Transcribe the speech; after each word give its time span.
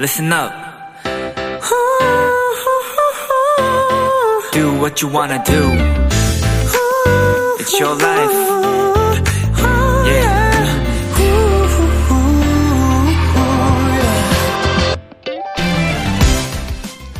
listen 0.00 0.32
up. 0.32 0.50
Do 4.50 4.72
what 4.80 5.02
you 5.02 5.12
wanna 5.12 5.44
do. 5.44 5.60
It's 7.58 7.78
your 7.78 7.94
life. 8.00 8.32
Yeah. 10.06 10.40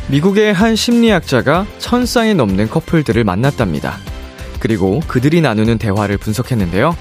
미국의 0.09 0.51
한 0.51 0.75
심리학자가 0.75 1.67
천 1.77 2.07
쌍이 2.07 2.33
넘는 2.33 2.67
커플들을 2.69 3.23
만났답니다. 3.23 3.97
그리고 4.59 5.01
그들이 5.07 5.41
나누는 5.41 5.77
대화를 5.77 6.17
분석했는데요. 6.17 6.97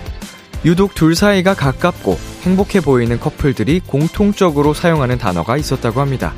유독 0.67 0.95
둘 0.95 1.15
사이가 1.15 1.55
가깝고 1.55 2.19
행복해 2.43 2.80
보이는 2.80 3.21
커플들이 3.21 3.80
공통적으로 3.80 4.73
사용하는 4.73 5.19
단어가 5.19 5.57
있었다고 5.57 6.01
합니다. 6.01 6.33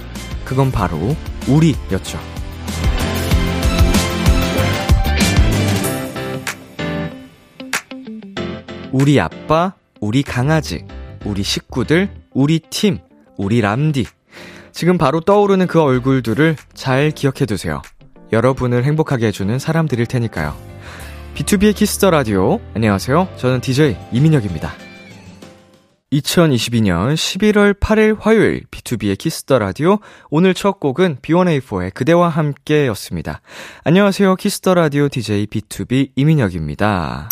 그건 0.45 0.73
바로 0.73 1.17
우리였죠. 1.49 2.19
우리 8.91 9.19
아빠, 9.21 9.75
우리 10.01 10.23
강아지, 10.23 10.85
우리 11.25 11.43
식구들, 11.43 12.11
우리 12.35 12.59
팀, 12.59 12.99
우리 13.37 13.61
람디. 13.61 14.07
지금 14.73 14.99
바로 14.99 15.21
떠오르는 15.21 15.67
그 15.67 15.81
얼굴들을 15.81 16.57
잘 16.75 17.11
기억해 17.11 17.47
두세요. 17.47 17.81
여러분을 18.33 18.85
행복하게 18.85 19.29
해주는 19.29 19.59
사람들일 19.59 20.07
테니까요. 20.07 20.55
B2B의 21.35 21.75
키스터 21.75 22.11
라디오. 22.11 22.61
안녕하세요. 22.75 23.29
저는 23.37 23.61
DJ 23.61 23.97
이민혁입니다. 24.13 24.92
2022년 26.13 27.15
11월 27.15 27.73
8일 27.79 28.19
화요일 28.21 28.65
B2B의 28.71 29.17
키스터 29.17 29.59
라디오. 29.59 29.99
오늘 30.29 30.53
첫 30.53 30.79
곡은 30.79 31.19
B1A4의 31.23 31.95
그대와 31.95 32.29
함께 32.29 32.87
였습니다. 32.89 33.41
안녕하세요. 33.85 34.37
키스터 34.37 34.75
라디오 34.75 35.09
DJ 35.09 35.47
B2B 35.47 36.11
이민혁입니다. 36.15 37.29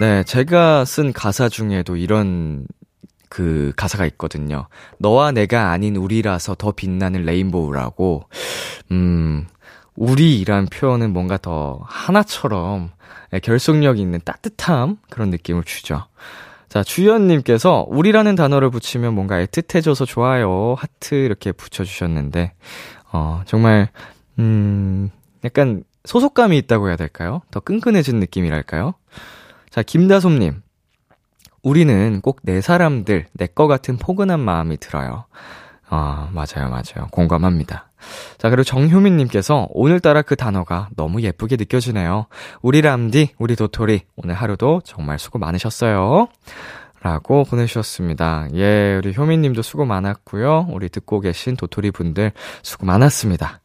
네, 0.00 0.24
제가 0.24 0.86
쓴 0.86 1.12
가사 1.12 1.50
중에도 1.50 1.96
이런 1.96 2.66
그 3.28 3.72
가사가 3.76 4.06
있거든요. 4.06 4.68
너와 4.98 5.32
내가 5.32 5.70
아닌 5.70 5.96
우리라서 5.96 6.54
더 6.54 6.72
빛나는 6.72 7.24
rainbow라고. 7.24 8.24
음, 8.92 9.46
우리이란 9.96 10.66
표현은 10.66 11.12
뭔가 11.12 11.36
더 11.36 11.80
하나처럼 11.84 12.90
결속력 13.42 13.98
있는 13.98 14.20
따뜻함 14.24 14.96
그런 15.10 15.28
느낌을 15.28 15.64
주죠. 15.64 16.06
자, 16.76 16.82
주연님께서 16.82 17.86
우리라는 17.88 18.34
단어를 18.34 18.68
붙이면 18.68 19.14
뭔가 19.14 19.42
애틋해져서 19.42 20.04
좋아요. 20.06 20.74
하트 20.76 21.14
이렇게 21.14 21.50
붙여주셨는데, 21.50 22.52
어, 23.14 23.40
정말, 23.46 23.88
음, 24.38 25.08
약간 25.42 25.84
소속감이 26.04 26.58
있다고 26.58 26.88
해야 26.88 26.96
될까요? 26.96 27.40
더 27.50 27.60
끈끈해진 27.60 28.20
느낌이랄까요? 28.20 28.92
자, 29.70 29.82
김다솜님. 29.82 30.60
우리는 31.62 32.20
꼭 32.20 32.40
내 32.42 32.60
사람들, 32.60 33.24
내 33.32 33.46
거 33.46 33.66
같은 33.68 33.96
포근한 33.96 34.38
마음이 34.38 34.76
들어요. 34.76 35.24
아, 35.88 36.28
맞아요, 36.32 36.68
맞아요. 36.68 37.08
공감합니다. 37.10 37.85
자, 38.38 38.50
그리고 38.50 38.64
정효민님께서 38.64 39.68
오늘따라 39.70 40.22
그 40.22 40.36
단어가 40.36 40.88
너무 40.96 41.22
예쁘게 41.22 41.56
느껴지네요. 41.56 42.26
우리 42.62 42.80
람디, 42.80 43.34
우리 43.38 43.56
도토리, 43.56 44.02
오늘 44.16 44.34
하루도 44.34 44.82
정말 44.84 45.18
수고 45.18 45.38
많으셨어요. 45.38 46.28
라고 47.02 47.44
보내주셨습니다. 47.44 48.48
예, 48.54 48.96
우리 48.96 49.14
효민님도 49.16 49.62
수고 49.62 49.84
많았고요. 49.84 50.68
우리 50.70 50.88
듣고 50.88 51.20
계신 51.20 51.56
도토리 51.56 51.92
분들 51.92 52.32
수고 52.62 52.86
많았습니다. 52.86 53.60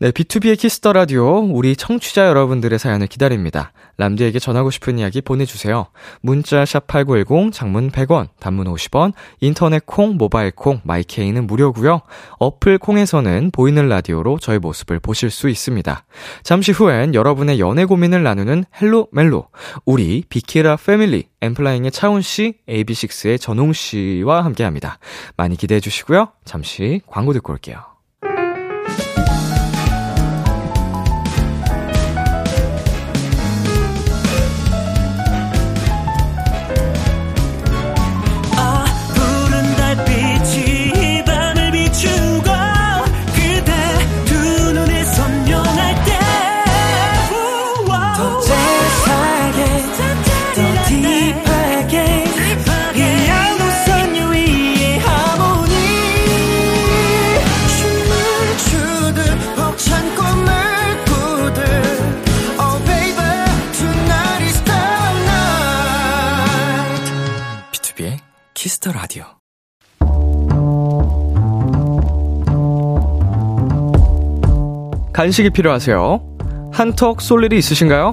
네, 0.00 0.12
B2B의 0.12 0.56
키스터 0.56 0.92
라디오 0.92 1.40
우리 1.40 1.74
청취자 1.74 2.28
여러분들의 2.28 2.78
사연을 2.78 3.08
기다립니다. 3.08 3.72
람디에게 3.96 4.38
전하고 4.38 4.70
싶은 4.70 4.96
이야기 4.96 5.20
보내주세요. 5.20 5.88
문자 6.20 6.64
샵 6.64 6.86
#8910 6.86 7.52
장문 7.52 7.90
100원, 7.90 8.28
단문 8.38 8.68
50원, 8.68 9.12
인터넷 9.40 9.84
콩, 9.86 10.16
모바일 10.16 10.52
콩, 10.52 10.80
my 10.84 11.02
K는 11.02 11.48
무료고요. 11.48 12.02
어플 12.38 12.78
콩에서는 12.78 13.50
보이는 13.50 13.88
라디오로 13.88 14.38
저희 14.38 14.60
모습을 14.60 15.00
보실 15.00 15.30
수 15.30 15.48
있습니다. 15.48 16.04
잠시 16.44 16.70
후엔 16.70 17.14
여러분의 17.14 17.58
연애 17.58 17.84
고민을 17.84 18.22
나누는 18.22 18.66
Hello 18.80 19.08
멜로 19.10 19.48
우리 19.84 20.22
비키라 20.28 20.76
패밀리 20.76 21.26
엔플라잉의 21.40 21.90
차훈 21.90 22.22
씨, 22.22 22.54
AB6IX의 22.68 23.40
전웅 23.40 23.72
씨와 23.72 24.44
함께합니다. 24.44 25.00
많이 25.36 25.56
기대해 25.56 25.80
주시고요. 25.80 26.28
잠시 26.44 27.00
광고 27.08 27.32
듣고 27.32 27.52
올게요. 27.52 27.97
Kiss 68.78 68.86
the 68.86 68.92
Radio. 68.92 69.24
간식이 75.12 75.50
필요하세요? 75.50 76.20
한턱 76.72 77.20
쏠 77.20 77.44
일이 77.44 77.58
있으신가요? 77.58 78.12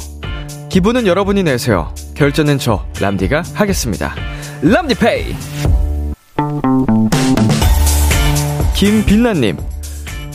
기분은 0.69 1.07
여러분이 1.07 1.43
내세요. 1.43 1.93
결제는 2.15 2.57
저 2.57 2.85
람디가 2.99 3.43
하겠습니다. 3.53 4.15
람디페이. 4.63 5.35
김빛나님, 8.75 9.57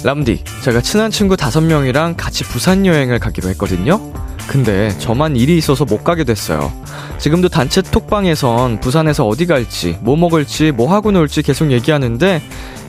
람디, 0.04 0.44
제가 0.64 0.80
친한 0.80 1.10
친구 1.10 1.36
다섯 1.36 1.60
명이랑 1.60 2.14
같이 2.16 2.44
부산 2.44 2.86
여행을 2.86 3.18
가기로 3.18 3.48
했거든요. 3.50 4.00
근데 4.50 4.90
저만 4.98 5.36
일이 5.36 5.56
있어서 5.58 5.84
못 5.84 6.02
가게 6.02 6.24
됐어요. 6.24 6.72
지금도 7.18 7.48
단체 7.50 7.82
톡방에선 7.82 8.80
부산에서 8.80 9.28
어디 9.28 9.46
갈지, 9.46 9.96
뭐 10.00 10.16
먹을지, 10.16 10.72
뭐 10.72 10.92
하고 10.92 11.12
놀지 11.12 11.42
계속 11.42 11.70
얘기하는데, 11.70 12.42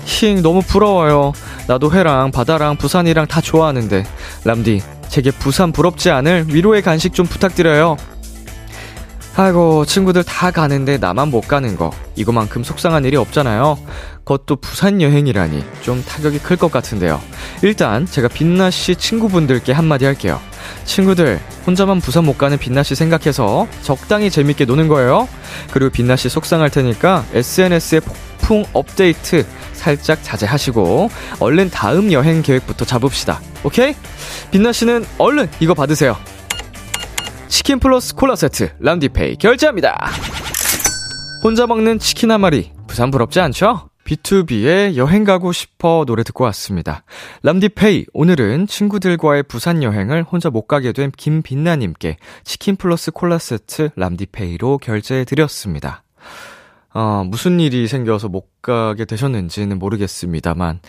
힝, 0.04 0.42
너무 0.42 0.62
부러워요. 0.64 1.34
나도 1.68 1.92
회랑 1.92 2.32
바다랑 2.32 2.78
부산이랑 2.78 3.28
다 3.28 3.42
좋아하는데, 3.42 4.04
람디, 4.44 4.82
제게 5.08 5.30
부산 5.30 5.72
부럽지 5.72 6.10
않을 6.10 6.46
위로의 6.48 6.82
간식 6.82 7.14
좀 7.14 7.28
부탁드려요. 7.28 7.96
아이고, 9.36 9.86
친구들 9.86 10.24
다 10.24 10.50
가는데 10.50 10.98
나만 10.98 11.30
못 11.30 11.42
가는 11.42 11.78
거. 11.78 11.92
이거만큼 12.16 12.64
속상한 12.64 13.06
일이 13.06 13.18
없잖아요. 13.18 13.78
그것도 14.26 14.56
부산 14.56 15.00
여행이라니 15.00 15.64
좀 15.82 16.04
타격이 16.04 16.40
클 16.40 16.58
것 16.58 16.72
같은데요. 16.72 17.22
일단 17.62 18.08
제가 18.08 18.30
빛나 18.30 18.72
씨 18.72 18.96
친구분들께 18.96 19.74
한마디 19.74 20.06
할게요. 20.06 20.40
친구들, 20.86 21.40
혼자만 21.66 22.00
부산 22.00 22.26
못 22.26 22.38
가는 22.38 22.58
빛나씨 22.58 22.96
생각해서 22.96 23.68
적당히 23.82 24.30
재밌게 24.30 24.66
노는 24.66 24.88
거예요. 24.88 25.28
그리고 25.72 25.92
빛나씨 25.92 26.30
속상할 26.30 26.70
테니까 26.70 27.26
SNS에 27.34 28.00
폭풍 28.02 28.66
업데이트 28.74 29.46
살짝 29.74 30.24
자제하시고 30.24 31.10
얼른 31.40 31.70
다음 31.70 32.12
여행 32.12 32.42
계획부터 32.42 32.86
잡읍시다. 32.86 33.42
오케이? 33.64 33.96
빛나씨는 34.52 35.06
얼른 35.18 35.50
이거 35.60 35.74
받으세요. 35.74 36.18
치킨 37.48 37.80
플러스 37.80 38.16
콜라 38.16 38.36
세트 38.36 38.72
람디페이 38.80 39.36
결제합니다. 39.38 40.12
혼자 41.44 41.68
먹는 41.68 42.00
치킨 42.00 42.32
한 42.32 42.42
마리 42.42 42.72
부산 42.88 43.12
부럽지 43.12 43.40
않죠? 43.40 43.91
B2B의 44.12 44.98
여행 44.98 45.24
가고 45.24 45.54
싶어 45.54 46.04
노래 46.06 46.24
듣고 46.24 46.44
왔습니다. 46.46 47.04
람디페이 47.44 48.08
오늘은 48.14 48.68
친구들과의 48.68 49.44
부산 49.44 49.84
여행을 49.84 50.24
혼자 50.24 50.50
못 50.50 50.68
가게 50.68 50.92
된 50.92 51.12
김빛나님께 51.16 52.18
치킨 52.44 52.76
플러스 52.76 53.12
콜라 53.12 53.38
세트 53.38 53.92
람디페이로 53.96 54.80
결제해 54.80 55.24
드렸습니다. 55.24 56.04
어, 56.94 57.24
무슨 57.26 57.62
일이 57.62 57.88
생겨서 57.88 58.28
못 58.28 58.62
가게 58.62 59.06
되셨는지는 59.06 59.80
모르겠습니다만 59.80 60.82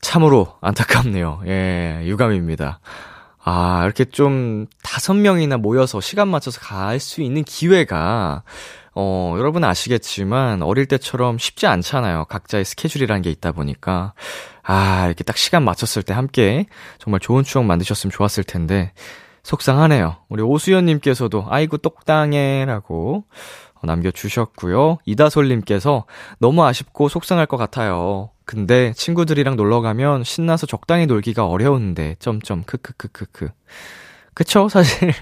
참으로 0.00 0.54
안타깝네요. 0.60 1.42
예, 1.46 2.02
유감입니다. 2.04 2.78
아, 3.42 3.82
이렇게 3.84 4.04
좀 4.04 4.66
다섯 4.82 5.14
명이나 5.14 5.56
모여서 5.56 6.00
시간 6.00 6.28
맞춰서 6.28 6.60
갈 6.60 7.00
수 7.00 7.20
있는 7.22 7.42
기회가 7.42 8.44
어, 8.98 9.34
여러분 9.36 9.62
아시겠지만, 9.62 10.62
어릴 10.62 10.86
때처럼 10.86 11.36
쉽지 11.36 11.66
않잖아요. 11.66 12.24
각자의 12.24 12.64
스케줄이라는 12.64 13.20
게 13.20 13.30
있다 13.30 13.52
보니까. 13.52 14.14
아, 14.62 15.04
이렇게 15.04 15.22
딱 15.22 15.36
시간 15.36 15.64
맞췄을 15.64 16.02
때 16.02 16.14
함께 16.14 16.64
정말 16.98 17.20
좋은 17.20 17.44
추억 17.44 17.66
만드셨으면 17.66 18.10
좋았을 18.10 18.42
텐데, 18.42 18.92
속상하네요. 19.42 20.16
우리 20.30 20.42
오수연 20.42 20.86
님께서도, 20.86 21.44
아이고, 21.50 21.76
똑당해라고 21.76 23.24
남겨주셨고요. 23.82 24.96
이다솔님께서, 25.04 26.06
너무 26.38 26.64
아쉽고 26.64 27.10
속상할 27.10 27.44
것 27.44 27.58
같아요. 27.58 28.30
근데 28.46 28.94
친구들이랑 28.94 29.56
놀러 29.56 29.82
가면 29.82 30.24
신나서 30.24 30.66
적당히 30.66 31.04
놀기가 31.04 31.46
어려운데, 31.46 32.16
점점, 32.18 32.62
크크크크크. 32.64 33.50
그쵸, 34.32 34.70
사실. 34.70 35.12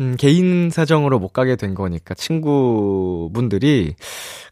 음, 0.00 0.16
개인 0.18 0.70
사정으로 0.70 1.18
못 1.18 1.28
가게 1.32 1.56
된 1.56 1.74
거니까 1.74 2.14
친구분들이 2.14 3.94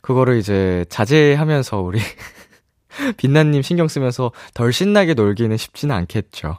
그거를 0.00 0.38
이제 0.38 0.84
자제하면서 0.88 1.80
우리 1.80 1.98
빛나님 3.16 3.62
신경 3.62 3.88
쓰면서 3.88 4.32
덜 4.54 4.72
신나게 4.72 5.14
놀기는 5.14 5.56
쉽지는 5.56 5.94
않겠죠. 5.94 6.58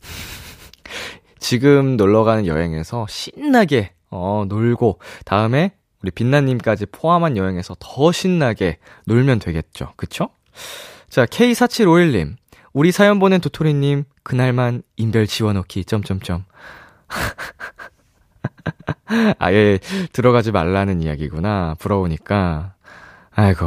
지금 1.38 1.96
놀러 1.96 2.24
가는 2.24 2.46
여행에서 2.46 3.06
신나게 3.08 3.92
어, 4.10 4.44
놀고 4.48 5.00
다음에 5.24 5.74
우리 6.02 6.10
빛나님까지 6.10 6.86
포함한 6.86 7.36
여행에서 7.36 7.76
더 7.78 8.12
신나게 8.12 8.78
놀면 9.06 9.38
되겠죠. 9.38 9.92
그쵸? 9.96 10.28
자, 11.08 11.26
K4751님. 11.26 12.36
우리 12.72 12.92
사연 12.92 13.18
보낸 13.18 13.40
도토리님, 13.40 14.04
그날만 14.22 14.82
인별 14.96 15.26
지워놓기, 15.26 15.84
점점점. 15.84 16.44
아예 19.38 19.78
들어가지 20.12 20.52
말라는 20.52 21.02
이야기구나. 21.02 21.76
부러우니까. 21.78 22.74
아이고, 23.34 23.66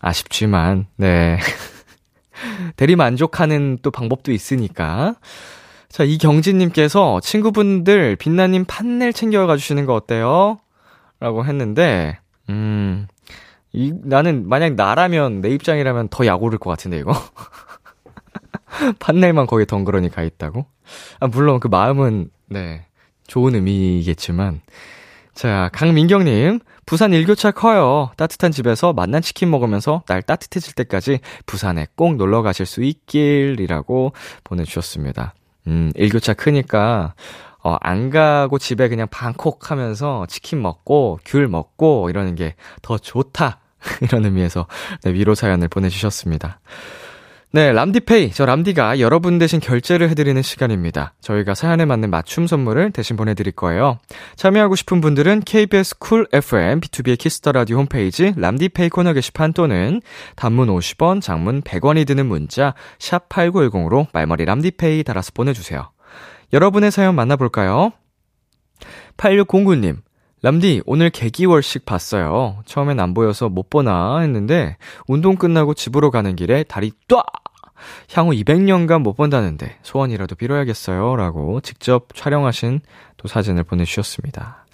아쉽지만, 0.00 0.86
네. 0.96 1.38
대리 2.76 2.96
만족하는 2.96 3.78
또 3.82 3.90
방법도 3.90 4.32
있으니까. 4.32 5.14
자, 5.88 6.04
이경진님께서 6.04 7.20
친구분들 7.20 8.16
빛나님 8.16 8.64
판넬 8.66 9.12
챙겨가 9.12 9.56
주시는 9.56 9.86
거 9.86 9.94
어때요? 9.94 10.60
라고 11.18 11.44
했는데, 11.44 12.18
음, 12.50 13.06
이, 13.72 13.92
나는 14.04 14.48
만약 14.48 14.74
나라면, 14.74 15.40
내 15.40 15.48
입장이라면 15.50 16.08
더 16.08 16.26
약 16.26 16.42
오를 16.42 16.58
것 16.58 16.70
같은데, 16.70 16.98
이거. 16.98 17.12
판넬만 19.00 19.46
거기 19.46 19.64
덩그러니 19.64 20.10
가 20.10 20.22
있다고? 20.22 20.66
아, 21.20 21.26
물론 21.26 21.60
그 21.60 21.68
마음은, 21.68 22.30
네, 22.46 22.86
좋은 23.26 23.54
의미겠지만. 23.54 24.60
자, 25.34 25.68
강민경님, 25.72 26.60
부산 26.86 27.12
일교차 27.12 27.50
커요. 27.50 28.10
따뜻한 28.16 28.52
집에서 28.52 28.92
맛난 28.92 29.20
치킨 29.20 29.50
먹으면서 29.50 30.02
날 30.06 30.22
따뜻해질 30.22 30.74
때까지 30.74 31.18
부산에 31.44 31.86
꼭 31.94 32.16
놀러 32.16 32.42
가실 32.42 32.64
수 32.64 32.82
있길이라고 32.82 34.12
보내주셨습니다. 34.44 35.34
음, 35.66 35.90
일교차 35.94 36.34
크니까, 36.34 37.14
어, 37.62 37.76
안 37.80 38.10
가고 38.10 38.58
집에 38.58 38.88
그냥 38.88 39.08
방콕 39.10 39.70
하면서 39.70 40.24
치킨 40.26 40.62
먹고, 40.62 41.18
귤 41.24 41.48
먹고, 41.48 42.08
이러는 42.08 42.34
게 42.36 42.54
더 42.82 42.96
좋다. 42.96 43.58
이런 44.02 44.24
의미에서 44.24 44.66
네, 45.02 45.12
위로 45.12 45.34
사연을 45.34 45.68
보내주셨습니다. 45.68 46.60
네, 47.56 47.72
람디페이. 47.72 48.32
저 48.32 48.44
람디가 48.44 49.00
여러분 49.00 49.38
대신 49.38 49.60
결제를 49.60 50.10
해드리는 50.10 50.42
시간입니다. 50.42 51.14
저희가 51.22 51.54
사연에 51.54 51.86
맞는 51.86 52.10
맞춤 52.10 52.46
선물을 52.46 52.90
대신 52.90 53.16
보내드릴 53.16 53.54
거예요. 53.54 53.98
참여하고 54.36 54.76
싶은 54.76 55.00
분들은 55.00 55.40
KBS 55.40 55.98
쿨 55.98 56.26
FM 56.34 56.80
B2B의 56.80 57.16
키스터 57.16 57.52
라디오 57.52 57.78
홈페이지 57.78 58.34
람디페이 58.36 58.90
코너 58.90 59.14
게시판 59.14 59.54
또는 59.54 60.02
단문 60.34 60.68
50원, 60.68 61.22
장문 61.22 61.62
100원이 61.62 62.06
드는 62.06 62.26
문자 62.26 62.74
샵 62.98 63.30
8910으로 63.30 64.08
말머리 64.12 64.44
람디페이 64.44 65.02
달아서 65.04 65.30
보내주세요. 65.32 65.90
여러분의 66.52 66.90
사연 66.90 67.14
만나볼까요? 67.14 67.92
8609님. 69.16 70.02
람디, 70.42 70.82
오늘 70.84 71.08
개기월식 71.08 71.86
봤어요. 71.86 72.58
처음엔 72.66 73.00
안 73.00 73.14
보여서 73.14 73.48
못 73.48 73.70
보나 73.70 74.18
했는데, 74.18 74.76
운동 75.08 75.36
끝나고 75.36 75.72
집으로 75.72 76.10
가는 76.10 76.36
길에 76.36 76.62
다리 76.62 76.92
ጧ! 77.08 77.24
향후 78.12 78.32
200년간 78.32 79.02
못 79.02 79.14
본다는데, 79.14 79.78
소원이라도 79.82 80.34
빌어야겠어요. 80.36 81.16
라고 81.16 81.60
직접 81.60 82.08
촬영하신 82.14 82.80
또 83.16 83.28
사진을 83.28 83.64
보내주셨습니다. 83.64 84.66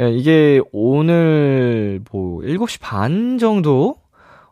예, 0.00 0.10
이게 0.10 0.60
오늘 0.72 2.00
뭐, 2.10 2.42
7시 2.42 2.80
반 2.80 3.38
정도? 3.38 3.96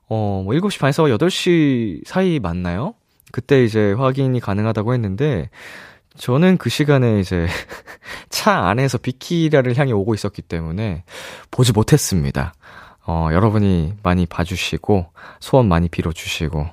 어, 0.08 0.42
뭐, 0.44 0.54
7시 0.54 0.80
반에서 0.80 1.04
8시 1.04 2.06
사이 2.06 2.40
맞나요? 2.40 2.94
그때 3.32 3.64
이제 3.64 3.92
확인이 3.92 4.40
가능하다고 4.40 4.94
했는데, 4.94 5.50
저는 6.16 6.56
그 6.56 6.70
시간에 6.70 7.20
이제 7.20 7.46
차 8.30 8.68
안에서 8.68 8.98
비키라를 8.98 9.76
향해 9.76 9.92
오고 9.92 10.14
있었기 10.14 10.42
때문에 10.42 11.04
보지 11.50 11.72
못했습니다. 11.72 12.54
어, 13.06 13.28
여러분이 13.32 13.94
많이 14.02 14.26
봐주시고, 14.26 15.06
소원 15.40 15.68
많이 15.68 15.88
빌어주시고. 15.88 16.66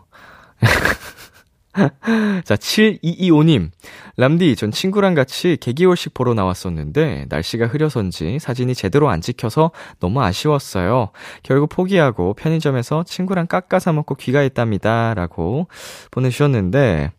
자, 2.43 2.55
7225님. 2.55 3.71
람디, 4.17 4.55
전 4.55 4.71
친구랑 4.71 5.15
같이 5.15 5.57
개기월식 5.59 6.13
보러 6.13 6.33
나왔었는데, 6.33 7.25
날씨가 7.29 7.67
흐려서인지 7.67 8.37
사진이 8.39 8.75
제대로 8.75 9.09
안 9.09 9.21
찍혀서 9.21 9.71
너무 9.99 10.21
아쉬웠어요. 10.21 11.09
결국 11.41 11.69
포기하고 11.69 12.35
편의점에서 12.35 13.03
친구랑 13.05 13.47
깎아서 13.47 13.91
먹고 13.93 14.15
귀가했답니다. 14.15 15.15
라고 15.15 15.67
보내주셨는데, 16.11 17.11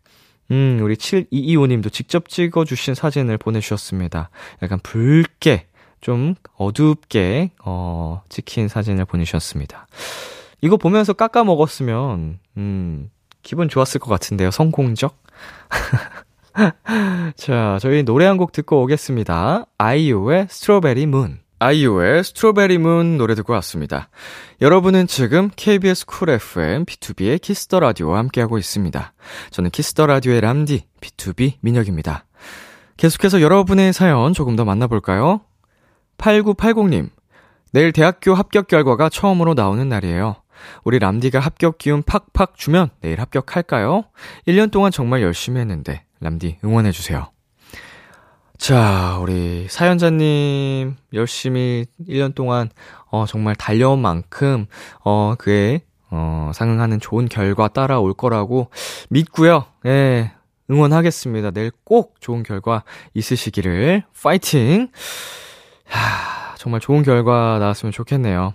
음, 0.51 0.79
우리 0.83 0.95
7225님도 0.95 1.93
직접 1.93 2.29
찍어주신 2.29 2.95
사진을 2.95 3.39
보내주셨습니다. 3.39 4.31
약간 4.63 4.79
붉게, 4.83 5.67
좀 6.01 6.35
어둡게, 6.57 7.51
어, 7.65 8.23
찍힌 8.29 8.69
사진을 8.69 9.07
보내주셨습니다. 9.07 9.89
이거 10.61 10.77
보면서 10.77 11.13
깎아 11.13 11.43
먹었으면, 11.45 12.39
음, 12.57 13.11
기분 13.45 13.69
좋았을 13.69 14.01
것 14.01 14.11
같은데요. 14.11 14.51
성공적? 14.51 15.17
자, 17.37 17.79
저희 17.81 18.03
노래 18.03 18.27
한 18.27 18.37
곡 18.39 18.51
듣고 18.53 18.83
오겠습니다. 18.83 19.67
아이유의 19.79 20.49
strawberry 20.51 21.07
moon. 21.07 21.39
아이유의 21.61 22.25
strawberry 22.25 22.79
moon 22.79 23.17
노래 23.17 23.35
듣고 23.37 23.53
왔습니다. 23.55 24.09
여러분은 24.61 25.07
지금 25.07 25.51
KBS 25.55 26.07
쿨 26.07 26.31
FM 26.31 26.85
B2B의 26.85 27.41
키스터 27.41 27.81
라디오와 27.81 28.19
함께하고 28.19 28.59
있습니다. 28.59 29.13
저는 29.51 29.71
키스터 29.71 30.07
라디오의 30.07 30.41
람디 30.41 30.85
B2B 31.01 31.55
민혁입니다. 31.61 32.25
계속해서 32.97 33.41
여러분의 33.41 33.93
사연 33.93 34.33
조금 34.35 34.57
더 34.57 34.65
만나볼까요? 34.65 35.41
8980님, 36.19 37.11
내일 37.73 37.93
대학교 37.93 38.35
합격 38.35 38.69
결과가 38.69 39.09
처음으로 39.09 39.55
나오는 39.55 39.89
날이에요. 39.89 40.37
우리 40.85 40.99
람디가 40.99 41.41
합격 41.41 41.79
기운 41.79 42.03
팍팍 42.03 42.57
주면 42.57 42.91
내일 43.01 43.21
합격할까요? 43.21 44.05
1년 44.47 44.71
동안 44.71 44.91
정말 44.91 45.23
열심히 45.23 45.61
했는데 45.61 46.05
람디 46.21 46.59
응원해주세요. 46.65 47.31
자, 48.57 49.19
우리 49.21 49.67
사연자님 49.69 50.97
열심히 51.13 51.87
1년 52.09 52.35
동안 52.35 52.71
어 53.11 53.27
정말 53.27 53.55
달려온 53.55 54.01
만큼 54.01 54.67
어 55.05 55.35
그에 55.37 55.81
어 56.11 56.51
상응하는 56.55 57.01
좋은 57.01 57.29
결과 57.29 57.69
따라올 57.69 58.15
거라고 58.15 58.71
믿고요. 59.11 59.67
예. 59.87 60.33
응원하겠습니다. 60.71 61.51
내일 61.51 61.73
꼭 61.85 62.15
좋은 62.21 62.43
결과 62.43 62.85
있으시기를 63.13 64.05
파이팅. 64.23 64.89
하, 65.87 66.57
정말 66.57 66.81
좋은 66.81 67.03
결과 67.03 67.59
나왔으면 67.59 67.93
좋겠네요. 67.93 68.55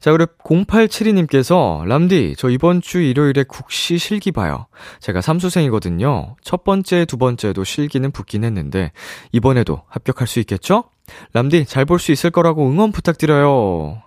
자, 0.00 0.12
그리고 0.12 0.32
0872님께서, 0.44 1.84
람디, 1.84 2.36
저 2.38 2.48
이번 2.50 2.80
주 2.80 3.00
일요일에 3.00 3.42
국시 3.42 3.98
실기 3.98 4.30
봐요. 4.30 4.66
제가 5.00 5.20
삼수생이거든요. 5.20 6.36
첫 6.42 6.62
번째, 6.62 7.04
두 7.04 7.16
번째도 7.16 7.64
실기는 7.64 8.10
붙긴 8.12 8.44
했는데, 8.44 8.92
이번에도 9.32 9.82
합격할 9.88 10.28
수 10.28 10.38
있겠죠? 10.40 10.84
람디, 11.32 11.64
잘 11.66 11.84
볼 11.84 11.98
수 11.98 12.12
있을 12.12 12.30
거라고 12.30 12.68
응원 12.70 12.92
부탁드려요. 12.92 14.02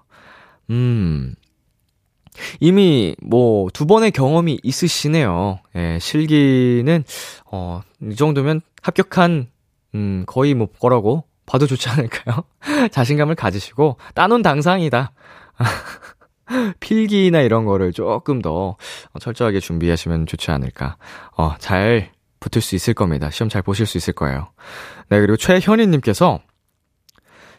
음, 0.70 1.36
이미 2.62 3.16
뭐 3.22 3.70
두 3.74 3.86
번의 3.86 4.12
경험이 4.12 4.60
있으시네요. 4.64 5.60
예, 5.76 5.98
실기는 6.00 7.04
어, 7.52 7.82
이 8.02 8.16
정도면 8.16 8.62
합격한 8.82 9.48
음, 9.96 10.24
거의 10.28 10.54
뭐 10.54 10.68
거라고 10.68 11.26
봐도 11.46 11.68
좋지 11.68 11.90
않을까요? 11.90 12.44
자신감을 12.92 13.36
가지시고 13.36 13.98
따놓은 14.14 14.42
당상이다. 14.42 15.12
필기나 16.80 17.42
이런 17.42 17.66
거를 17.66 17.94
조금 17.94 18.42
더 18.42 18.76
철저하게 19.20 19.60
준비하시면 19.60 20.28
좋지 20.28 20.52
않을까. 20.52 20.98
어, 21.38 21.56
잘 21.60 22.12
붙을 22.40 22.62
수 22.62 22.76
있을 22.76 22.94
겁니다. 22.94 23.30
시험 23.30 23.50
잘 23.50 23.62
보실 23.62 23.86
수 23.86 23.98
있을 23.98 24.14
거예요. 24.14 24.50
네, 25.10 25.20
그리고 25.20 25.38
최현희님께서 25.38 26.40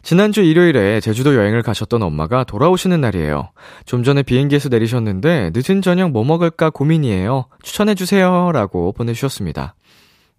지난주 0.02 0.42
일요일에 0.42 1.00
제주도 1.00 1.36
여행을 1.36 1.62
가셨던 1.62 2.02
엄마가 2.02 2.42
돌아오시는 2.44 3.00
날이에요. 3.00 3.50
좀 3.86 4.02
전에 4.02 4.22
비행기에서 4.24 4.68
내리셨는데 4.68 5.52
늦은 5.54 5.80
저녁 5.80 6.10
뭐 6.10 6.24
먹을까 6.24 6.70
고민이에요. 6.70 7.46
추천해주세요. 7.62 8.50
라고 8.52 8.92
보내주셨습니다. 8.92 9.76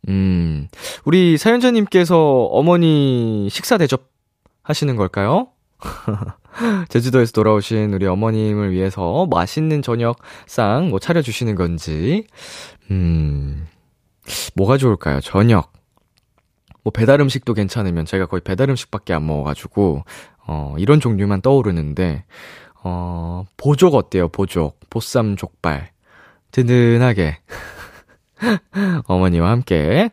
음, 0.10 0.68
우리 1.06 1.38
사연자님께서 1.38 2.44
어머니 2.52 3.48
식사 3.50 3.78
대접 3.78 4.10
하시는 4.64 4.96
걸까요? 4.98 5.48
제주도에서 6.90 7.32
돌아오신 7.34 7.94
우리 7.94 8.06
어머님을 8.08 8.72
위해서 8.72 9.26
맛있는 9.30 9.82
저녁 9.82 10.18
상 10.46 10.90
뭐 10.90 11.00
차려주시는 11.00 11.56
건지, 11.56 12.28
음, 12.92 13.68
뭐가 14.56 14.78
좋을까요? 14.78 15.20
저녁. 15.22 15.72
뭐 16.84 16.92
배달 16.92 17.22
음식도 17.22 17.54
괜찮으면 17.54 18.06
제가 18.06 18.26
거의 18.26 18.42
배달 18.42 18.70
음식밖에 18.70 19.14
안 19.14 19.26
먹어가지고, 19.26 20.04
어, 20.48 20.76
이런 20.78 21.00
종류만 21.00 21.42
떠오르는데, 21.42 22.26
어, 22.84 23.46
보족 23.58 23.96
어때요? 23.96 24.28
보족. 24.28 24.80
보쌈 24.90 25.38
족발. 25.38 25.92
든든하게. 26.52 27.40
어머니와 29.08 29.50
함께. 29.50 30.10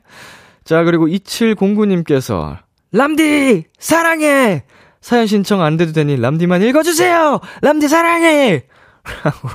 자, 0.64 0.84
그리고 0.84 1.06
2709님께서, 1.08 2.58
람디! 2.92 3.64
사랑해! 3.78 4.62
사연 5.00 5.26
신청 5.26 5.62
안 5.62 5.76
돼도 5.76 5.92
되니 5.92 6.16
람디만 6.16 6.62
읽어주세요! 6.62 7.40
람디 7.62 7.88
사랑해! 7.88 8.64
라고. 9.24 9.48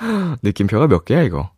느낌표가 0.42 0.86
몇 0.86 1.04
개야, 1.04 1.22
이거? 1.22 1.50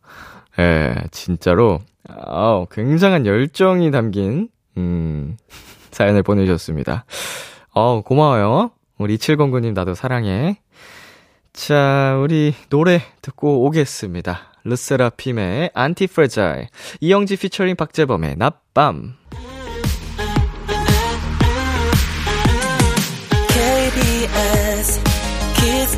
예, 0.58 0.94
진짜로, 1.10 1.80
아 2.08 2.64
굉장한 2.70 3.26
열정이 3.26 3.90
담긴, 3.90 4.48
음, 4.76 5.36
사연을 5.92 6.22
보내주셨습니다. 6.22 7.04
어 7.70 8.02
고마워요. 8.02 8.70
우리 8.98 9.16
2709님 9.16 9.72
나도 9.72 9.94
사랑해. 9.94 10.60
자, 11.52 12.18
우리 12.22 12.54
노래 12.70 13.02
듣고 13.20 13.64
오겠습니다. 13.66 14.52
르세라핌의 14.64 15.70
ANTIFRAGILE, 15.74 16.68
이영지 17.00 17.36
피처링 17.36 17.76
박재범의 17.76 18.36
낮밤. 18.36 19.14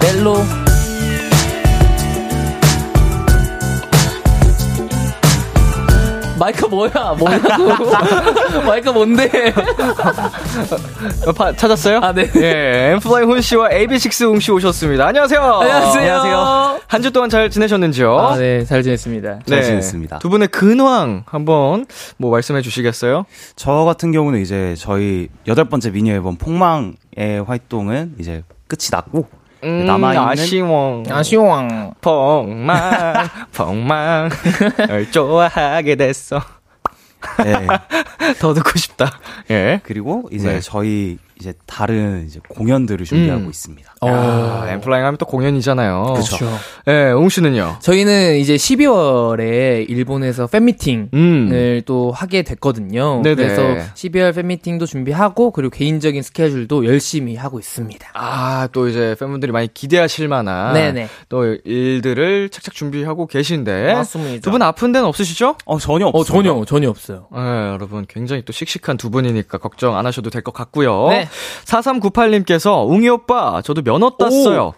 멜로 0.00 0.36
마이크 6.38 6.66
뭐야 6.66 7.16
뭐냐고 7.18 7.90
마이크 8.64 8.88
뭔데 8.90 9.52
어, 11.26 11.32
파, 11.32 11.52
찾았어요? 11.52 11.98
아, 11.98 12.12
네. 12.12 12.30
예, 12.36 12.92
엔플라잉 12.94 13.24
훈 13.24 13.40
씨와 13.40 13.70
AB6IX 13.70 14.30
웅 14.30 14.38
씨 14.38 14.52
오셨습니다. 14.52 15.04
안녕하세요. 15.08 15.40
안녕하세요. 15.42 16.78
한 16.86 17.02
주 17.02 17.10
동안 17.10 17.28
잘 17.28 17.50
지내셨는지요? 17.50 18.16
아 18.18 18.36
네 18.38 18.64
잘 18.64 18.82
지냈습니다 18.84 19.40
잘 19.46 19.62
지냈습니다. 19.64 20.20
두 20.20 20.28
분의 20.30 20.48
근황 20.48 21.24
한번 21.26 21.86
뭐 22.18 22.30
말씀해 22.30 22.62
주시겠어요? 22.62 23.24
저 23.56 23.72
같은 23.84 24.12
경우는 24.12 24.40
이제 24.40 24.74
저희 24.78 25.28
여덟 25.48 25.64
번째 25.64 25.90
미니 25.90 26.12
앨범 26.12 26.36
폭망의 26.36 27.42
활동은 27.48 28.14
이제 28.20 28.44
끝이 28.68 28.88
났고 28.92 29.26
음, 29.64 29.86
남아있는 29.86 30.28
아쉬워. 30.28 31.02
아쉬워 31.10 31.92
폭망, 32.00 33.28
폭망. 33.52 34.28
널 34.86 35.10
좋아하게 35.10 35.96
됐어. 35.96 36.40
예. 37.44 37.66
더 38.38 38.54
듣고 38.54 38.78
싶다. 38.78 39.18
예. 39.50 39.80
그리고 39.82 40.28
이제 40.32 40.54
네. 40.54 40.60
저희 40.60 41.18
이제 41.40 41.52
다른 41.66 42.24
이제 42.26 42.40
공연들을 42.48 43.04
준비하고 43.06 43.44
음. 43.44 43.50
있습니다. 43.50 43.94
아, 44.00 44.66
엠플라잉 44.68 45.04
하면 45.04 45.16
또 45.18 45.26
공연이잖아요. 45.26 46.14
그쵸. 46.16 46.46
예, 46.88 47.10
웅 47.12 47.28
씨는요? 47.28 47.76
저희는 47.80 48.36
이제 48.38 48.56
12월에 48.56 49.88
일본에서 49.88 50.46
팬미팅을 50.48 51.08
음. 51.14 51.82
또 51.86 52.10
하게 52.12 52.42
됐거든요. 52.42 53.22
네네. 53.22 53.34
그래서 53.36 53.62
12월 53.94 54.34
팬미팅도 54.34 54.86
준비하고 54.86 55.50
그리고 55.52 55.70
개인적인 55.70 56.22
스케줄도 56.22 56.86
열심히 56.86 57.36
하고 57.36 57.58
있습니다. 57.58 58.08
아, 58.14 58.68
또 58.72 58.88
이제 58.88 59.14
팬분들이 59.18 59.52
많이 59.52 59.72
기대하실 59.72 60.28
만한 60.28 60.74
네네. 60.74 61.08
또 61.28 61.44
일들을 61.64 62.48
착착 62.50 62.74
준비하고 62.74 63.26
계신데 63.26 63.94
맞습니다. 63.94 64.40
두 64.42 64.50
분 64.50 64.62
아픈 64.62 64.90
데는 64.92 65.06
없으시죠? 65.06 65.56
어 65.66 65.78
전혀 65.78 66.06
어 66.06 66.10
없어요. 66.14 66.42
전혀 66.42 66.64
전혀 66.64 66.88
없어요. 66.90 67.28
예, 67.36 67.38
여러분 67.38 68.06
굉장히 68.08 68.42
또 68.44 68.52
씩씩한 68.52 68.96
두 68.96 69.10
분이니까 69.10 69.58
걱정 69.58 69.96
안 69.96 70.06
하셔도 70.06 70.30
될 70.30 70.42
것 70.42 70.52
같고요. 70.54 71.08
네. 71.08 71.27
4398님께서 71.64 72.88
웅이 72.88 73.08
오빠 73.08 73.62
저도 73.62 73.82
면허 73.82 74.10
땄어요. 74.10 74.74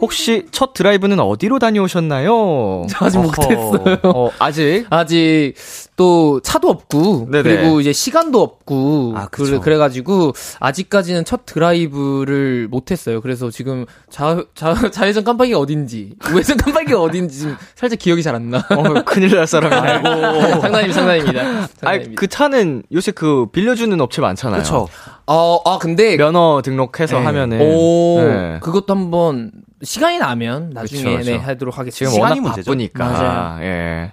혹시 0.00 0.46
첫 0.50 0.72
드라이브는 0.74 1.20
어디로 1.20 1.58
다녀오셨나요? 1.58 2.86
아직 3.00 3.18
못했어요. 3.18 3.98
어, 4.04 4.30
아직 4.38 4.86
아직 4.90 5.54
또 5.96 6.40
차도 6.40 6.68
없고 6.68 7.28
네네. 7.30 7.42
그리고 7.42 7.80
이제 7.80 7.92
시간도 7.92 8.40
없고 8.40 9.14
아. 9.16 9.28
그래, 9.30 9.58
그래가지고 9.58 10.32
아직까지는 10.60 11.24
첫 11.24 11.44
드라이브를 11.46 12.68
못했어요. 12.70 13.20
그래서 13.20 13.50
지금 13.50 13.84
자, 14.08 14.44
자, 14.54 14.74
좌회전 14.90 15.24
깜빡이가 15.24 15.58
어딘지 15.58 16.14
우회전 16.32 16.56
깜빡이가 16.56 17.00
어딘지 17.00 17.54
살짝 17.74 17.98
기억이 17.98 18.22
잘 18.22 18.34
안 18.34 18.50
나. 18.50 18.58
어, 18.58 19.02
큰일 19.04 19.34
날 19.34 19.46
사람이네. 19.46 20.02
장난입니다, 20.60 20.92
장난입니다. 20.92 21.40
아니, 21.42 21.66
장난입니다. 21.80 22.20
그 22.20 22.26
차는 22.28 22.82
요새 22.92 23.10
그 23.10 23.46
빌려주는 23.50 24.00
업체 24.00 24.20
많잖아요. 24.20 24.62
그렇죠. 24.62 24.86
어, 25.26 25.60
아 25.64 25.78
근데 25.78 26.16
면허 26.16 26.60
등록해서 26.62 27.18
네. 27.18 27.24
하면은 27.24 27.60
오 27.60 28.20
네. 28.20 28.58
그것도 28.60 28.94
한번 28.94 29.50
시간이 29.82 30.18
나면 30.18 30.70
나중에 30.70 31.02
그쵸, 31.02 31.16
그쵸. 31.18 31.30
네, 31.30 31.36
하도록 31.36 31.72
지금 31.72 31.80
하겠습니다. 31.80 32.10
시간이 32.14 32.40
워낙 32.40 32.42
문제죠. 32.42 32.70
바쁘니까. 32.70 33.04
맞아요. 33.08 33.64
예. 33.64 34.12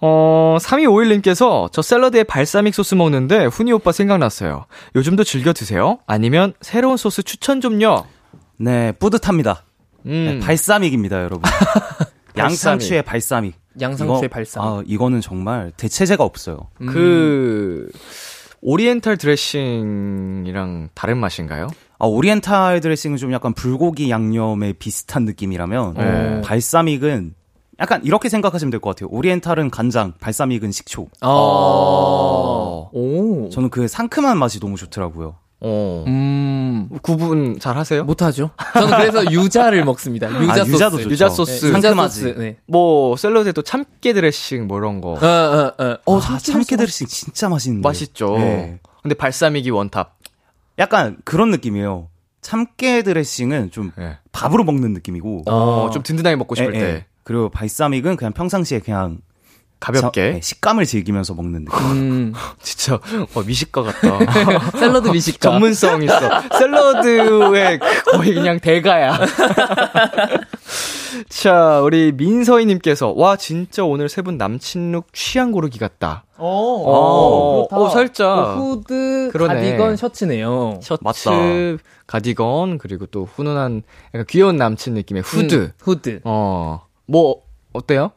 어, 0.00 0.56
3251님께서 0.60 1.70
저 1.72 1.80
샐러드에 1.80 2.24
발사믹 2.24 2.74
소스 2.74 2.94
먹는데 2.94 3.46
훈이 3.46 3.72
오빠 3.72 3.92
생각났어요. 3.92 4.66
요즘도 4.96 5.24
즐겨 5.24 5.52
드세요? 5.52 5.98
아니면 6.06 6.54
새로운 6.60 6.96
소스 6.96 7.22
추천 7.22 7.60
좀요? 7.60 8.04
네, 8.56 8.92
뿌듯합니다. 8.92 9.62
음. 10.06 10.10
네, 10.10 10.38
balsamic입니다, 10.40 11.22
여러분. 11.22 11.42
양상추의 12.36 13.02
발사믹. 13.02 13.54
양상추의 13.80 14.18
이거- 14.18 14.28
발사. 14.28 14.60
아, 14.60 14.82
이거는 14.86 15.20
정말 15.20 15.72
대체제가 15.76 16.24
없어요. 16.24 16.68
그, 16.78 17.88
오리엔탈 18.60 19.16
드레싱이랑 19.16 20.90
다른 20.94 21.18
맛인가요? 21.18 21.68
아, 22.02 22.06
오리엔탈 22.08 22.80
드레싱은 22.80 23.16
좀 23.16 23.32
약간 23.32 23.52
불고기 23.54 24.10
양념에 24.10 24.72
비슷한 24.72 25.24
느낌이라면 25.24 25.94
네. 25.94 26.40
balsamic은 26.42 27.34
약간 27.78 28.00
이렇게 28.04 28.28
생각하시면 28.28 28.72
될 28.72 28.80
것 28.80 28.90
같아요. 28.90 29.08
오리엔탈은 29.12 29.70
간장, 29.70 30.14
발사믹은 30.18 30.72
식초. 30.72 31.06
어. 31.20 32.90
오. 32.92 33.48
저는 33.50 33.70
그 33.70 33.86
상큼한 33.86 34.36
맛이 34.36 34.58
너무 34.58 34.76
좋더라고요. 34.76 35.36
어. 35.60 36.04
음. 36.08 36.88
구분 37.02 37.60
잘 37.60 37.76
하세요? 37.76 38.02
못 38.02 38.20
하죠. 38.20 38.50
저는 38.74 38.96
그래서 38.98 39.30
유자를 39.30 39.84
먹습니다. 39.84 40.28
유자 40.42 40.52
아, 40.52 40.56
소스. 40.64 40.72
유자도 40.72 40.96
좋죠. 40.98 41.10
유자 41.10 41.28
네, 41.28 41.34
소스. 41.36 41.66
유자 41.66 41.80
상큼하지. 41.80 42.34
네. 42.36 42.56
뭐, 42.66 43.16
샐러드에도 43.16 43.62
참깨 43.62 44.12
드레싱 44.12 44.66
뭐 44.66 44.78
이런 44.78 45.00
거. 45.00 45.12
어, 45.12 45.24
어, 45.24 45.72
어. 45.78 45.96
어, 46.06 46.18
아, 46.18 46.38
참깨 46.38 46.76
드레싱 46.76 47.06
진짜 47.06 47.48
맛있는데. 47.48 47.86
맛있죠. 47.88 48.36
네. 48.38 48.80
근데 49.02 49.14
발사믹이 49.14 49.70
원탑. 49.70 50.16
약간 50.78 51.18
그런 51.24 51.50
느낌이에요. 51.50 52.08
참깨 52.40 53.02
드레싱은 53.02 53.70
좀 53.70 53.92
예. 53.98 54.18
밥으로 54.32 54.64
먹는 54.64 54.92
느낌이고. 54.94 55.44
어, 55.46 55.90
좀 55.90 56.02
든든하게 56.02 56.36
먹고 56.36 56.54
싶을 56.54 56.74
예, 56.74 56.78
때. 56.78 56.84
예. 56.86 57.06
그리고 57.24 57.48
발사믹은 57.48 58.16
그냥 58.16 58.32
평상시에 58.32 58.80
그냥 58.80 59.20
가볍게. 59.82 60.28
저- 60.30 60.34
네, 60.34 60.40
식감을 60.40 60.86
즐기면서 60.86 61.34
먹는 61.34 61.64
느낌. 61.64 61.78
음, 61.90 62.32
진짜 62.62 62.94
어, 63.34 63.42
미식가 63.42 63.82
같다. 63.82 64.18
샐러드 64.78 65.08
미식가. 65.08 65.50
전문성 65.50 66.02
있어. 66.04 66.20
샐러드의 66.56 67.80
거의 68.06 68.34
그냥 68.34 68.60
대가야. 68.60 69.18
자, 71.28 71.80
우리 71.80 72.12
민서희님께서 72.12 73.12
와 73.16 73.36
진짜 73.36 73.84
오늘 73.84 74.08
세 74.08 74.22
분 74.22 74.38
남친룩 74.38 75.12
취향 75.12 75.50
고르기 75.50 75.78
같다. 75.80 76.24
어, 76.38 76.46
어, 76.46 77.66
그렇다. 77.68 77.76
어, 77.84 77.88
살짝. 77.90 78.38
어, 78.38 78.54
후드, 78.54 79.30
그러네. 79.32 79.54
가디건, 79.54 79.96
셔츠네요. 79.96 80.78
셔츠, 80.80 81.02
맞다. 81.02 81.30
가디건 82.06 82.78
그리고 82.78 83.06
또 83.06 83.24
훈훈한 83.24 83.82
약간 84.14 84.26
귀여운 84.28 84.56
남친 84.56 84.94
느낌의 84.94 85.22
후드. 85.24 85.54
음, 85.56 85.72
후드. 85.80 86.20
어, 86.24 86.82
뭐 87.06 87.42
어때요, 87.72 88.12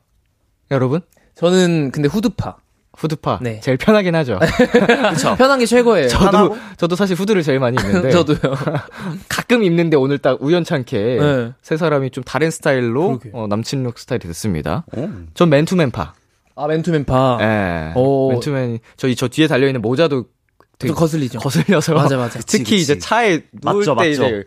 여러분? 0.69 1.01
저는 1.35 1.91
근데 1.91 2.07
후드파. 2.07 2.57
후드파 2.97 3.39
네. 3.41 3.59
제일 3.59 3.77
편하긴 3.77 4.15
하죠. 4.15 4.39
편한 5.37 5.59
게 5.59 5.65
최고예요. 5.65 6.07
저도 6.07 6.55
저도 6.77 6.95
사실 6.95 7.17
후드를 7.17 7.43
제일 7.43 7.59
많이 7.59 7.75
입는데 7.77 8.09
저도요. 8.11 8.37
가끔 9.27 9.63
입는데 9.63 9.97
오늘 9.97 10.17
딱 10.17 10.41
우연찮게 10.41 10.97
네. 11.19 11.51
세 11.61 11.75
사람이 11.75 12.11
좀 12.11 12.23
다른 12.23 12.49
스타일로. 12.51 13.19
어, 13.33 13.47
남친룩 13.49 13.99
스타일이 13.99 14.21
됐습니다. 14.27 14.85
오. 14.95 15.09
전 15.33 15.49
맨투맨파. 15.49 16.13
아, 16.55 16.67
맨투맨파. 16.67 17.37
예. 17.41 17.91
오. 17.99 18.31
맨투맨 18.31 18.79
저희 18.95 19.13
저 19.17 19.27
뒤에 19.27 19.47
달려 19.47 19.67
있는 19.67 19.81
모자도 19.81 20.23
되게 20.79 20.93
또 20.93 20.97
거슬리죠. 20.97 21.39
거슬려서 21.39 21.93
맞아, 21.95 22.15
맞아. 22.15 22.39
특히 22.39 22.63
그치, 22.63 22.75
이제 22.77 22.93
그치. 22.95 23.07
차에 23.09 23.41
누울 23.61 23.79
맞죠, 23.79 23.95
때 23.95 23.95
맞죠. 23.95 24.09
이제 24.11 24.43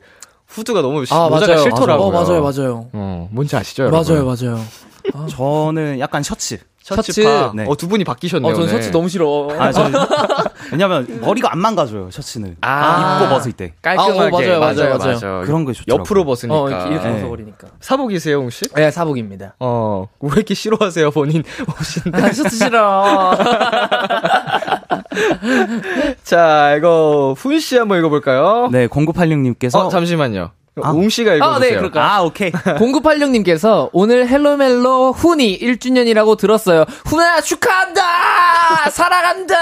후드가 0.46 0.80
너무 0.80 1.04
시- 1.04 1.12
아, 1.12 1.28
모자가 1.28 1.46
맞아요. 1.52 1.62
싫더라고요. 1.64 2.06
어, 2.06 2.10
맞아요, 2.10 2.42
맞아요. 2.42 2.88
어, 2.94 3.28
뭔지 3.30 3.54
아시죠, 3.56 3.82
여러분? 3.84 4.14
맞아요, 4.14 4.24
맞아요. 4.24 5.28
저는 5.28 5.98
약간 6.00 6.22
셔츠. 6.22 6.58
셔츠. 6.96 7.20
네. 7.54 7.66
어, 7.68 7.76
두 7.76 7.88
분이 7.88 8.04
바뀌셨네요. 8.04 8.50
어, 8.50 8.54
전 8.54 8.64
오늘. 8.64 8.72
셔츠 8.74 8.90
너무 8.90 9.08
싫어. 9.08 9.48
아, 9.58 9.72
저 9.72 9.88
왜냐면 10.72 11.06
머리가 11.20 11.52
안 11.52 11.58
망가져요, 11.58 12.10
셔츠는. 12.10 12.56
아. 12.60 13.20
입고 13.22 13.34
벗을 13.34 13.52
때. 13.52 13.74
깔끔하게. 13.82 14.20
아, 14.20 14.26
어, 14.26 14.30
맞아요, 14.30 14.60
맞아요, 14.60 14.98
맞아요. 14.98 15.18
맞아요. 15.20 15.40
그런 15.44 15.64
거 15.64 15.72
좋더라고요. 15.72 16.00
옆으로 16.02 16.24
벗으니까. 16.24 16.60
어, 16.60 16.68
이렇게, 16.68 16.88
이렇게 16.90 17.08
네. 17.08 17.14
벗어버리니까. 17.14 17.68
사복이세요, 17.80 18.38
홍씨? 18.38 18.64
네, 18.74 18.90
사복입니다. 18.90 19.54
어, 19.60 20.08
왜 20.20 20.30
이렇게 20.36 20.54
싫어하세요, 20.54 21.10
본인 21.10 21.42
옷인데. 21.80 22.22
아, 22.22 22.32
셔츠 22.32 22.56
싫어. 22.56 23.36
자, 26.24 26.74
이거, 26.76 27.34
훈씨 27.36 27.78
한번 27.78 27.98
읽어볼까요? 27.98 28.68
네, 28.70 28.86
0986님께서 28.88 29.86
어, 29.86 29.88
잠시만요. 29.88 30.50
아. 30.84 30.90
웅 30.90 31.08
씨가 31.08 31.34
읽어주세요. 31.34 31.54
아, 31.54 31.58
네, 31.58 31.76
그럴까요? 31.76 32.04
아, 32.04 32.22
오케이. 32.22 32.50
0986님께서 32.52 33.88
오늘 33.92 34.28
헬로멜로 34.28 35.12
훈이 35.12 35.58
1주년이라고 35.60 36.36
들었어요. 36.36 36.84
훈아 37.06 37.40
축하한다! 37.40 38.90
사랑한다! 38.90 39.54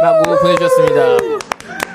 라고 0.00 0.36
보내주셨습니다. 0.40 1.38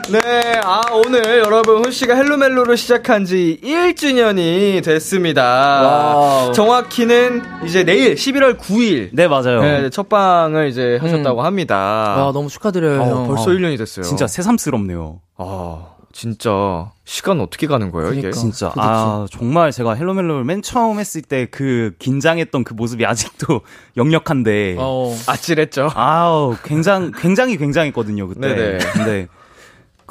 네, 0.10 0.19
아, 0.63 0.81
오늘 0.91 1.22
여러분, 1.39 1.83
훈씨가 1.86 2.13
헬로멜로를 2.15 2.75
시작한 2.75 3.24
지 3.24 3.57
1주년이 3.63 4.83
됐습니다. 4.83 5.41
wow. 5.82 6.51
정확히는 6.51 7.41
이제 7.65 7.86
내일 7.86 8.15
11월 8.15 8.57
9일. 8.57 9.10
네, 9.13 9.29
맞아요. 9.29 9.62
네, 9.62 9.89
첫 9.89 10.10
방을 10.10 10.67
이제 10.67 10.98
하셨다고 11.01 11.41
합니다. 11.43 11.75
와, 12.17 12.31
너무 12.33 12.50
축하드려요. 12.50 13.01
어, 13.01 13.05
형. 13.05 13.27
벌써 13.27 13.43
어. 13.43 13.48
1년이 13.53 13.77
됐어요. 13.77 14.03
진짜 14.03 14.27
새삼스럽네요. 14.27 15.22
아, 15.38 15.86
진짜. 16.13 16.91
시간 17.03 17.41
어떻게 17.41 17.67
가는 17.67 17.91
거예요, 17.91 18.12
이게? 18.13 18.22
그러니까. 18.22 18.39
진짜. 18.39 18.67
도대체. 18.70 18.82
아, 18.88 19.25
정말 19.29 19.72
제가 19.74 19.96
헬로멜로를 19.96 20.46
맨 20.46 20.62
처음 20.62 21.00
했을 21.00 21.22
때 21.22 21.48
그 21.51 21.96
긴장했던 22.00 22.63
그 22.63 22.74
모습이 22.74 23.05
아직도 23.05 23.62
역력한데. 23.98 24.77
어. 24.79 25.13
아찔했죠. 25.27 25.89
아우, 25.96 26.55
굉장히, 26.63 27.12
굉장히 27.20 27.58
굉장했거든요, 27.58 28.27
그때. 28.29 28.39
네네. 28.55 28.77
근데, 28.93 29.27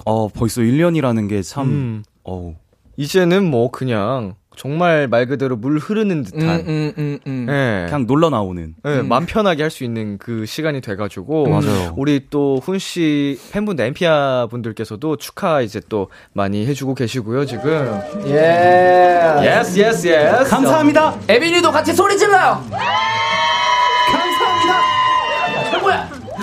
어, 0.04 0.28
벌써 0.28 0.60
1년이라는 0.60 1.28
게 1.28 1.40
참, 1.42 1.66
음. 1.68 2.04
어우. 2.24 2.54
이제는 2.96 3.48
뭐, 3.50 3.70
그냥, 3.70 4.34
정말 4.56 5.08
말 5.08 5.26
그대로 5.26 5.56
물 5.56 5.78
흐르는 5.78 6.18
음, 6.18 6.24
듯한. 6.24 6.60
음, 6.66 6.92
음, 6.98 7.18
음. 7.26 7.46
예. 7.48 7.86
그냥 7.86 8.06
놀러 8.06 8.30
나오는. 8.30 8.74
네, 8.84 9.02
마음 9.02 9.26
편하게 9.26 9.62
할 9.62 9.70
수 9.70 9.84
있는 9.84 10.18
그 10.18 10.44
시간이 10.46 10.80
돼가지고 10.82 11.48
맞아요. 11.48 11.94
우리 11.96 12.26
또 12.30 12.60
훈 12.66 12.78
씨 12.78 13.38
팬분들 13.52 13.84
엠피아 13.86 14.48
분들께서도 14.50 15.16
축하 15.16 15.60
이제 15.62 15.80
또 15.88 16.08
많이 16.34 16.66
해주고 16.66 16.94
계시고요 16.94 17.46
지금. 17.46 18.00
예. 18.26 19.40
yes 19.42 19.78
yes 19.80 20.06
yes. 20.08 20.50
감사합니다! 20.50 21.16
에비뉴도 21.28 21.70
같이 21.72 21.92
소리 21.94 22.16
질러요! 22.18 22.62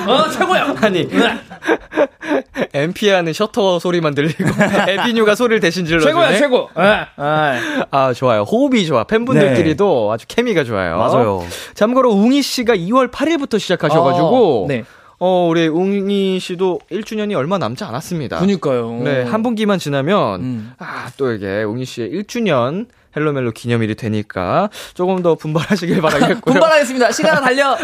어, 0.07 0.29
최고야! 0.29 0.75
아니 0.81 1.07
엔피아는 2.73 3.33
셔터 3.33 3.79
소리만 3.79 4.13
들리고 4.15 4.43
에비뉴가 4.87 5.35
소리를 5.35 5.59
대신 5.59 5.85
질러주네. 5.85 6.11
최고야, 6.11 6.37
최고! 6.37 6.69
아, 6.75 7.07
아. 7.15 7.85
아 7.91 8.13
좋아요. 8.13 8.43
호흡이 8.43 8.85
좋아. 8.85 9.03
팬분들끼리도 9.03 10.11
아주 10.11 10.25
케미가 10.27 10.63
좋아요. 10.63 10.97
맞아요. 10.97 11.45
참고로 11.73 12.11
웅이 12.11 12.41
씨가 12.41 12.75
2월 12.75 13.11
8일부터 13.11 13.59
시작하셔가지고 13.59 14.65
어, 14.65 14.67
네. 14.67 14.83
어 15.21 15.47
우리 15.49 15.67
웅이 15.67 16.39
씨도 16.39 16.79
1주년이 16.91 17.35
얼마 17.35 17.57
남지 17.57 17.83
않았습니다. 17.83 18.39
그니까요. 18.39 19.01
네, 19.03 19.23
한 19.23 19.43
분기만 19.43 19.77
지나면, 19.77 20.41
음. 20.41 20.73
아, 20.79 21.09
또 21.17 21.33
이게, 21.33 21.63
웅이 21.63 21.83
씨의 21.83 22.09
1주년 22.11 22.85
헬로멜로 23.17 23.51
기념일이 23.51 23.95
되니까, 23.95 24.69
조금 24.93 25.21
더 25.21 25.35
분발하시길 25.35 25.99
바라겠고요. 26.01 26.39
분발하겠습니다. 26.53 27.11
시간 27.11 27.41
달려! 27.43 27.75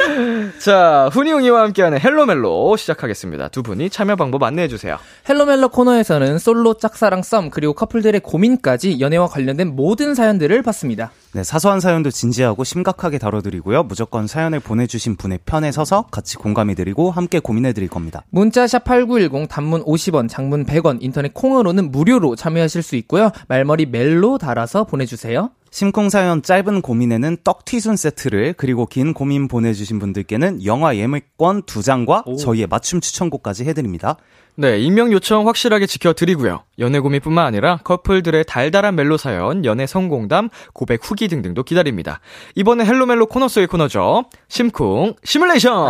자, 0.58 1.08
훈이 1.12 1.32
웅이와 1.32 1.62
함께하는 1.62 2.00
헬로멜로 2.00 2.76
시작하겠습니다. 2.76 3.48
두 3.48 3.62
분이 3.62 3.90
참여 3.90 4.16
방법 4.16 4.42
안내해주세요. 4.42 4.98
헬로멜로 5.28 5.68
코너에서는 5.68 6.38
솔로 6.38 6.74
짝사랑 6.74 7.22
썸 7.22 7.50
그리고 7.50 7.72
커플들의 7.72 8.20
고민까지 8.20 9.00
연애와 9.00 9.28
관련된 9.28 9.74
모든 9.74 10.14
사연들을 10.14 10.62
받습니다. 10.62 11.10
네, 11.32 11.44
사소한 11.44 11.80
사연도 11.80 12.10
진지하고 12.10 12.64
심각하게 12.64 13.18
다뤄드리고요. 13.18 13.84
무조건 13.84 14.26
사연을 14.26 14.58
보내주신 14.60 15.16
분의 15.16 15.40
편에 15.46 15.70
서서 15.70 16.06
같이 16.10 16.36
공감해드리고 16.36 17.10
함께 17.12 17.38
고민해드릴 17.38 17.88
겁니다. 17.88 18.24
문자 18.30 18.60
샵 18.60 18.84
8910 18.84 19.48
단문 19.48 19.84
50원, 19.84 20.28
장문 20.28 20.66
100원, 20.66 20.98
인터넷 21.00 21.32
콩으로는 21.32 21.92
무료로 21.92 22.34
참여하실 22.34 22.82
수 22.82 22.96
있고요. 22.96 23.30
말머리 23.48 23.86
멜로 23.86 24.38
달아서 24.38 24.84
보내주세요. 24.84 25.50
심쿵 25.70 26.10
사연 26.10 26.42
짧은 26.42 26.82
고민에는 26.82 27.38
떡튀순 27.44 27.96
세트를 27.96 28.54
그리고 28.56 28.86
긴 28.86 29.14
고민 29.14 29.46
보내주신 29.46 29.98
분들께는 29.98 30.64
영화 30.64 30.96
예매권 30.96 31.62
두 31.62 31.82
장과 31.82 32.24
저희의 32.38 32.66
맞춤 32.66 33.00
추천곡까지 33.00 33.64
해드립니다. 33.64 34.16
네, 34.56 34.78
익명 34.80 35.12
요청 35.12 35.46
확실하게 35.46 35.86
지켜드리고요. 35.86 36.64
연애 36.80 36.98
고민뿐만 36.98 37.46
아니라 37.46 37.78
커플들의 37.84 38.44
달달한 38.46 38.96
멜로 38.96 39.16
사연, 39.16 39.64
연애 39.64 39.86
성공담, 39.86 40.50
고백 40.72 41.00
후기 41.02 41.28
등등도 41.28 41.62
기다립니다. 41.62 42.20
이번에 42.56 42.84
헬로멜로 42.84 43.26
코너 43.26 43.46
속의 43.48 43.68
코너죠. 43.68 44.24
심쿵 44.48 45.14
시뮬레이션! 45.24 45.88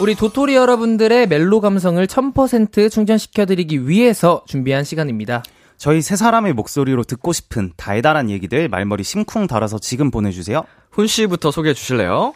우리 0.00 0.14
도토리 0.14 0.56
여러분들의 0.56 1.26
멜로 1.28 1.60
감성을 1.60 2.04
1000% 2.06 2.90
충전시켜드리기 2.90 3.88
위해서 3.88 4.42
준비한 4.46 4.84
시간입니다. 4.84 5.42
저희 5.78 6.00
세 6.02 6.16
사람의 6.16 6.52
목소리로 6.54 7.04
듣고 7.04 7.32
싶은 7.32 7.72
달달한 7.76 8.30
얘기들 8.30 8.68
말머리 8.68 9.04
심쿵 9.04 9.46
달아서 9.46 9.78
지금 9.78 10.10
보내주세요. 10.10 10.64
훈 10.90 11.06
씨부터 11.06 11.50
소개해 11.50 11.74
주실래요? 11.74 12.34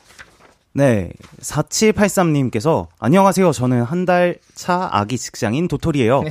네, 0.73 1.11
4783님께서 1.41 2.87
안녕하세요. 3.01 3.51
저는 3.53 3.83
한 3.83 4.05
달 4.05 4.39
차 4.55 4.89
아기 4.93 5.17
직장인 5.19 5.67
도토리예요. 5.69 6.23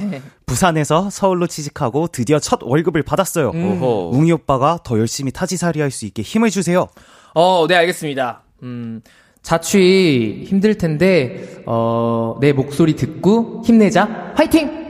부산에서 0.45 1.10
서울로 1.10 1.48
취직하고 1.48 2.08
드디어 2.08 2.39
첫 2.39 2.60
월급을 2.62 3.02
받았어요. 3.04 3.50
오호. 3.50 4.12
웅이 4.13 4.32
오빠가 4.32 4.78
더 4.84 4.98
열심히 5.00 5.32
타지살이 5.32 5.82
할 5.82 5.89
수 5.91 6.06
있게 6.06 6.22
힘을 6.22 6.52
주세요. 6.52 6.88
어, 7.34 7.65
네, 7.67 7.76
알겠습니다. 7.76 8.43
음, 8.63 9.02
자취 9.41 10.43
힘들 10.48 10.78
텐데, 10.78 11.63
어, 11.65 12.38
내 12.39 12.54
목소리 12.54 12.95
듣고 12.95 13.63
힘내자. 13.65 14.34
화이팅! 14.36 14.88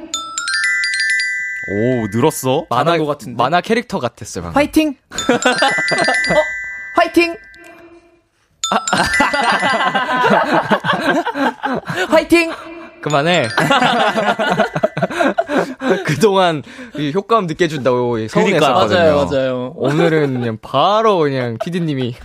오, 1.72 2.08
늘었어? 2.08 2.66
만화 2.70 2.98
것 2.98 3.06
같은데? 3.06 3.36
만화 3.42 3.62
캐릭터 3.62 4.00
같았어요. 4.00 4.44
방금. 4.44 4.56
화이팅! 4.56 4.96
어, 5.12 5.16
화이팅! 6.96 7.36
화이팅! 12.10 12.52
그만해. 13.02 13.48
그동안 16.06 16.62
이 16.98 17.12
효과음 17.14 17.48
늦게 17.48 17.68
준다고 17.68 18.28
서운했었거든요. 18.28 18.60
맞아요, 18.60 19.26
맞아요. 19.26 19.74
오늘은 19.76 20.40
그냥 20.40 20.58
바로 20.62 21.20
그냥 21.20 21.58
피디님이 21.64 22.16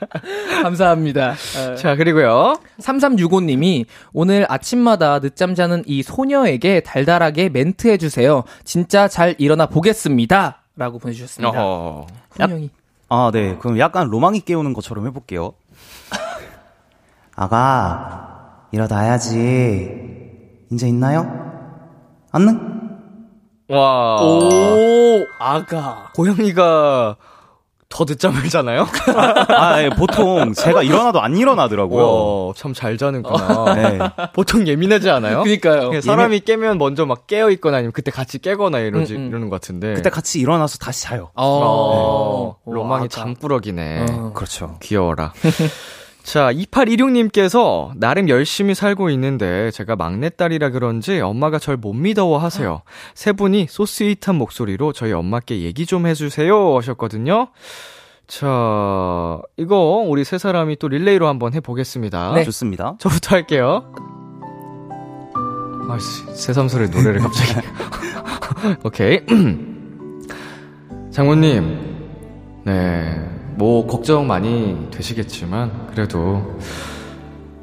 감사합니다. 0.62 1.34
자 1.76 1.96
그리고요 1.96 2.56
3365님이 2.80 3.86
오늘 4.12 4.46
아침마다 4.48 5.20
늦잠 5.20 5.54
자는 5.54 5.82
이 5.86 6.02
소녀에게 6.02 6.80
달달하게 6.80 7.48
멘트 7.50 7.88
해주세요. 7.88 8.44
진짜 8.64 9.08
잘 9.08 9.34
일어나 9.38 9.66
보겠습니다. 9.66 10.62
라고 10.76 10.98
보내주셨습니다. 10.98 11.64
어허. 11.64 12.06
형이. 12.40 12.70
아, 13.08 13.30
네. 13.32 13.56
그럼 13.60 13.78
약간 13.78 14.08
로망이 14.08 14.40
깨우는 14.40 14.72
것처럼 14.72 15.06
해볼게요. 15.06 15.52
아가, 17.36 18.66
일어나야지. 18.72 20.23
이제 20.74 20.88
있나요? 20.88 21.26
안능? 22.32 22.60
와. 23.68 24.16
오, 24.20 25.24
아가. 25.38 26.10
고양이가 26.14 27.16
더 27.88 28.04
늦잠을 28.06 28.48
자나요? 28.48 28.86
아, 29.56 29.80
예, 29.82 29.88
보통 29.88 30.52
제가 30.52 30.82
일어나도 30.82 31.20
안 31.22 31.36
일어나더라고요. 31.36 32.04
어, 32.04 32.52
참잘 32.56 32.98
자는구나. 32.98 33.74
네. 33.74 33.98
보통 34.34 34.66
예민하지 34.66 35.08
않아요? 35.10 35.44
그니까요. 35.44 36.00
사람이 36.00 36.40
깨면 36.40 36.78
먼저 36.78 37.06
막 37.06 37.28
깨어 37.28 37.50
있거나 37.52 37.76
아니면 37.76 37.92
그때 37.92 38.10
같이 38.10 38.40
깨거나 38.40 38.80
이러지 38.80 39.14
음, 39.14 39.18
음. 39.20 39.28
이러는 39.28 39.48
것 39.48 39.60
같은데. 39.60 39.94
그때 39.94 40.10
같이 40.10 40.40
일어나서 40.40 40.78
다시 40.78 41.04
자요. 41.04 41.30
어, 41.36 42.56
오, 42.64 42.72
로망이 42.74 43.04
아가. 43.04 43.08
잠꾸러기네. 43.08 44.06
어. 44.10 44.32
그렇죠. 44.34 44.76
귀여워라. 44.82 45.32
자, 46.24 46.50
2816님께서 46.52 47.92
나름 47.96 48.28
열심히 48.30 48.74
살고 48.74 49.10
있는데 49.10 49.70
제가 49.70 49.94
막내딸이라 49.94 50.70
그런지 50.70 51.20
엄마가 51.20 51.58
절 51.58 51.76
못 51.76 51.92
믿어워 51.92 52.38
하세요. 52.38 52.80
세 53.14 53.32
분이 53.32 53.66
소스윗한 53.68 54.34
목소리로 54.36 54.92
저희 54.94 55.12
엄마께 55.12 55.60
얘기 55.60 55.84
좀 55.84 56.06
해주세요 56.06 56.76
하셨거든요. 56.78 57.48
자, 58.26 59.38
이거 59.58 60.02
우리 60.06 60.24
세 60.24 60.38
사람이 60.38 60.76
또 60.76 60.88
릴레이로 60.88 61.28
한번 61.28 61.52
해보겠습니다. 61.52 62.32
네. 62.34 62.44
좋습니다. 62.44 62.94
저부터 62.98 63.36
할게요. 63.36 63.92
아씨, 65.90 66.24
새삼스레 66.42 66.86
노래를 66.86 67.20
갑자기. 67.26 67.66
오케이. 68.82 69.20
장모님, 71.12 72.62
네, 72.64 73.28
뭐, 73.56 73.86
걱정 73.86 74.26
많이 74.26 74.88
되시겠지만, 74.90 75.88
그래도, 75.90 76.58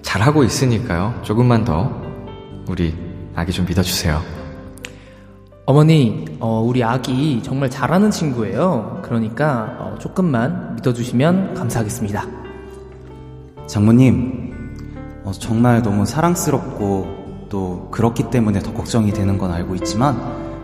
잘하고 0.02 0.44
있으니까요. 0.44 1.20
조금만 1.24 1.64
더, 1.64 1.92
우리, 2.68 2.94
아기 3.36 3.52
좀 3.52 3.66
믿어주세요. 3.66 4.42
어머니, 5.66 6.26
어, 6.40 6.60
우리 6.60 6.84
아기 6.84 7.42
정말 7.44 7.70
잘하는 7.70 8.12
친구예요. 8.12 9.00
그러니까 9.04 9.78
어, 9.80 9.96
조금만 10.00 10.76
믿어주시면 10.76 11.54
감사하겠습니다. 11.54 12.26
장모님, 13.68 14.54
어, 15.24 15.32
정말 15.32 15.82
너무 15.82 16.06
사랑스럽고 16.06 17.48
또 17.50 17.88
그렇기 17.92 18.32
때문에 18.32 18.60
더 18.60 18.74
걱정이 18.74 19.14
되는 19.14 19.38
건 19.38 19.52
알고 19.52 19.76
있지만 19.76 20.20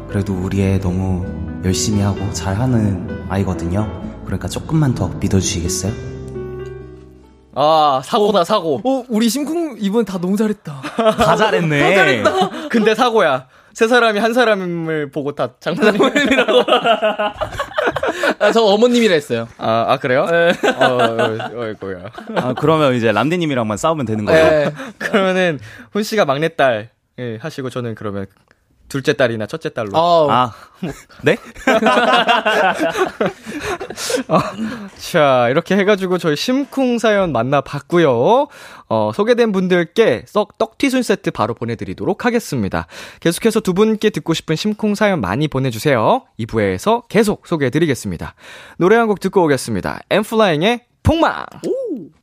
그래도 0.09 0.33
우리 0.33 0.61
애 0.61 0.79
너무 0.79 1.25
열심히 1.63 2.01
하고 2.01 2.19
잘하는 2.33 3.25
아이거든요. 3.29 3.87
그러니까 4.27 4.49
조금만 4.49 4.93
더 4.93 5.07
믿어주시겠어요? 5.07 5.93
아, 7.55 8.01
사고다, 8.03 8.43
사고. 8.43 8.81
어, 8.83 9.03
우리 9.07 9.29
심쿵 9.29 9.77
이번 9.79 10.03
다 10.03 10.19
너무 10.19 10.35
잘했다. 10.35 10.81
다 11.17 11.35
잘했네. 11.37 12.23
근데 12.69 12.93
사고야. 12.93 13.47
세 13.73 13.87
사람이 13.87 14.19
한 14.19 14.33
사람을 14.33 15.11
보고 15.11 15.33
다 15.33 15.51
장모님이라고. 15.59 16.63
아, 18.39 18.51
저 18.51 18.63
어머님이라 18.63 19.13
했어요. 19.13 19.47
아, 19.57 19.85
아, 19.87 19.97
그래요? 19.97 20.23
어, 20.23 20.83
어, 20.83 21.61
어이구야. 21.61 22.03
아, 22.35 22.53
그러면 22.53 22.95
이제 22.95 23.11
람디님이랑만 23.11 23.77
싸우면 23.77 24.05
되는 24.05 24.25
거예요. 24.25 24.45
네. 24.49 24.73
그러면은 24.97 25.59
훈 25.91 26.03
씨가 26.03 26.25
막내딸 26.25 26.89
예, 27.19 27.37
하시고 27.41 27.69
저는 27.69 27.95
그러면 27.95 28.25
둘째 28.89 29.13
딸이나 29.13 29.45
첫째 29.47 29.69
딸로. 29.69 29.89
어, 29.93 30.29
아, 30.31 30.53
네? 31.23 31.37
자 35.11 35.47
이렇게 35.49 35.75
해가지고 35.75 36.17
저희 36.17 36.35
심쿵 36.35 36.99
사연 36.99 37.31
만나봤고요. 37.31 38.47
어, 38.89 39.11
소개된 39.13 39.51
분들께 39.51 40.23
썩 40.27 40.57
떡튀순 40.57 41.03
세트 41.03 41.31
바로 41.31 41.53
보내드리도록 41.53 42.25
하겠습니다. 42.25 42.87
계속해서 43.19 43.59
두 43.59 43.73
분께 43.73 44.09
듣고 44.09 44.33
싶은 44.33 44.55
심쿵 44.55 44.95
사연 44.95 45.19
많이 45.21 45.47
보내주세요. 45.47 46.23
2부에서 46.39 47.03
계속 47.09 47.47
소개해드리겠습니다. 47.47 48.35
노래 48.77 48.95
한 48.95 49.07
곡 49.07 49.21
듣고 49.21 49.43
오겠습니다. 49.45 50.01
엠플라잉의 50.09 50.81
폭망. 51.01 51.45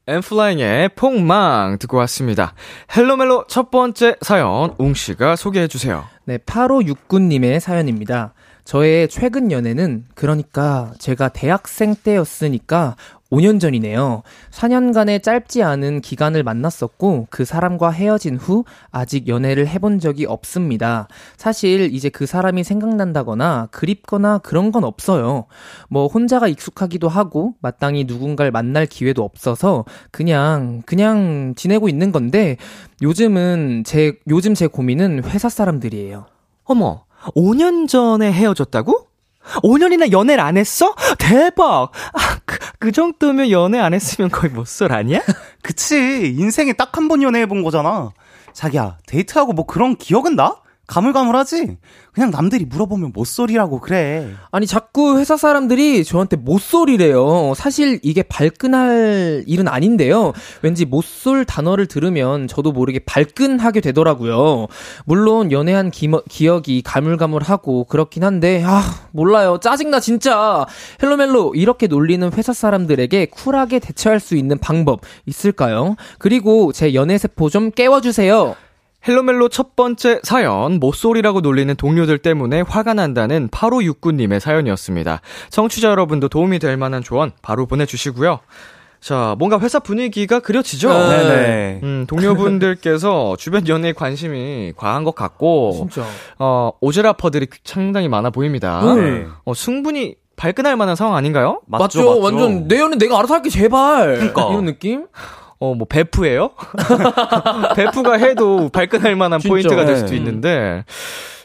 엠플라잉의 0.06 0.90
폭망 0.90 1.78
듣고 1.78 1.96
왔습니다. 1.98 2.54
헬로멜로 2.94 3.46
첫 3.48 3.70
번째 3.70 4.16
사연 4.20 4.74
웅 4.78 4.92
씨가 4.92 5.36
소개해 5.36 5.66
주세요. 5.66 6.04
네, 6.24 6.36
8569님의 6.38 7.60
사연입니다. 7.60 8.34
저의 8.64 9.08
최근 9.08 9.52
연애는 9.52 10.06
그러니까 10.14 10.92
제가 10.98 11.28
대학생 11.28 11.94
때였으니까 11.94 12.96
5년 13.30 13.60
전이네요. 13.60 14.22
4년간의 14.50 15.22
짧지 15.22 15.62
않은 15.62 16.00
기간을 16.00 16.42
만났었고 16.42 17.26
그 17.30 17.44
사람과 17.44 17.90
헤어진 17.90 18.36
후 18.36 18.64
아직 18.90 19.28
연애를 19.28 19.66
해본 19.66 19.98
적이 19.98 20.26
없습니다. 20.26 21.08
사실 21.36 21.92
이제 21.92 22.08
그 22.08 22.26
사람이 22.26 22.64
생각난다거나 22.64 23.68
그립거나 23.70 24.38
그런 24.38 24.72
건 24.72 24.84
없어요. 24.84 25.46
뭐 25.88 26.06
혼자가 26.06 26.48
익숙하기도 26.48 27.08
하고 27.08 27.54
마땅히 27.60 28.04
누군가를 28.04 28.52
만날 28.52 28.86
기회도 28.86 29.22
없어서 29.22 29.84
그냥 30.10 30.82
그냥 30.86 31.54
지내고 31.56 31.88
있는 31.88 32.12
건데 32.12 32.56
요즘은 33.02 33.82
제 33.84 34.14
요즘 34.28 34.54
제 34.54 34.66
고민은 34.68 35.24
회사 35.24 35.48
사람들이에요. 35.48 36.26
어머, 36.64 37.03
5년 37.36 37.88
전에 37.88 38.32
헤어졌다고? 38.32 39.06
5년이나 39.62 40.10
연애를 40.12 40.42
안 40.42 40.56
했어? 40.56 40.94
대박! 41.18 41.90
아, 42.12 42.38
그, 42.46 42.58
그 42.78 42.92
정도면 42.92 43.50
연애 43.50 43.78
안 43.78 43.92
했으면 43.94 44.30
거의 44.30 44.50
못쏠 44.52 44.92
아니야? 44.92 45.20
그치. 45.62 46.34
인생에 46.38 46.72
딱 46.74 46.96
한 46.96 47.08
번 47.08 47.22
연애해본 47.22 47.62
거잖아. 47.62 48.10
자기야, 48.52 48.98
데이트하고 49.06 49.52
뭐 49.52 49.66
그런 49.66 49.96
기억은 49.96 50.36
나? 50.36 50.56
가물가물하지? 50.86 51.78
그냥 52.12 52.30
남들이 52.30 52.64
물어보면 52.64 53.12
못소리라고 53.14 53.80
그래. 53.80 54.28
아니 54.50 54.66
자꾸 54.66 55.18
회사 55.18 55.36
사람들이 55.36 56.04
저한테 56.04 56.36
못쏠이래요. 56.36 57.54
사실 57.56 57.98
이게 58.02 58.22
발끈할 58.22 59.44
일은 59.46 59.66
아닌데요. 59.66 60.32
왠지 60.62 60.84
못쏠 60.84 61.44
단어를 61.44 61.86
들으면 61.86 62.46
저도 62.46 62.72
모르게 62.72 63.00
발끈하게 63.00 63.80
되더라고요. 63.80 64.68
물론 65.06 65.50
연애한 65.50 65.90
기, 65.90 66.10
기억이 66.28 66.82
가물가물하고 66.82 67.84
그렇긴 67.84 68.22
한데 68.22 68.62
아 68.64 68.82
몰라요. 69.12 69.58
짜증나 69.60 70.00
진짜. 70.00 70.66
헬로멜로 71.02 71.54
이렇게 71.54 71.86
놀리는 71.86 72.30
회사 72.32 72.52
사람들에게 72.52 73.26
쿨하게 73.26 73.78
대처할 73.78 74.20
수 74.20 74.36
있는 74.36 74.58
방법 74.58 75.00
있을까요? 75.26 75.96
그리고 76.18 76.72
제 76.72 76.94
연애 76.94 77.18
세포 77.18 77.48
좀 77.48 77.70
깨워주세요. 77.70 78.54
헬로멜로 79.06 79.48
첫 79.48 79.76
번째 79.76 80.20
사연, 80.22 80.80
모쏠이라고 80.80 81.40
놀리는 81.40 81.74
동료들 81.74 82.18
때문에 82.18 82.62
화가 82.62 82.94
난다는 82.94 83.48
8569님의 83.48 84.40
사연이었습니다. 84.40 85.20
청취자 85.50 85.88
여러분도 85.90 86.28
도움이 86.28 86.58
될 86.58 86.76
만한 86.76 87.02
조언 87.02 87.32
바로 87.42 87.66
보내주시고요. 87.66 88.40
자, 89.00 89.36
뭔가 89.38 89.60
회사 89.60 89.80
분위기가 89.80 90.40
그려지죠? 90.40 90.88
네. 90.88 91.08
네네. 91.08 91.80
음, 91.82 92.04
동료분들께서 92.08 93.36
주변 93.38 93.68
연애에 93.68 93.92
관심이 93.92 94.72
과한 94.74 95.04
것 95.04 95.14
같고, 95.14 95.72
진짜. 95.76 96.06
어, 96.38 96.72
오제라퍼들이 96.80 97.48
상당히 97.64 98.08
많아 98.08 98.30
보입니다. 98.30 98.94
네. 98.94 99.26
어, 99.44 99.52
충분히 99.52 100.16
발끈할 100.36 100.76
만한 100.76 100.96
상황 100.96 101.16
아닌가요? 101.16 101.60
맞죠, 101.66 102.18
완전 102.18 102.66
내 102.66 102.80
연애 102.80 102.96
내가 102.96 103.18
알아서 103.18 103.34
할게 103.34 103.50
제발. 103.50 104.14
그러니까. 104.16 104.48
이런 104.50 104.64
느낌? 104.64 105.06
어, 105.64 105.74
뭐, 105.74 105.86
베프예요 105.88 106.50
베프가 107.74 108.18
해도 108.18 108.68
발끈할 108.68 109.16
만한 109.16 109.40
진짜. 109.40 109.50
포인트가 109.50 109.84
될 109.86 109.96
수도 109.96 110.10
네. 110.10 110.16
있는데, 110.16 110.84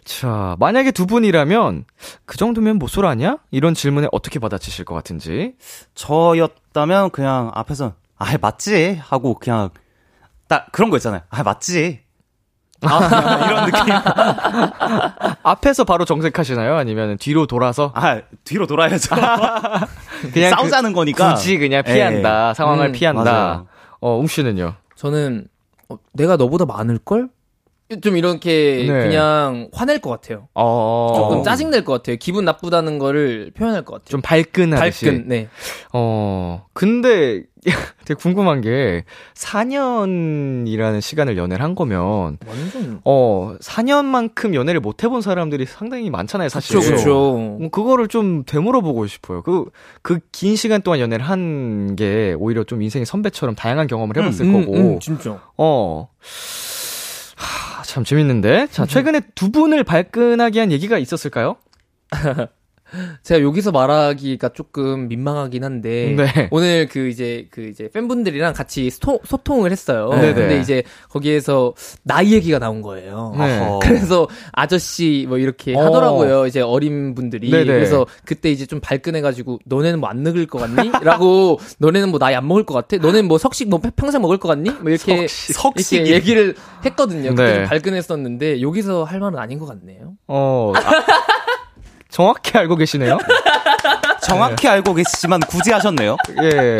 자, 0.04 0.56
만약에 0.60 0.92
두 0.92 1.06
분이라면, 1.06 1.86
그 2.26 2.38
정도면 2.38 2.78
모쏠 2.80 3.06
아니야? 3.06 3.38
이런 3.52 3.74
질문에 3.74 4.08
어떻게 4.12 4.40
받아치실 4.40 4.84
것 4.84 4.94
같은지. 4.96 5.54
저였다면 5.96 7.12
그냥 7.12 7.52
앞에서 7.54 7.94
아 8.18 8.38
맞지 8.42 9.00
하고 9.02 9.36
그냥 9.36 9.70
딱 10.50 10.68
그런 10.74 10.90
거 10.90 10.98
있잖아요. 10.98 11.22
아 11.30 11.44
맞지. 11.44 12.02
아, 12.82 13.00
이런 13.48 13.66
느낌. 13.66 13.94
앞에서 15.44 15.84
바로 15.86 16.04
정색하시나요? 16.06 16.76
아니면 16.76 17.18
뒤로 17.18 17.46
돌아서? 17.46 17.92
아 17.96 18.20
뒤로 18.44 18.68
돌아야죠. 18.68 19.16
그냥 20.34 20.50
싸우자는 20.52 20.92
거니까. 20.94 21.34
굳이 21.36 21.58
그냥 21.58 21.84
피한다. 21.84 22.54
상황을 22.54 22.88
음, 22.88 22.92
피한다. 22.92 23.24
맞아요. 23.24 23.68
어, 24.02 24.18
웅 24.18 24.28
씨는요? 24.28 24.76
저는 24.96 25.48
어, 25.90 25.98
내가 26.14 26.38
너보다 26.38 26.66
많을 26.66 26.98
걸? 26.98 27.30
좀 28.02 28.18
이렇게 28.18 28.86
네. 28.88 29.04
그냥 29.08 29.68
화낼 29.74 29.98
것 30.00 30.12
같아요. 30.12 30.48
어. 30.54 31.12
조금 31.16 31.44
짜증 31.44 31.72
낼 31.72 31.84
것 31.84 31.94
같아요. 31.94 32.18
기분 32.20 32.46
나쁘다는 32.46 33.00
거를 33.00 33.52
표현할 33.56 33.84
것 33.84 33.94
같아요. 33.96 34.10
좀 34.10 34.22
발끈하듯이. 34.22 35.06
발끈, 35.06 35.28
네. 35.28 35.48
어, 35.92 36.66
근데 36.74 37.44
되게 38.06 38.14
궁금한 38.14 38.62
게 38.62 39.06
4년이라는 39.36 41.02
시간을 41.02 41.36
연애를 41.38 41.64
한 41.64 41.74
거면 41.74 42.38
완전. 42.48 43.02
어, 43.06 43.56
4년만큼 43.60 44.54
연애를 44.54 44.82
못 44.82 45.04
해본 45.04 45.22
사람들이 45.22 45.66
상당히 45.66 46.12
많잖아요, 46.12 46.48
사실. 46.50 46.80
그렇죠, 46.80 47.58
그거를 47.72 48.08
좀 48.08 48.44
되물어보고 48.46 49.08
싶어요. 49.08 49.42
그, 49.42 49.66
그 50.04 50.20
긴 50.32 50.56
시간 50.56 50.82
동안 50.84 51.00
연애를 51.00 51.26
한 51.26 51.96
게 51.98 52.36
오히려 52.38 52.64
좀 52.64 52.82
인생의 52.84 53.06
선배처럼 53.08 53.56
다양한 53.56 53.88
경험을 53.88 54.16
해봤을 54.18 54.46
음, 54.46 54.54
거고. 54.66 54.78
음, 54.78 55.00
진짜. 55.00 55.42
어. 55.58 56.08
하, 57.90 57.94
참 57.94 58.04
재밌는데. 58.04 58.68
자, 58.72 58.86
최근에 58.86 59.22
두 59.36 59.52
분을 59.52 59.84
발끈하게 59.84 60.60
한 60.60 60.72
얘기가 60.72 60.98
있었을까요? 60.98 61.58
제가 63.24 63.42
여기서 63.42 63.72
말하기가 63.72 64.50
조금 64.50 65.08
민망하긴 65.08 65.64
한데 65.64 66.16
네. 66.18 66.48
오늘 66.52 66.88
그 66.88 67.08
이제 67.08 67.48
그 67.52 67.68
이제 67.70 67.90
팬분들이랑 67.94 68.54
같이 68.54 68.90
스토, 68.90 69.22
소통을 69.24 69.72
했어요. 69.72 70.10
네네. 70.10 70.34
근데 70.34 70.60
이제 70.60 70.84
거기에서 71.10 71.74
나이 72.04 72.34
얘기가 72.34 72.60
나온 72.60 72.82
거예요. 72.82 73.34
네. 73.38 73.80
그래서 73.82 74.28
아저씨 74.52 75.26
뭐 75.30 75.38
이렇게 75.38 75.76
어. 75.76 75.86
하더라고요. 75.86 76.46
이제 76.46 76.60
어린 76.60 77.16
분들이. 77.16 77.50
네네. 77.50 77.66
그래서 77.66 78.06
그때 78.26 78.52
이제 78.52 78.66
좀 78.66 78.80
발끈해가지고 78.82 79.60
너네는 79.66 80.00
뭐 80.02 80.10
안 80.10 80.24
늙을 80.24 80.48
것 80.48 80.58
같니? 80.60 80.92
라고 81.04 81.60
너네는 81.78 82.10
뭐 82.10 82.18
나이 82.20 82.34
안 82.34 82.48
먹을 82.48 82.64
것 82.66 82.74
같아? 82.74 82.98
너네는 82.98 83.28
뭐 83.28 83.38
석식 83.38 83.70
뭐 83.70 83.80
평생 83.96 84.22
먹을 84.22 84.38
것 84.40 84.48
같니? 84.48 84.72
뭐 84.72 84.90
이렇게 84.90 85.28
석식. 85.28 85.98
이렇게 86.00 86.14
얘기를 86.16 86.56
했거든요. 86.84 87.30
그때 87.30 87.44
네. 87.46 87.54
좀 87.56 87.64
발끈했었는데 87.66 88.62
여기서 88.62 89.04
할 89.04 89.20
말은 89.20 89.38
아닌 89.38 89.60
것 89.60 89.68
같네요. 89.68 90.14
어. 90.28 90.74
아, 90.76 90.80
정확히 92.20 92.58
알고 92.58 92.76
계시네요? 92.76 93.18
정확히 94.22 94.68
알고 94.68 94.94
계시지만 94.94 95.40
굳이 95.40 95.72
하셨네요. 95.72 96.18
예. 96.44 96.78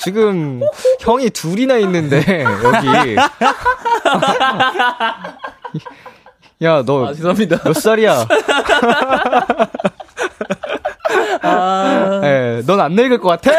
지금 0.00 0.60
형이 1.00 1.30
둘이나 1.30 1.78
있는데 1.78 2.44
여기 2.44 3.16
야, 6.62 6.82
너 6.84 7.06
아 7.06 7.12
죄송합니다. 7.12 7.58
몇 7.64 7.72
살이야? 7.72 8.24
아. 11.42 12.20
예, 12.24 12.62
넌안 12.66 12.92
늙을 12.94 13.18
것 13.18 13.28
같아? 13.28 13.50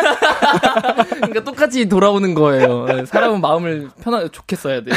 그러니까 1.15 1.43
똑같이 1.43 1.87
돌아오는 1.87 2.33
거예요. 2.33 2.85
네, 2.85 3.05
사람은 3.05 3.41
마음을 3.41 3.89
편하 4.03 4.27
좋게 4.27 4.55
써야 4.55 4.81
돼. 4.81 4.91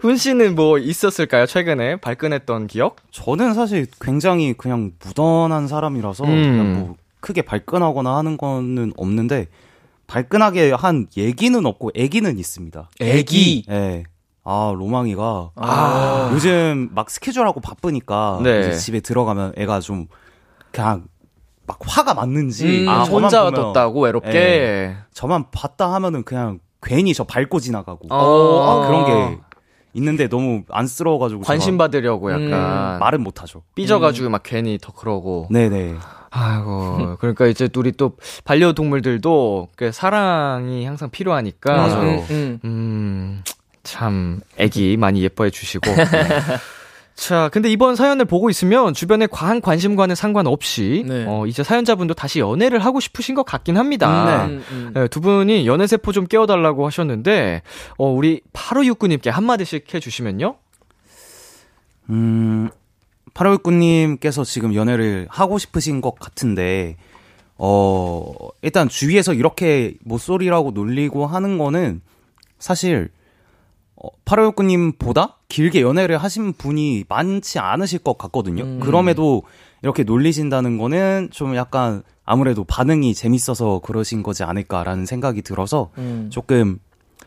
훈 0.00 0.16
씨는 0.16 0.54
뭐 0.54 0.78
있었을까요? 0.78 1.46
최근에 1.46 1.96
발끈했던 1.96 2.66
기억? 2.66 2.96
저는 3.10 3.54
사실 3.54 3.86
굉장히 4.00 4.54
그냥 4.54 4.92
무던한 5.04 5.66
사람이라서 5.68 6.24
음. 6.24 6.28
그냥 6.28 6.80
뭐 6.80 6.96
크게 7.20 7.42
발끈하거나 7.42 8.16
하는 8.16 8.36
거는 8.36 8.92
없는데 8.96 9.48
발끈하게 10.06 10.72
한 10.72 11.06
얘기는 11.16 11.64
없고 11.64 11.92
애기는 11.94 12.38
있습니다. 12.38 12.90
애기. 13.00 13.64
예. 13.70 14.04
아, 14.44 14.72
로망이가 14.74 15.50
아. 15.56 16.30
요즘 16.32 16.88
막 16.94 17.10
스케줄하고 17.10 17.60
바쁘니까 17.60 18.40
네. 18.42 18.60
이제 18.60 18.72
집에 18.72 19.00
들어가면 19.00 19.52
애가 19.58 19.80
좀 19.80 20.06
그냥 20.72 21.04
막 21.66 21.78
화가 21.80 22.14
맞는지 22.14 22.84
음, 22.84 22.88
아, 22.88 23.02
혼자 23.04 23.44
보면 23.44 23.72
뒀다고 23.72 24.00
외롭게. 24.02 24.30
예. 24.34 24.96
저만 25.12 25.50
봤다 25.50 25.92
하면은 25.94 26.24
그냥 26.24 26.60
괜히 26.82 27.12
저 27.12 27.24
밟고 27.24 27.60
지나가고 27.60 28.08
어, 28.10 28.62
아, 28.82 28.86
그런 28.86 29.04
게 29.04 29.38
있는데 29.94 30.28
너무 30.28 30.62
안쓰러워가지고 30.70 31.42
관심 31.42 31.76
받으려고 31.76 32.30
약간 32.30 32.96
음, 32.96 32.98
말은 33.00 33.22
못하죠. 33.22 33.62
삐져가지고 33.74 34.30
막 34.30 34.42
괜히 34.44 34.78
더 34.80 34.92
그러고. 34.92 35.48
네네. 35.50 35.96
아이고, 36.30 37.16
그러니까 37.20 37.46
이제 37.46 37.68
우리 37.76 37.92
또 37.92 38.12
반려동물들도 38.44 39.68
그 39.76 39.92
사랑이 39.92 40.84
항상 40.84 41.10
필요하니까. 41.10 41.76
맞아요. 41.76 42.10
음, 42.10 42.26
음. 42.30 42.60
음, 42.64 43.42
참, 43.82 44.40
애기 44.56 44.96
많이 44.96 45.22
예뻐해 45.22 45.50
주시고. 45.50 45.90
자, 47.18 47.48
근데 47.52 47.68
이번 47.68 47.96
사연을 47.96 48.26
보고 48.26 48.48
있으면 48.48 48.94
주변의 48.94 49.26
과한 49.32 49.60
관심과는 49.60 50.14
상관없이, 50.14 51.04
네. 51.04 51.24
어, 51.26 51.48
이제 51.48 51.64
사연자분도 51.64 52.14
다시 52.14 52.38
연애를 52.38 52.78
하고 52.78 53.00
싶으신 53.00 53.34
것 53.34 53.42
같긴 53.42 53.76
합니다. 53.76 54.46
음, 54.46 54.62
음. 54.70 54.90
네, 54.94 55.08
두 55.08 55.20
분이 55.20 55.66
연애 55.66 55.88
세포 55.88 56.12
좀 56.12 56.28
깨워달라고 56.28 56.86
하셨는데, 56.86 57.62
어, 57.96 58.08
우리 58.08 58.40
8569님께 58.52 59.30
한마디씩 59.30 59.92
해주시면요. 59.92 60.54
음, 62.10 62.70
8월구님께서 63.34 64.44
지금 64.44 64.76
연애를 64.76 65.26
하고 65.28 65.58
싶으신 65.58 66.00
것 66.00 66.20
같은데, 66.20 66.96
어, 67.56 68.32
일단 68.62 68.88
주위에서 68.88 69.34
이렇게 69.34 69.94
모쏠이라고 70.04 70.70
놀리고 70.70 71.26
하는 71.26 71.58
거는 71.58 72.00
사실, 72.60 73.10
어, 74.00 74.08
8월구님보다 74.24 75.34
길게 75.48 75.82
연애를 75.82 76.18
하신 76.18 76.52
분이 76.52 77.04
많지 77.08 77.58
않으실 77.58 78.00
것 78.00 78.16
같거든요. 78.18 78.64
음. 78.64 78.80
그럼에도 78.80 79.42
이렇게 79.82 80.04
놀리신다는 80.04 80.78
거는 80.78 81.28
좀 81.30 81.56
약간 81.56 82.02
아무래도 82.24 82.64
반응이 82.64 83.14
재밌어서 83.14 83.80
그러신 83.80 84.22
거지 84.22 84.44
않을까라는 84.44 85.06
생각이 85.06 85.42
들어서 85.42 85.90
음. 85.98 86.28
조금 86.30 86.78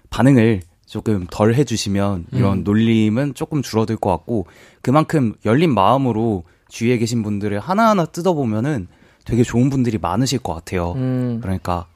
반응을 0.09 0.61
조금 0.85 1.25
덜 1.29 1.55
해주시면 1.55 2.27
이런 2.33 2.59
음. 2.59 2.63
놀림은 2.63 3.33
조금 3.33 3.61
줄어들 3.61 3.95
것 3.95 4.09
같고 4.11 4.45
그만큼 4.81 5.33
열린 5.45 5.73
마음으로 5.73 6.43
주위에 6.69 6.97
계신 6.97 7.23
분들을 7.23 7.59
하나하나 7.59 8.05
뜯어보면은 8.05 8.87
되게 9.25 9.43
좋은 9.43 9.69
분들이 9.69 9.97
많으실 9.97 10.39
것 10.39 10.53
같아요. 10.53 10.93
음. 10.93 11.39
그러니까 11.41 11.87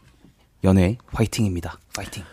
연애 0.64 0.98
화이팅입니다. 1.08 1.80
화이팅. 1.96 2.24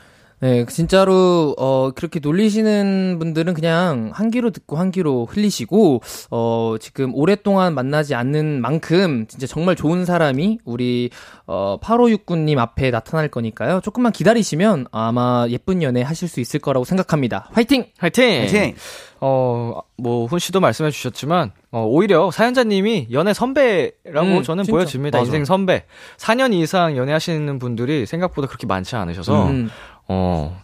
네, 0.43 0.67
진짜로 0.67 1.55
어 1.57 1.93
그렇게 1.95 2.19
놀리시는 2.19 3.19
분들은 3.21 3.55
그냥 3.55 4.11
한 4.13 4.33
귀로 4.33 4.51
듣고 4.51 4.77
한 4.77 4.91
귀로 4.91 5.25
흘리시고 5.25 6.03
어 6.33 6.75
지금 6.81 7.15
오랫동안 7.15 7.77
만나지 7.77 8.17
않는 8.17 8.61
만큼 8.61 9.27
진짜 9.29 9.47
정말 9.47 9.77
좋은 9.77 10.05
사람이 10.05 10.59
우리 10.65 11.11
어 11.47 11.79
8569님 11.81 12.59
앞에 12.59 12.91
나타날 12.91 13.29
거니까요. 13.29 13.83
조금만 13.85 14.11
기다리시면 14.11 14.89
아마 14.91 15.47
예쁜 15.49 15.81
연애 15.81 16.03
하실 16.03 16.27
수 16.27 16.41
있을 16.41 16.59
거라고 16.59 16.85
생각합니다. 16.85 17.49
화이팅! 17.53 17.87
화이팅! 17.99 18.41
화이팅! 18.41 18.75
어, 19.25 19.83
뭐, 19.97 20.27
훈 20.27 20.41
씨도 20.41 20.59
말씀해 20.59 20.91
주셨지만, 20.91 21.53
어, 21.71 21.87
오히려 21.87 22.33
사연자님이 22.33 23.07
연애 23.13 23.33
선배라고 23.33 24.39
음, 24.39 24.43
저는 24.43 24.65
진짜. 24.65 24.77
보여집니다. 24.77 25.19
맞아. 25.19 25.27
인생 25.27 25.45
선배. 25.45 25.85
4년 26.17 26.53
이상 26.53 26.97
연애하시는 26.97 27.61
분들이 27.61 28.05
생각보다 28.05 28.49
그렇게 28.49 28.67
많지 28.67 28.97
않으셔서, 28.97 29.47
음. 29.47 29.71
어, 30.13 30.61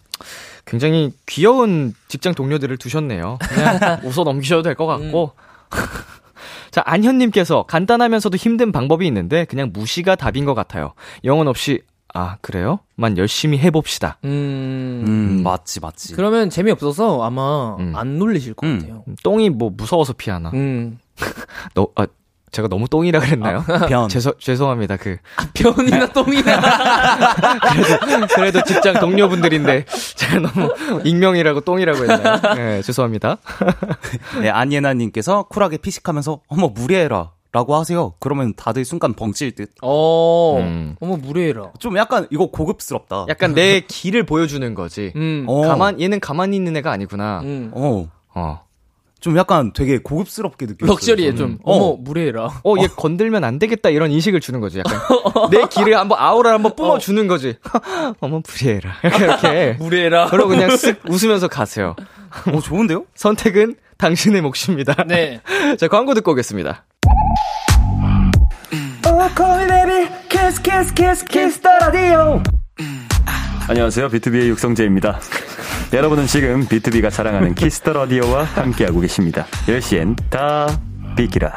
굉장히 0.65 1.11
귀여운 1.25 1.93
직장 2.07 2.35
동료들을 2.35 2.77
두셨네요. 2.77 3.39
그냥 3.41 3.79
웃어 4.05 4.23
넘기셔도 4.23 4.61
될 4.61 4.75
것 4.75 4.85
같고. 4.85 5.31
자, 6.71 6.83
안현님께서 6.85 7.63
간단하면서도 7.63 8.37
힘든 8.37 8.71
방법이 8.71 9.05
있는데, 9.07 9.45
그냥 9.45 9.71
무시가 9.73 10.15
답인 10.15 10.45
것 10.45 10.53
같아요. 10.53 10.93
영혼 11.23 11.47
없이, 11.47 11.81
아, 12.13 12.37
그래요? 12.41 12.79
만 12.95 13.17
열심히 13.17 13.57
해봅시다. 13.57 14.19
음. 14.23 15.03
음, 15.07 15.43
맞지, 15.43 15.79
맞지. 15.79 16.13
그러면 16.15 16.49
재미 16.51 16.69
없어서 16.71 17.23
아마 17.23 17.75
음. 17.79 17.93
안 17.95 18.19
놀리실 18.19 18.53
것 18.53 18.67
음. 18.67 18.79
같아요. 18.79 19.03
똥이 19.23 19.49
뭐 19.49 19.71
무서워서 19.75 20.13
피하나? 20.13 20.51
음. 20.53 20.99
너, 21.73 21.87
아, 21.95 22.05
제가 22.51 22.67
너무 22.67 22.87
똥이라 22.87 23.19
그랬나요? 23.19 23.63
변. 23.87 24.07
죄송, 24.09 24.33
죄송합니다. 24.39 24.97
그, 24.97 25.17
변이나 25.53 26.07
똥이나. 26.07 26.61
그래도 28.35 28.63
직장 28.63 28.99
동료분들인데, 28.99 29.85
제가 30.15 30.39
너무 30.39 30.73
익명이라고 31.03 31.61
똥이라고 31.61 31.99
했나요? 31.99 32.55
네, 32.55 32.81
죄송합니다. 32.81 33.37
네, 34.41 34.49
안예나님께서 34.49 35.43
쿨하게 35.43 35.77
피식하면서 35.77 36.41
어머 36.47 36.67
무례해라 36.67 37.31
라고 37.51 37.75
하세요. 37.75 38.13
그러면 38.19 38.53
다들 38.55 38.85
순간 38.85 39.13
벙칠 39.13 39.55
듯. 39.55 39.71
어. 39.81 40.57
음. 40.59 40.95
어머 40.99 41.15
무례해라. 41.17 41.71
좀 41.79 41.97
약간 41.97 42.27
이거 42.29 42.47
고급스럽다. 42.51 43.25
약간 43.27 43.55
내 43.55 43.79
길을 43.81 44.23
보여주는 44.23 44.75
거지. 44.75 45.11
음. 45.15 45.45
어. 45.47 45.61
가만, 45.67 45.99
얘는 45.99 46.19
가만히 46.19 46.55
있는 46.55 46.77
애가 46.77 46.91
아니구나. 46.91 47.41
음. 47.43 47.71
어. 47.73 48.07
어. 48.35 48.61
좀 49.19 49.37
약간 49.37 49.73
되게 49.73 49.97
고급스럽게 49.97 50.65
느껴요. 50.65 50.87
럭셔리해 50.89 51.35
좀. 51.35 51.57
어머 51.63 51.97
무례해라. 51.99 52.61
어, 52.63 52.75
얘 52.81 52.87
건들면 52.87 53.43
안 53.43 53.59
되겠다 53.59 53.89
이런 53.89 54.11
인식을 54.11 54.39
주는 54.39 54.59
거지. 54.59 54.79
약간 54.79 54.99
내 55.51 55.67
길을 55.67 55.97
한번 55.97 56.17
아우라를 56.19 56.55
한번 56.55 56.75
뿜어 56.75 56.99
주는 56.99 57.27
거지. 57.27 57.57
어머 58.21 58.41
불이해라. 58.41 58.95
이렇게 59.03 59.23
이렇게. 59.23 59.75
무례해라. 59.79 60.27
그러고 60.27 60.49
그냥 60.49 60.69
쓱 60.69 61.09
웃으면서 61.09 61.47
가세요. 61.47 61.95
어, 62.53 62.59
좋은데요? 62.61 63.05
선택은 63.15 63.75
당신의 63.97 64.41
몫입니다. 64.41 65.03
네. 65.05 65.41
자, 65.77 65.87
광고 65.89 66.13
듣고 66.13 66.31
오겠습니다. 66.31 66.85
안녕하세요. 73.67 74.09
비투비의 74.09 74.47
육성재입니다. 74.49 75.19
여러분은 75.91 76.27
지금 76.27 76.67
비투비가 76.67 77.09
자랑하는 77.09 77.55
키스 77.55 77.79
더 77.79 77.93
라디오와 77.93 78.43
함께하고 78.43 78.99
계십니다. 78.99 79.45
10시엔 79.65 80.29
다 80.29 80.67
비키라. 81.17 81.51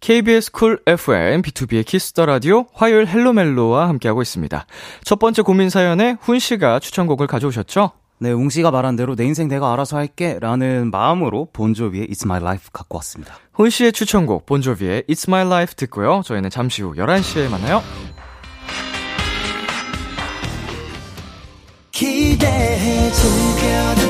KBS 0.00 0.50
쿨 0.50 0.80
FM 0.86 1.42
비투비의 1.42 1.86
키스 1.86 2.11
더 2.11 2.26
라디오 2.26 2.66
화요일 2.72 3.06
헬로멜로와 3.06 3.88
함께하고 3.88 4.22
있습니다. 4.22 4.66
첫 5.04 5.18
번째 5.20 5.42
고민 5.42 5.70
사연에 5.70 6.16
훈 6.20 6.40
씨가 6.40 6.80
추천곡을 6.80 7.28
가져오셨죠? 7.28 7.92
네, 8.22 8.32
웅씨가 8.32 8.70
말한 8.70 8.96
대로 8.96 9.16
내 9.16 9.24
인생 9.24 9.48
내가 9.48 9.72
알아서 9.72 9.96
할게 9.96 10.36
라는 10.40 10.90
마음으로 10.90 11.48
본조비의 11.54 12.08
It's 12.08 12.26
My 12.26 12.38
Life 12.38 12.68
갖고 12.70 12.98
왔습니다. 12.98 13.34
훈 13.54 13.70
씨의 13.70 13.92
추천곡 13.92 14.44
본조비의 14.44 15.04
It's 15.08 15.26
My 15.26 15.46
Life 15.46 15.74
듣고요. 15.74 16.20
저희는 16.24 16.50
잠시 16.50 16.82
후 16.82 16.92
11시에 16.92 17.48
만나요. 17.48 17.82
기대해 21.92 23.10
즐겨 23.10 24.09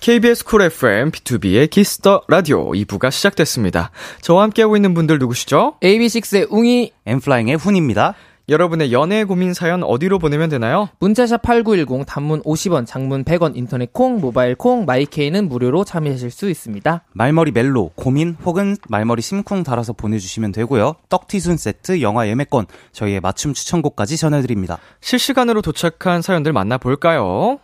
KBS 0.00 0.46
쿨 0.46 0.62
FM 0.62 1.10
비투비의 1.10 1.68
키스 1.68 2.02
더 2.02 2.22
라디오 2.26 2.70
2부가 2.70 3.10
시작됐습니다. 3.10 3.90
저와 4.22 4.44
함께하고 4.44 4.74
있는 4.76 4.94
분들 4.94 5.18
누구시죠? 5.18 5.74
AB6IX의 5.82 6.46
웅이 6.50 6.92
엔플라잉의 7.04 7.56
훈입니다. 7.56 8.14
여러분의 8.48 8.92
연애 8.92 9.24
고민 9.24 9.52
사연 9.52 9.82
어디로 9.84 10.18
보내면 10.18 10.48
되나요? 10.48 10.88
문자 11.00 11.23
샵 11.23 11.42
8910 11.42 12.06
단문 12.06 12.42
50원, 12.42 12.86
장문 12.86 13.24
100원, 13.24 13.56
인터넷 13.56 13.92
콩, 13.92 14.20
모바일 14.20 14.54
콩, 14.54 14.86
마이 14.86 15.09
K는 15.09 15.48
무료로 15.50 15.84
참여하실 15.84 16.30
수 16.30 16.48
있습니다. 16.48 17.04
말머리 17.12 17.52
멜로, 17.52 17.90
고민 17.94 18.36
혹은 18.44 18.78
말머리 18.88 19.20
심쿵 19.20 19.62
달아서 19.64 19.92
보내주시면 19.92 20.52
되고요. 20.52 20.96
떡튀순 21.10 21.58
세트, 21.58 22.00
영화 22.00 22.26
예매권, 22.26 22.66
저희의 22.92 23.20
맞춤 23.20 23.52
추천곡까지 23.52 24.16
전해드립니다. 24.16 24.78
실시간으로 25.00 25.60
도착한 25.60 26.22
사연들 26.22 26.54
만나볼까요? 26.54 27.60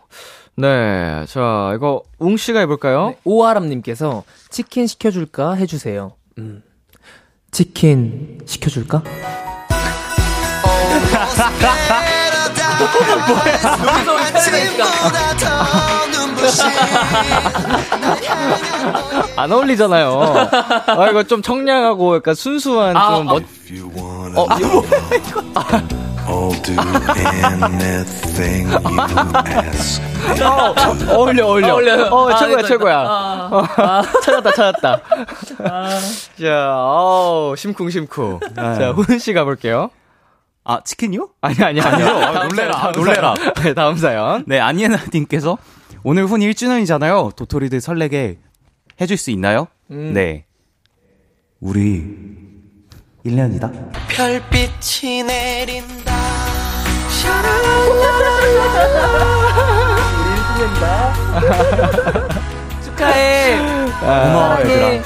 네, 0.59 1.23
자, 1.27 1.71
이거 1.75 2.01
웅씨가 2.17 2.59
해볼까요? 2.61 3.09
네, 3.09 3.17
오아람님께서 3.25 4.23
치킨 4.49 4.87
시켜줄까 4.87 5.53
해주세요. 5.53 6.13
음. 6.39 6.63
치킨 7.51 8.39
시켜줄까? 8.43 9.03
안 19.35 19.51
어울리잖아요. 19.51 20.49
아, 20.87 21.07
이거 21.09 21.21
좀 21.23 21.41
청량하고 21.43 22.15
약간 22.15 22.33
순수한 22.33 22.95
좀 22.95 23.25
멋, 23.25 23.43
어, 24.35 24.47
I'll 26.37 26.53
do 26.61 26.73
anything 27.73 28.69
you 28.69 28.99
ask. 29.47 30.01
어, 30.43 30.73
어울려, 31.15 31.47
어울려. 31.47 31.73
어울려요. 31.73 32.03
어, 32.11 32.29
아, 32.29 32.37
최고야, 32.37 32.61
최고야. 32.61 33.01
어, 33.01 33.63
찾았다, 34.23 34.51
찾았다. 34.51 35.01
자, 36.39 36.75
어우, 36.75 37.55
심쿵 37.55 37.89
심쿵. 37.89 38.39
자, 38.55 38.91
훈씨 38.91 39.33
가볼게요. 39.33 39.89
아, 40.63 40.79
치킨이요? 40.83 41.29
아니, 41.41 41.55
아니, 41.63 41.81
아니요. 41.81 42.07
아, 42.07 42.43
놀래라, 42.47 42.91
놀래라. 42.95 43.33
네, 43.63 43.73
다음 43.73 43.95
사연. 43.95 44.43
네, 44.45 44.59
안예나님께서 44.59 45.57
오늘 46.03 46.25
훈 46.25 46.41
1주년이잖아요. 46.41 47.35
도토리들 47.35 47.81
설레게 47.81 48.37
해줄 49.01 49.17
수 49.17 49.31
있나요? 49.31 49.67
네. 49.87 50.45
우리 51.59 52.03
1년이다. 53.27 53.71
별빛이 54.09 55.23
내린다 55.23 56.15
축하해! 62.83 63.57
고마워, 63.99 64.59
얘들아. 64.61 65.03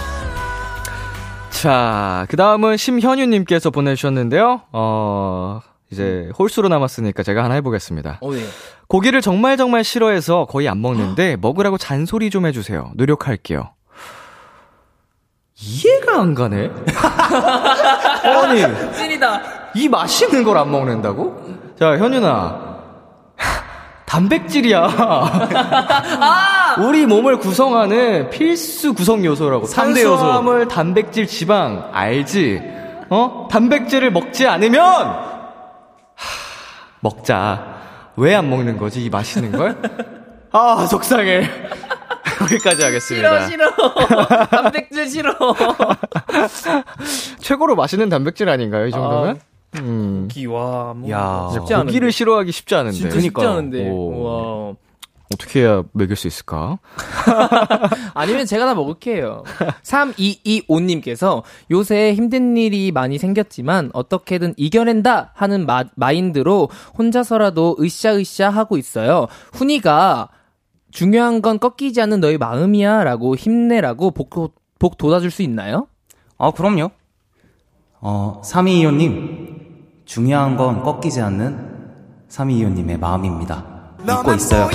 자, 1.49 2.25
그 2.29 2.37
다음은 2.37 2.77
심현유님께서 2.77 3.69
보내주셨는데요. 3.69 4.61
어, 4.71 5.61
이제 5.91 6.29
홀수로 6.37 6.69
남았으니까 6.69 7.23
제가 7.23 7.43
하나 7.43 7.55
해보겠습니다. 7.55 8.19
어, 8.21 8.31
네. 8.31 8.43
고기를 8.87 9.21
정말 9.21 9.57
정말 9.57 9.83
싫어해서 9.83 10.45
거의 10.45 10.67
안 10.67 10.81
먹는데 10.81 11.37
먹으라고 11.37 11.77
잔소리 11.77 12.29
좀 12.29 12.45
해주세요. 12.45 12.91
노력할게요. 12.95 13.71
이해가 15.55 16.19
안 16.19 16.33
가네? 16.33 16.71
아니, 18.23 18.61
찐이다. 18.93 19.41
이 19.75 19.87
맛있는 19.89 20.43
걸 20.43 20.57
안 20.57 20.71
먹는다고? 20.71 21.41
자, 21.79 21.97
현윤아. 21.97 22.71
단백질이야. 24.05 24.89
우리 26.85 27.05
몸을 27.05 27.37
구성하는 27.37 28.29
필수 28.29 28.93
구성 28.93 29.23
요소라고. 29.23 29.65
삼대 29.65 30.01
요소. 30.03 30.17
탄수화물, 30.17 30.67
단백질, 30.67 31.27
지방. 31.27 31.89
알지? 31.93 32.61
어? 33.09 33.47
단백질을 33.49 34.11
먹지 34.11 34.47
않으면 34.47 34.81
하, 34.83 35.25
먹자. 36.99 37.65
왜 38.17 38.35
안 38.35 38.49
먹는 38.49 38.77
거지? 38.77 39.01
이 39.03 39.09
맛있는 39.09 39.53
걸? 39.53 39.77
아, 40.51 40.85
속상해. 40.89 41.49
거기까지 42.51 42.83
하겠습니다. 42.83 43.47
싫어, 43.47 43.69
싫어. 43.71 44.45
단백질 44.47 45.09
싫어. 45.09 45.33
최고로 47.39 47.75
맛있는 47.75 48.09
단백질 48.09 48.49
아닌가요? 48.49 48.87
이 48.87 48.91
정도면? 48.91 49.39
음. 49.77 50.27
기와, 50.29 50.93
뭐. 50.95 51.09
야. 51.09 51.49
쉽지 51.53 51.73
않은데. 51.73 51.91
고기를 51.91 52.11
싫어하기 52.11 52.51
쉽지 52.51 52.75
않은데. 52.75 52.97
진짜 52.97 53.19
쉽지. 53.19 53.45
않은데. 53.45 53.89
오. 53.89 54.23
와. 54.23 54.73
어떻게 55.33 55.61
해야 55.61 55.81
먹일 55.93 56.17
수 56.17 56.27
있을까? 56.27 56.77
아니면 58.13 58.45
제가 58.45 58.65
다 58.65 58.75
먹을게요. 58.75 59.43
3225님께서 59.81 61.43
요새 61.71 62.13
힘든 62.13 62.57
일이 62.57 62.91
많이 62.91 63.17
생겼지만 63.17 63.91
어떻게든 63.93 64.55
이겨낸다 64.57 65.31
하는 65.33 65.65
마, 65.65 65.85
마인드로 65.95 66.67
혼자서라도 66.97 67.77
으쌰으쌰 67.79 68.49
하고 68.49 68.77
있어요. 68.77 69.27
훈이가 69.53 70.27
중요한 70.91 71.41
건 71.41 71.59
꺾이지 71.59 72.01
않는 72.01 72.19
너의 72.19 72.37
마음이야 72.37 73.03
라고 73.03 73.35
힘내라고 73.35 74.11
복, 74.11 74.29
복 74.77 74.97
돋아줄 74.97 75.31
수 75.31 75.41
있나요? 75.41 75.87
아, 76.37 76.51
그럼요. 76.51 76.91
어, 77.99 78.41
3225님. 78.43 79.61
중요한 80.05 80.57
건 80.57 80.83
꺾이지 80.83 81.21
않는 81.21 82.27
3225님의 82.29 82.99
마음입니다. 82.99 83.63
믿고 84.03 84.33
있어요. 84.33 84.69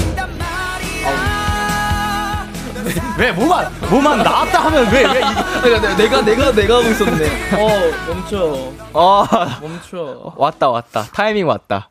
왜, 3.18 3.32
뭐만, 3.32 3.72
뭐만 3.90 4.22
나왔다 4.22 4.64
하면 4.66 4.86
왜, 4.92 5.02
왜, 5.02 5.12
내가, 5.14 5.96
내가, 5.96 6.22
내가, 6.22 6.52
내가 6.52 6.76
하고 6.76 6.88
있었네. 6.88 7.26
어, 7.56 8.12
멈춰. 8.14 8.72
아, 8.94 9.58
멈춰. 9.60 10.32
왔다, 10.36 10.70
왔다. 10.70 11.02
타이밍 11.02 11.48
왔다. 11.48 11.90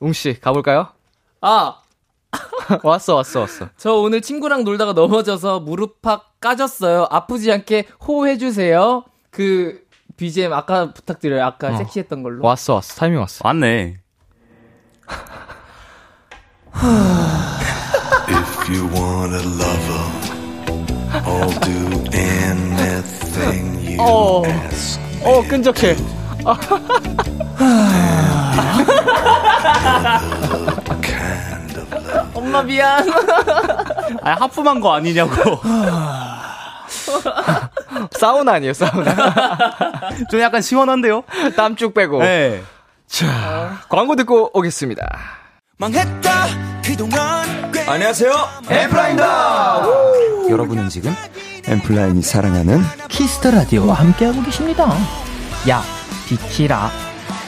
웅씨, 0.00 0.40
가볼까요? 0.40 0.88
아! 1.42 1.76
왔어, 2.84 3.16
왔어, 3.16 3.40
왔어. 3.40 3.68
저 3.76 3.94
오늘 3.94 4.20
친구랑 4.22 4.62
놀다가 4.64 4.92
넘어져서 4.92 5.60
무릎팍 5.60 6.40
까졌어요. 6.40 7.06
아프지 7.10 7.50
않게 7.52 7.86
호해 8.06 8.38
주세요. 8.38 9.04
그 9.30 9.80
BGM 10.16 10.52
아까 10.52 10.92
부탁드려요. 10.92 11.44
아까 11.44 11.72
어. 11.72 11.76
섹시했던 11.76 12.22
걸로. 12.22 12.44
왔어, 12.44 12.74
왔어. 12.74 12.94
타이밍 12.94 13.20
왔어. 13.20 13.40
왔네. 13.46 13.98
If 18.28 18.68
you 18.68 18.84
want 18.92 19.34
a 19.34 19.42
lover, 19.42 20.04
I'll 21.26 21.50
do 21.60 21.76
anything 22.16 23.98
you 23.98 24.44
ask. 24.46 25.00
어, 25.24 25.42
끈적해. 25.48 25.96
엄마 32.40 32.62
미안. 32.62 33.06
아, 34.22 34.30
하품한 34.40 34.80
거 34.80 34.94
아니냐고. 34.94 35.30
사우나 38.18 38.52
아니에요, 38.54 38.72
사우나. 38.72 39.14
좀 40.30 40.40
약간 40.40 40.62
시원한데요? 40.62 41.22
땀 41.56 41.76
쭉 41.76 41.92
빼고. 41.94 42.20
네. 42.20 42.62
자, 43.06 43.80
광고 43.88 44.16
듣고 44.16 44.50
오겠습니다. 44.54 45.06
망했다 45.78 46.30
안녕하세요, 47.86 48.32
엠플라잉다! 48.68 49.82
여러분은 50.50 50.88
지금 50.88 51.14
엔플라잉이 51.66 52.20
사랑하는 52.22 52.82
키스 53.08 53.34
더 53.34 53.50
라디오와 53.52 53.94
함께하고 53.94 54.42
계십니다. 54.42 54.92
야, 55.68 55.82
비키라. 56.28 56.90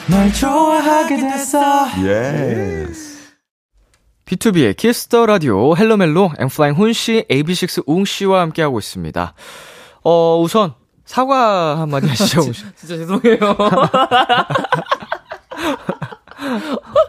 널 0.08 0.32
좋아하게 0.32 1.16
됐어 1.16 1.88
yes. 1.98 3.11
비투비의 4.26 4.76
키스 4.76 5.08
더 5.08 5.26
라디오 5.26 5.76
헬로멜로 5.76 6.32
엔플라잉 6.38 6.74
훈씨, 6.76 7.24
AB6IX 7.30 7.82
웅씨와 7.86 8.40
함께하고 8.42 8.78
있습니다. 8.78 9.34
어, 10.04 10.40
우선 10.40 10.74
사과 11.04 11.80
한마디 11.80 12.06
하시죠. 12.08 12.42
진짜 12.42 12.62
죄송해요. 12.86 13.38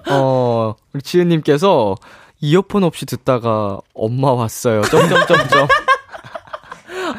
어, 0.09 0.75
우리 0.93 1.01
지은님께서 1.01 1.95
이어폰 2.41 2.83
없이 2.83 3.05
듣다가 3.05 3.79
엄마 3.93 4.31
왔어요. 4.33 4.81
점점점점. 4.83 5.67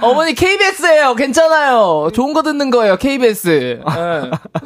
어머니 0.03 0.35
KBS예요. 0.35 1.15
괜찮아요. 1.15 2.11
좋은 2.13 2.35
거 2.35 2.43
듣는 2.43 2.71
거예요. 2.71 2.97
KBS. 2.97 3.49
예. 3.49 3.81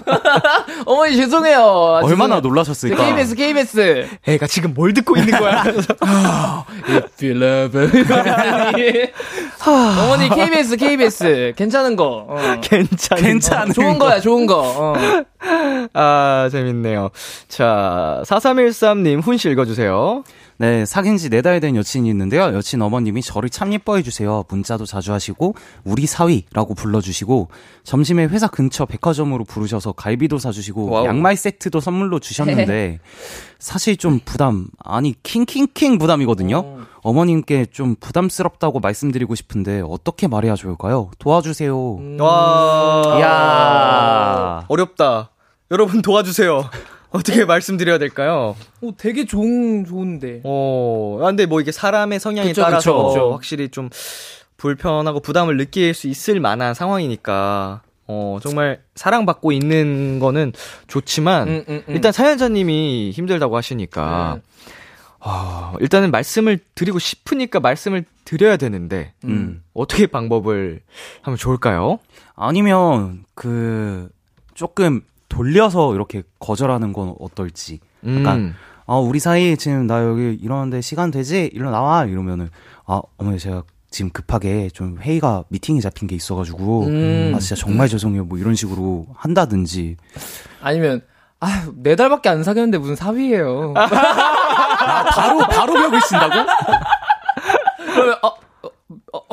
어머니 0.87 1.17
죄송해요. 1.17 1.59
아, 1.59 2.01
얼마나 2.03 2.37
죄송해요. 2.37 2.41
놀라셨을까? 2.41 2.97
KBS 2.97 3.35
KBS. 3.35 4.09
애가 4.27 4.47
지금 4.47 4.75
뭘 4.75 4.93
듣고 4.95 5.17
있는 5.17 5.39
거야? 5.39 5.65
If 6.89 7.25
you 7.27 7.37
love 7.43 7.79
me. 7.81 9.09
어머니 10.03 10.29
KBS 10.29 10.77
KBS. 10.77 11.53
괜찮은 11.57 11.97
거. 11.97 12.27
어. 12.29 12.61
괜찮은 12.61 13.23
괜찮은 13.23 13.73
좋은 13.73 13.99
거야, 13.99 14.21
좋은 14.21 14.47
거. 14.47 14.59
어. 14.61 14.95
아, 15.95 16.49
재밌네요. 16.51 17.11
자, 17.49 18.23
4313님, 18.25 19.23
훈씨 19.23 19.51
읽어주세요. 19.51 20.25
네, 20.61 20.85
사귄 20.85 21.17
지 21.17 21.29
네 21.31 21.41
달 21.41 21.61
된 21.61 21.77
여친이 21.77 22.09
있는데요. 22.11 22.43
여친 22.53 22.83
어머님이 22.83 23.23
저를 23.23 23.49
참 23.49 23.73
예뻐해 23.73 24.03
주세요. 24.03 24.43
문자도 24.49 24.87
자주 24.87 25.13
하시고 25.13 25.55
우리 25.85 26.05
사위라고 26.07 26.75
불러주시고 26.75 27.49
점심에 27.85 28.25
회사 28.27 28.49
근처 28.49 28.85
백화점으로 28.85 29.45
부르셔서 29.45 29.93
갈비도 29.93 30.39
사주시고 30.39 30.91
wow. 30.91 31.07
양말 31.07 31.37
세트도 31.37 31.79
선물로 31.79 32.19
주셨는데 32.19 32.99
사실 33.61 33.97
좀 33.97 34.19
부담 34.25 34.67
아니 34.85 35.15
킹킹킹 35.23 35.99
부담이거든요. 35.99 36.79
어머님께 37.03 37.67
좀 37.67 37.95
부담스럽다고 37.95 38.81
말씀드리고 38.81 39.37
싶은데 39.37 39.83
어떻게 39.89 40.27
말해야 40.27 40.57
좋을까요? 40.57 41.13
도와주세요. 41.21 41.99
와. 42.19 43.17
이야. 43.19 44.65
어렵다. 44.69 45.31
여러분 45.71 46.03
도와주세요. 46.03 46.69
어떻게 47.11 47.45
말씀드려야 47.45 47.99
될까요? 47.99 48.55
오, 48.81 48.93
되게 48.97 49.25
좋은, 49.25 49.85
좋은데. 49.85 50.43
어, 50.45 51.19
아, 51.23 51.27
근데 51.27 51.47
뭐 51.47 51.61
이게 51.61 51.73
사람의 51.73 52.21
성향에 52.21 52.49
그쵸, 52.51 52.63
따라서 52.63 52.93
그쵸, 52.95 53.09
그쵸. 53.09 53.33
확실히 53.33 53.69
좀 53.71 53.89
불편하고 54.57 55.21
부담을 55.21 55.57
느낄 55.57 55.95
수 55.95 56.09
있을 56.09 56.41
만한 56.41 56.75
상황이니까, 56.75 57.83
어, 58.07 58.39
정말 58.43 58.83
사랑받고 58.95 59.53
있는 59.53 60.19
거는 60.19 60.53
좋지만, 60.87 61.49
음, 61.49 61.65
음, 61.69 61.83
음. 61.89 61.95
일단 61.95 62.13
사연자님이 62.13 63.13
힘들다고 63.13 63.57
하시니까, 63.57 64.35
네. 64.37 64.43
어, 65.21 65.75
일단은 65.81 66.11
말씀을 66.11 66.59
드리고 66.75 66.99
싶으니까 66.99 67.61
말씀을 67.61 68.05
드려야 68.25 68.57
되는데, 68.57 69.13
음. 69.25 69.63
어떻게 69.73 70.07
방법을 70.07 70.81
하면 71.23 71.37
좋을까요? 71.37 71.99
아니면 72.35 73.25
그 73.35 74.09
조금 74.55 75.03
돌려서 75.29 75.95
이렇게 75.95 76.23
거절하는 76.39 76.93
건 76.93 77.15
어떨지. 77.21 77.81
약간 78.07 78.39
음. 78.39 78.55
아, 78.87 78.97
우리 78.97 79.19
사이 79.21 79.57
지금 79.57 79.87
나 79.87 80.03
여기 80.05 80.37
이러는데 80.41 80.81
시간 80.81 81.11
되지? 81.11 81.51
일로 81.53 81.71
나와. 81.71 82.05
이러면은 82.07 82.49
아, 82.87 83.01
어머니 83.19 83.39
제가 83.39 83.65
지금 83.91 84.11
급하게 84.11 84.69
좀 84.71 84.99
회의가 85.01 85.45
미팅이 85.49 85.81
잡힌 85.81 86.09
게 86.09 86.15
있어가지고 86.15 86.87
음. 86.87 87.33
아 87.35 87.39
진짜 87.39 87.55
정말 87.55 87.89
죄송해요. 87.89 88.25
뭐 88.25 88.39
이런 88.39 88.55
식으로 88.55 89.07
한다든지. 89.15 89.97
아니면, 90.63 91.03
아, 91.41 91.69
네 91.77 91.97
달밖에 91.97 92.29
안 92.29 92.43
사귀었는데 92.43 92.79
무슨 92.79 92.97
사위예요. 92.97 93.75
아, 93.77 95.05
바로 95.05 95.39
바로 95.47 95.75
벽을 95.75 96.01
친다고? 96.09 96.35
그러면, 97.95 98.17
어, 98.23 98.29
어, 99.13 99.13
어, 99.13 99.29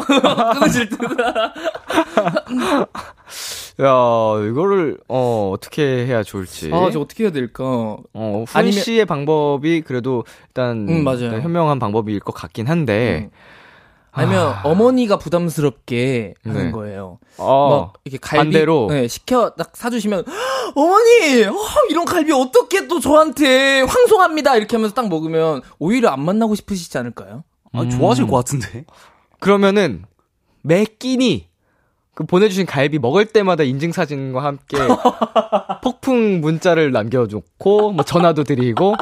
끊어질 0.54 0.90
듯. 0.90 1.00
야, 3.82 4.48
이거를, 4.50 4.98
어, 5.10 5.52
어떻게 5.54 6.06
해야 6.06 6.24
좋을지. 6.24 6.72
아, 6.74 6.90
저 6.92 7.00
어떻게 7.02 7.26
해야 7.26 7.32
될까? 7.32 7.64
어, 8.14 8.44
훈 8.48 8.60
아니면- 8.60 8.84
씨의 8.84 9.06
방법이 9.06 9.82
그래도 9.82 10.24
일단 10.48 10.88
음, 10.88 11.04
맞아요. 11.04 11.24
일단 11.26 11.42
현명한 11.42 11.80
방법일 11.80 12.20
것 12.22 12.32
같긴 12.32 12.68
한데, 12.68 13.30
음. 13.32 13.38
아니면 14.18 14.56
어머니가 14.64 15.18
부담스럽게 15.18 16.36
하는 16.46 16.66
네. 16.68 16.72
거예요. 16.72 17.20
어, 17.38 17.70
막 17.70 17.94
이렇게 18.06 18.18
갈비 18.18 18.38
반대로? 18.54 18.88
네, 18.90 19.10
시켜 19.10 19.50
딱 19.58 19.72
사주시면 19.76 20.24
어머니 20.74 21.44
어, 21.44 21.54
이런 21.90 22.06
갈비 22.06 22.32
어떻게 22.32 22.88
또 22.88 23.02
저한테 23.02 23.82
황송합니다 23.82 24.56
이렇게 24.56 24.78
하면서 24.78 24.96
딱 24.96 25.10
먹으면 25.10 25.64
오히려 25.80 26.12
안 26.12 26.24
만나고 26.24 26.56
싶으시지 26.56 26.98
않을까요? 26.98 27.44
아, 27.74 27.90
좋아질 27.90 28.26
것 28.28 28.38
같은데. 28.38 28.86
그러면은 29.42 30.06
매 30.62 30.86
끼니 30.86 31.50
그 32.16 32.26
보내주신 32.26 32.66
갈비 32.66 32.98
먹을 32.98 33.26
때마다 33.26 33.64
인증 33.64 33.92
사진과 33.92 34.42
함께 34.42 34.78
폭풍 35.84 36.40
문자를 36.40 36.92
남겨놓고 36.92 37.92
뭐 37.92 38.06
전화도 38.06 38.46
드리고 38.46 38.96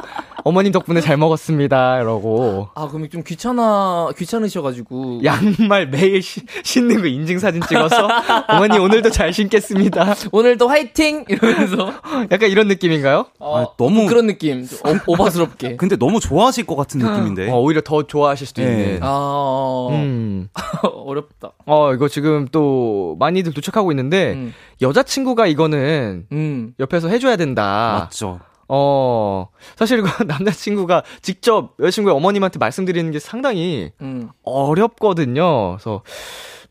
어머님 0.44 0.72
덕분에 0.72 1.00
잘 1.00 1.16
먹었습니다 1.16 2.00
이러고 2.00 2.68
아 2.74 2.86
그럼 2.88 3.08
좀 3.08 3.22
귀찮아 3.24 4.10
귀찮으셔가지고 4.16 5.22
양말 5.24 5.88
매일 5.88 6.22
시- 6.22 6.42
신는 6.62 7.00
거 7.00 7.06
인증 7.08 7.38
사진 7.38 7.62
찍어서 7.62 8.08
어머니 8.48 8.78
오늘도 8.78 9.10
잘 9.10 9.32
신겠습니다. 9.32 10.14
오늘도 10.32 10.68
화이팅 10.68 11.24
이러면서 11.28 11.92
약간 12.30 12.50
이런 12.50 12.68
느낌인가요? 12.68 13.26
어, 13.38 13.58
아, 13.58 13.66
너무- 13.78 14.06
그런 14.06 14.26
느낌 14.26 14.66
좀 14.66 14.78
오- 15.06 15.14
오버스럽게 15.14 15.76
근데 15.78 15.96
너무 15.96 16.20
좋아하실 16.20 16.66
것 16.66 16.76
같은 16.76 17.00
느낌인데. 17.00 17.50
어, 17.50 17.56
오히려 17.58 17.80
더 17.80 18.02
좋아하실 18.06 18.46
수도 18.46 18.62
네. 18.62 18.68
있는. 18.70 19.02
아 19.02 19.06
어, 19.10 19.88
음. 19.92 20.48
어렵다. 21.06 21.52
어, 21.66 21.94
이거 21.94 22.08
지금 22.08 22.46
또 22.52 23.16
많이들 23.18 23.54
도착하고 23.54 23.90
있는데, 23.92 24.32
음. 24.34 24.52
여자친구가 24.82 25.46
이거는 25.46 26.26
음. 26.32 26.74
옆에서 26.78 27.08
해줘야 27.08 27.36
된다. 27.36 28.00
맞죠. 28.04 28.40
어, 28.68 29.48
사실 29.76 29.98
이거 29.98 30.08
남자친구가 30.24 31.02
직접 31.22 31.74
여자친구의 31.80 32.14
어머님한테 32.16 32.58
말씀드리는 32.58 33.10
게 33.10 33.18
상당히 33.18 33.92
음. 34.00 34.28
어렵거든요. 34.42 35.72
그래서, 35.76 36.02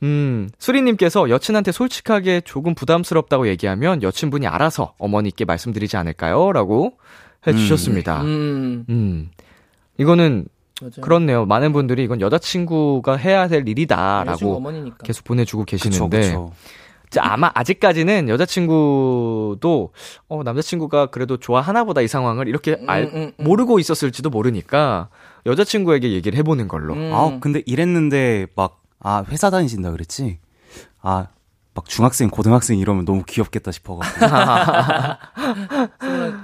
음, 0.03 0.49
수리님께서 0.57 1.29
여친한테 1.29 1.71
솔직하게 1.71 2.41
조금 2.41 2.75
부담스럽다고 2.75 3.47
얘기하면 3.47 4.03
여친분이 4.03 4.47
알아서 4.47 4.93
어머니께 4.97 5.45
말씀드리지 5.45 5.97
않을까요? 5.97 6.51
라고 6.51 6.97
해주셨습니다. 7.47 8.21
음. 8.21 8.85
음. 8.89 9.29
이거는 9.97 10.45
맞아요. 10.81 11.01
그렇네요. 11.01 11.45
많은 11.45 11.71
분들이 11.71 12.03
이건 12.03 12.19
여자친구가 12.19 13.15
해야 13.15 13.47
될 13.47 13.67
일이다라고. 13.67 14.61
계속 15.03 15.23
보내주고 15.23 15.65
그쵸, 15.65 15.77
계시는데 15.89 16.17
그쵸. 16.21 16.51
이제 16.51 16.82
아마 17.19 17.51
아직까지는 17.53 18.29
여자친구도 18.29 19.93
어 20.27 20.43
남자친구가 20.43 21.07
그래도 21.07 21.37
좋아하나 21.37 21.83
보다 21.83 22.01
이 22.01 22.07
상황을 22.07 22.47
이렇게 22.47 22.81
알 22.87 23.03
음, 23.03 23.09
음, 23.13 23.31
음. 23.39 23.43
모르고 23.43 23.79
있었을지도 23.79 24.29
모르니까 24.29 25.09
여자친구에게 25.45 26.11
얘기를 26.13 26.37
해보는 26.39 26.67
걸로. 26.67 26.93
음. 26.93 27.11
아, 27.13 27.39
근데 27.39 27.61
이랬는데 27.65 28.47
막 28.55 28.81
아, 28.99 29.23
회사 29.29 29.49
다니신다 29.49 29.91
그랬지? 29.91 30.39
아, 31.01 31.27
막 31.75 31.85
중학생, 31.87 32.29
고등학생 32.29 32.77
이러면 32.77 33.03
너무 33.03 33.23
귀엽겠다 33.27 33.71
싶어가지고. 33.71 34.25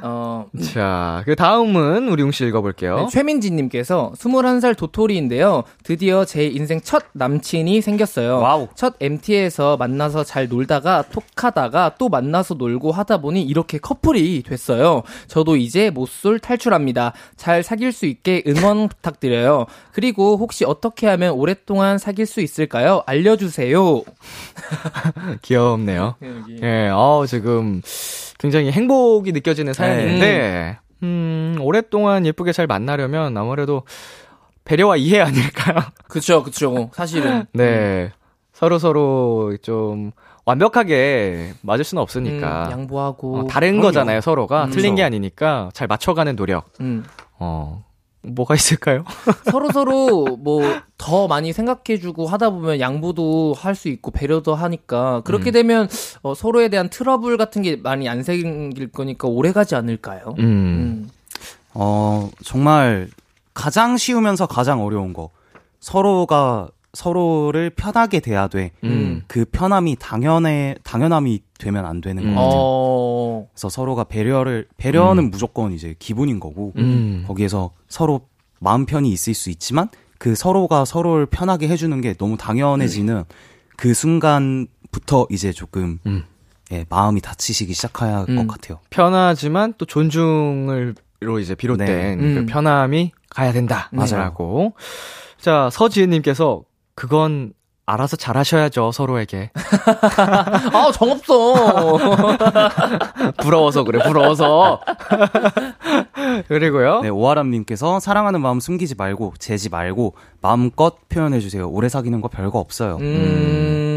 어, 0.02 0.48
자, 0.74 1.22
그 1.26 1.36
다음은 1.36 2.10
우리 2.10 2.24
웅씨 2.24 2.46
읽어볼게요. 2.48 2.96
네, 2.96 3.08
최민지님께서 3.12 4.14
21살 4.18 4.76
도토리인데요. 4.76 5.64
드디어 5.84 6.26
제 6.26 6.48
인생 6.48 6.82
첫 6.82 7.04
남친이 7.14 7.82
생겼어요. 7.82 8.40
wow. 8.40 8.70
첫 8.74 8.96
MT에서 9.00 9.78
만나서 9.78 10.24
잘 10.24 10.48
놀다가 10.48 11.04
톡 11.12 11.24
하다가 11.36 11.96
또 12.00 12.10
만나서 12.10 12.56
놀고 12.56 12.92
하다 12.92 13.20
보니 13.20 13.44
이렇게 13.44 13.78
커플이 13.78 14.42
됐어요. 14.44 15.04
저도 15.28 15.58
이제 15.58 15.92
모쏠 15.92 16.40
탈출합니다. 16.40 17.14
잘 17.38 17.62
사귈 17.62 17.92
수 17.92 18.08
있게 18.08 18.44
응원 18.48 18.88
부탁드려요. 18.88 19.68
그리고 19.92 20.38
혹시 20.38 20.66
어떻게 20.66 21.08
하면 21.08 21.34
오랫동안 21.34 21.98
사귈 22.00 22.26
수 22.26 22.42
있을까요? 22.42 23.04
알려주세요. 23.06 24.04
귀엽네요. 25.42 26.16
여기. 26.22 26.60
예, 26.62 26.90
어 26.94 27.26
지금 27.28 27.82
굉장히 28.38 28.72
행복이 28.72 29.32
느껴지는 29.32 29.74
사연인데, 29.74 30.20
네. 30.20 30.78
음, 31.04 31.58
오랫동안 31.62 32.26
예쁘게 32.26 32.52
잘 32.52 32.68
만나려면 32.68 33.36
아무래도 33.38 33.84
배려와 34.66 34.98
이해 34.98 35.20
아닐까요? 35.22 35.78
그쵸, 36.08 36.44
그쵸. 36.44 36.90
사실은. 36.94 37.46
네. 37.54 38.12
서로 38.54 38.78
서로 38.80 39.56
좀 39.62 40.12
완벽하게 40.46 41.54
맞을 41.62 41.84
수는 41.86 42.02
음, 42.02 42.04
없으니까. 42.04 42.70
양보하고. 42.72 43.38
어, 43.40 43.48
다른 43.48 43.72
그럼요. 43.74 43.88
거잖아요, 43.88 44.22
서로가. 44.22 44.66
음. 44.66 44.70
틀린 44.72 44.96
게. 44.96 45.04
아니니까 45.04 45.70
잘 45.74 45.88
맞춰가는 45.88 46.36
노력. 46.36 46.66
음. 46.82 47.04
어, 47.40 47.84
뭐가 48.22 48.56
있을까요? 48.56 49.04
서로 49.52 49.72
서로 49.72 50.38
뭐 50.38 50.90
더 51.00 51.28
많이 51.28 51.54
생각해주고 51.54 52.28
하다 52.28 52.52
보면 52.52 52.80
양보도 52.80 53.56
할 53.58 53.74
수 53.74 53.88
있고 53.88 54.12
배려도 54.12 54.54
하니까 54.54 55.22
그렇게 55.22 55.52
음. 55.52 55.54
되면 55.54 55.90
어, 56.22 56.36
서로에 56.36 56.68
대한 56.68 56.90
트러블 56.90 57.38
같은 57.38 57.62
게 57.62 57.78
많이 57.78 58.10
안 58.10 58.22
생길 58.22 58.92
거니까 58.92 59.28
오래 59.30 59.54
가지 59.54 59.74
않을까요? 59.76 60.36
음. 60.40 60.44
음. 60.44 61.10
어, 61.74 62.30
정말 62.44 63.08
가장 63.54 63.96
쉬우면서 63.96 64.48
가장 64.48 64.84
어려운 64.84 65.14
거. 65.14 65.30
서로가 65.80 66.68
서로를 66.94 67.70
편하게 67.70 68.20
돼야 68.20 68.48
돼. 68.48 68.72
음. 68.84 69.24
그 69.28 69.46
편함이 69.46 69.98
당연해, 70.00 70.76
당연함이 70.84 71.42
되면 71.60 71.86
안 71.86 72.02
되는 72.02 72.24
음. 72.24 72.36
것 72.36 72.42
같아요. 72.42 72.60
어. 72.62 73.48
그래서 73.54 73.70
서로가 73.70 74.06
배려를, 74.06 74.68
배려는 74.78 75.30
무조건 75.30 75.72
이제 75.74 75.96
기본인 76.00 76.40
거고, 76.40 76.74
음. 76.78 77.24
거기에서 77.28 77.72
서로 77.88 78.22
마음 78.60 78.86
편히 78.86 79.10
있을 79.12 79.34
수 79.34 79.50
있지만, 79.50 79.90
그 80.18 80.36
서로가 80.36 80.86
서로를 80.86 81.26
편하게 81.26 81.68
해주는 81.68 82.02
게 82.02 82.14
너무 82.14 82.38
당연해지는 82.38 83.24
그 83.78 83.94
순간부터 83.94 85.28
이제 85.30 85.52
조금, 85.52 86.00
음. 86.06 86.24
예, 86.72 86.86
마음이 86.90 87.22
다치시기 87.22 87.74
시작할 87.74 88.26
음. 88.30 88.36
것 88.36 88.48
같아요. 88.48 88.80
편하지만 88.90 89.74
또 89.78 89.86
존중을로 89.86 91.40
이제 91.40 91.56
비롯된 91.56 91.88
네. 91.88 92.16
그 92.18 92.40
음. 92.40 92.46
편함이 92.46 93.12
가야 93.30 93.52
된다. 93.52 93.90
맞아요. 93.92 94.18
라고. 94.18 94.74
자, 95.40 95.70
서지은님께서 95.72 96.64
그건 97.00 97.54
알아서 97.86 98.18
잘하셔야죠, 98.18 98.92
서로에게. 98.92 99.52
아, 100.74 100.92
정없어. 100.94 101.98
부러워서 103.42 103.84
그래, 103.86 104.00
부러워서. 104.06 104.82
그리고요. 106.50 107.00
네, 107.02 107.10
오아람님께서 107.10 108.00
사랑하는 108.02 108.42
마음 108.42 108.60
숨기지 108.60 108.96
말고, 108.96 109.34
재지 109.40 109.70
말고, 109.70 110.14
마음껏 110.42 110.98
표현해 111.08 111.40
주세요. 111.40 111.68
오래 111.70 111.88
사귀는 111.90 112.20
거 112.22 112.28
별거 112.28 112.60
없어요. 112.60 112.98
음. 112.98 113.06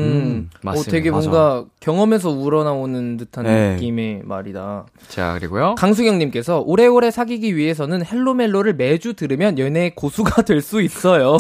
음, 0.03 0.51
어, 0.55 0.59
맞습니다. 0.63 0.91
되게 0.91 1.11
맞아. 1.11 1.29
뭔가 1.29 1.65
경험에서 1.81 2.31
우러나오는 2.31 3.17
듯한 3.19 3.45
네. 3.45 3.75
느낌의 3.75 4.23
말이다. 4.25 4.87
자, 5.09 5.35
그리고요. 5.35 5.75
강수경님께서 5.77 6.61
오래오래 6.61 7.11
사귀기 7.11 7.57
위해서는 7.57 8.05
헬로멜로를 8.07 8.75
매주 8.75 9.15
들으면 9.15 9.59
연애의 9.59 9.95
고수가 9.97 10.43
될 10.43 10.63
수 10.63 10.81
있어요. 10.81 11.37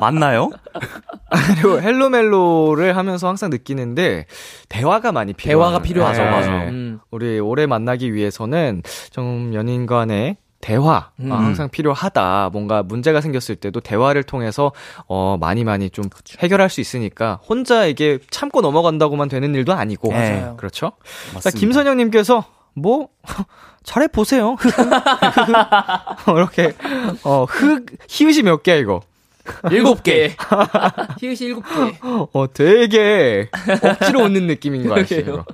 맞나요? 0.00 0.50
그리고 1.54 1.80
헬로멜로를 1.80 2.96
하면서 2.96 3.28
항상 3.28 3.50
느끼는데 3.50 4.26
대화가 4.68 5.12
많이 5.12 5.32
필요해요. 5.32 5.58
대화가 5.58 5.82
필요하죠. 5.82 6.24
맞아, 6.24 6.50
맞아. 6.50 6.50
음. 6.70 7.00
우리 7.10 7.38
오래 7.38 7.66
만나기 7.66 8.12
위해서는 8.14 8.82
좀 9.10 9.52
연인 9.54 9.86
간의 9.86 10.36
대화 10.60 11.10
음. 11.20 11.32
아, 11.32 11.36
항상 11.38 11.68
필요하다. 11.70 12.50
뭔가 12.52 12.82
문제가 12.82 13.20
생겼을 13.20 13.56
때도 13.56 13.80
대화를 13.80 14.22
통해서 14.22 14.72
어 15.06 15.36
많이 15.40 15.64
많이 15.64 15.88
좀 15.88 16.04
해결할 16.38 16.68
수 16.68 16.80
있으니까 16.80 17.40
혼자 17.46 17.86
이게 17.86 18.18
참고 18.30 18.60
넘어간다고만 18.60 19.28
되는 19.28 19.54
일도 19.54 19.72
아니고 19.72 20.08
네. 20.12 20.40
맞아요. 20.40 20.56
그렇죠. 20.56 20.92
자, 21.26 21.30
맞습니다. 21.34 21.58
김선영님께서 21.58 22.44
뭐 22.74 23.08
잘해 23.84 24.08
보세요. 24.08 24.56
이렇게 26.28 26.74
어흑 27.22 27.86
히읗이 28.08 28.42
몇 28.42 28.62
개야 28.62 28.76
이거. 28.76 29.00
일곱 29.70 30.02
개. 30.02 30.34
히읗이 31.20 31.44
일곱 31.46 31.64
개. 31.64 31.98
어, 32.32 32.46
되게 32.52 33.48
억지로 33.82 34.20
웃는 34.24 34.46
느낌인 34.46 34.86
거 34.88 34.98
아시죠? 34.98 35.44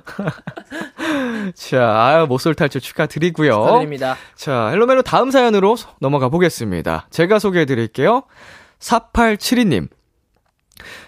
자, 1.55 1.93
아유, 1.95 2.25
모쏠 2.27 2.55
탈출 2.55 2.81
축하드리고요. 2.81 3.51
축하드립니다. 3.51 4.15
자, 4.35 4.67
헬로멜로 4.69 5.01
다음 5.03 5.31
사연으로 5.31 5.75
소- 5.75 5.89
넘어가 5.99 6.29
보겠습니다. 6.29 7.07
제가 7.09 7.39
소개해 7.39 7.65
드릴게요. 7.65 8.23
4872님. 8.79 9.87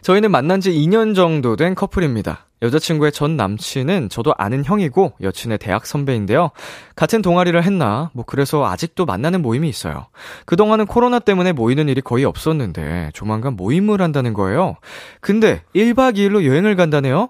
저희는 0.01 0.31
만난 0.31 0.61
지 0.61 0.71
2년 0.71 1.15
정도 1.15 1.55
된 1.55 1.75
커플입니다. 1.75 2.45
여자친구의 2.61 3.11
전 3.11 3.37
남친은 3.37 4.09
저도 4.09 4.33
아는 4.37 4.65
형이고 4.65 5.13
여친의 5.21 5.59
대학 5.59 5.85
선배인데요. 5.85 6.51
같은 6.95 7.21
동아리를 7.21 7.61
했나? 7.63 8.11
뭐 8.13 8.25
그래서 8.25 8.65
아직도 8.65 9.05
만나는 9.05 9.41
모임이 9.41 9.69
있어요. 9.69 10.07
그동안은 10.45 10.85
코로나 10.85 11.19
때문에 11.19 11.53
모이는 11.53 11.87
일이 11.87 12.01
거의 12.01 12.25
없었는데 12.25 13.11
조만간 13.13 13.55
모임을 13.55 14.01
한다는 14.01 14.33
거예요. 14.33 14.75
근데 15.21 15.63
1박 15.73 16.15
2일로 16.15 16.45
여행을 16.45 16.75
간다네요? 16.75 17.29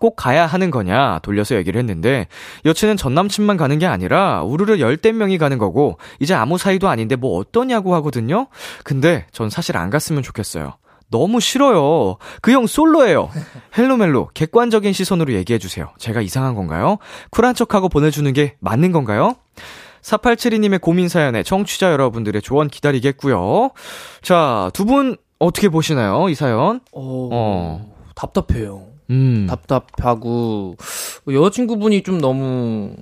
꼭 0.00 0.16
가야 0.16 0.46
하는 0.46 0.72
거냐 0.72 1.20
돌려서 1.22 1.54
얘기를 1.54 1.78
했는데 1.78 2.26
여친은 2.64 2.96
전 2.96 3.14
남친만 3.14 3.56
가는 3.56 3.78
게 3.78 3.86
아니라 3.86 4.42
우르르 4.42 4.80
열댓 4.80 5.12
명이 5.12 5.38
가는 5.38 5.58
거고 5.58 5.98
이제 6.18 6.34
아무 6.34 6.58
사이도 6.58 6.88
아닌데 6.88 7.14
뭐 7.14 7.38
어떠냐고 7.38 7.94
하거든요. 7.96 8.48
근데 8.82 9.26
전 9.30 9.48
사실 9.48 9.76
안 9.76 9.90
갔으면 9.90 10.22
좋겠어요. 10.22 10.74
너무 11.10 11.40
싫어요. 11.40 12.16
그 12.40 12.52
형 12.52 12.66
솔로예요. 12.66 13.30
헬로멜로 13.76 14.30
객관적인 14.34 14.92
시선으로 14.92 15.32
얘기해 15.34 15.58
주세요. 15.58 15.88
제가 15.98 16.20
이상한 16.20 16.54
건가요? 16.54 16.98
쿨한 17.30 17.54
척하고 17.54 17.88
보내주는 17.88 18.32
게 18.32 18.56
맞는 18.60 18.92
건가요? 18.92 19.34
4872님의 20.02 20.80
고민 20.80 21.08
사연에 21.08 21.42
청취자 21.42 21.92
여러분들의 21.92 22.40
조언 22.42 22.68
기다리겠고요. 22.68 23.70
자, 24.22 24.70
두 24.72 24.84
분 24.86 25.16
어떻게 25.38 25.68
보시나요? 25.68 26.28
이 26.28 26.34
사연? 26.34 26.80
어, 26.92 27.28
어. 27.32 27.94
답답해요. 28.14 28.86
음. 29.10 29.46
답답하고 29.48 30.76
여자친구분이 31.28 32.02
좀 32.02 32.20
너무 32.20 32.94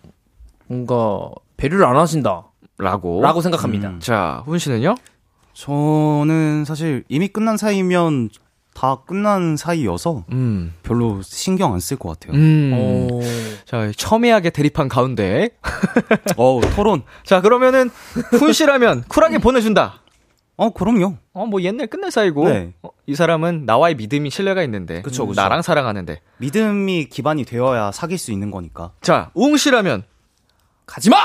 뭔가 0.67 1.31
배려를 1.57 1.85
안 1.85 1.97
하신다. 1.97 2.45
라고. 2.79 3.21
라고 3.23 3.41
생각합니다. 3.41 3.89
음. 3.91 4.01
자, 4.01 4.43
훈 4.47 4.59
씨는요? 4.59 4.95
저는 5.59 6.65
사실 6.65 7.03
이미 7.09 7.27
끝난 7.27 7.57
사이면 7.57 8.31
다 8.75 8.99
끝난 9.05 9.57
사이여서 9.57 10.25
음. 10.31 10.73
별로 10.85 11.21
신경 11.23 11.73
안 11.75 11.81
쓸 11.81 11.99
것 11.99 12.11
같아요. 12.11 12.39
음. 12.39 12.71
어. 12.75 13.21
자, 13.65 13.91
첨예하게 13.97 14.51
대립한 14.51 14.89
가운데. 14.89 15.51
어 16.39 16.61
토론. 16.77 17.03
자, 17.25 17.41
그러면은 17.41 17.91
훈 18.39 18.53
씨라면 18.53 19.03
쿨하게 19.09 19.39
보내준다. 19.39 20.01
어 20.57 20.71
그럼요. 20.71 21.17
어, 21.33 21.47
뭐 21.47 21.61
옛날 21.63 21.89
끝난 21.89 22.13
사이고. 22.13 22.49
네. 22.49 22.73
어, 22.83 22.91
이 23.09 23.17
사람은 23.17 23.65
나와의 23.67 23.97
믿음이 23.97 24.31
신뢰가 24.31 24.63
있는데. 24.63 25.03
그쵸, 25.03 25.27
그쵸. 25.27 25.41
나랑 25.41 25.63
사랑하는데. 25.63 26.21
믿음이 26.37 27.07
기반이 27.07 27.45
되어야 27.45 27.91
사귈 27.91 28.17
수 28.19 28.31
있는 28.31 28.53
거니까. 28.53 28.93
자, 29.01 29.33
웅 29.35 29.57
씨라면 29.57 30.05
가지 30.87 31.11
마! 31.11 31.17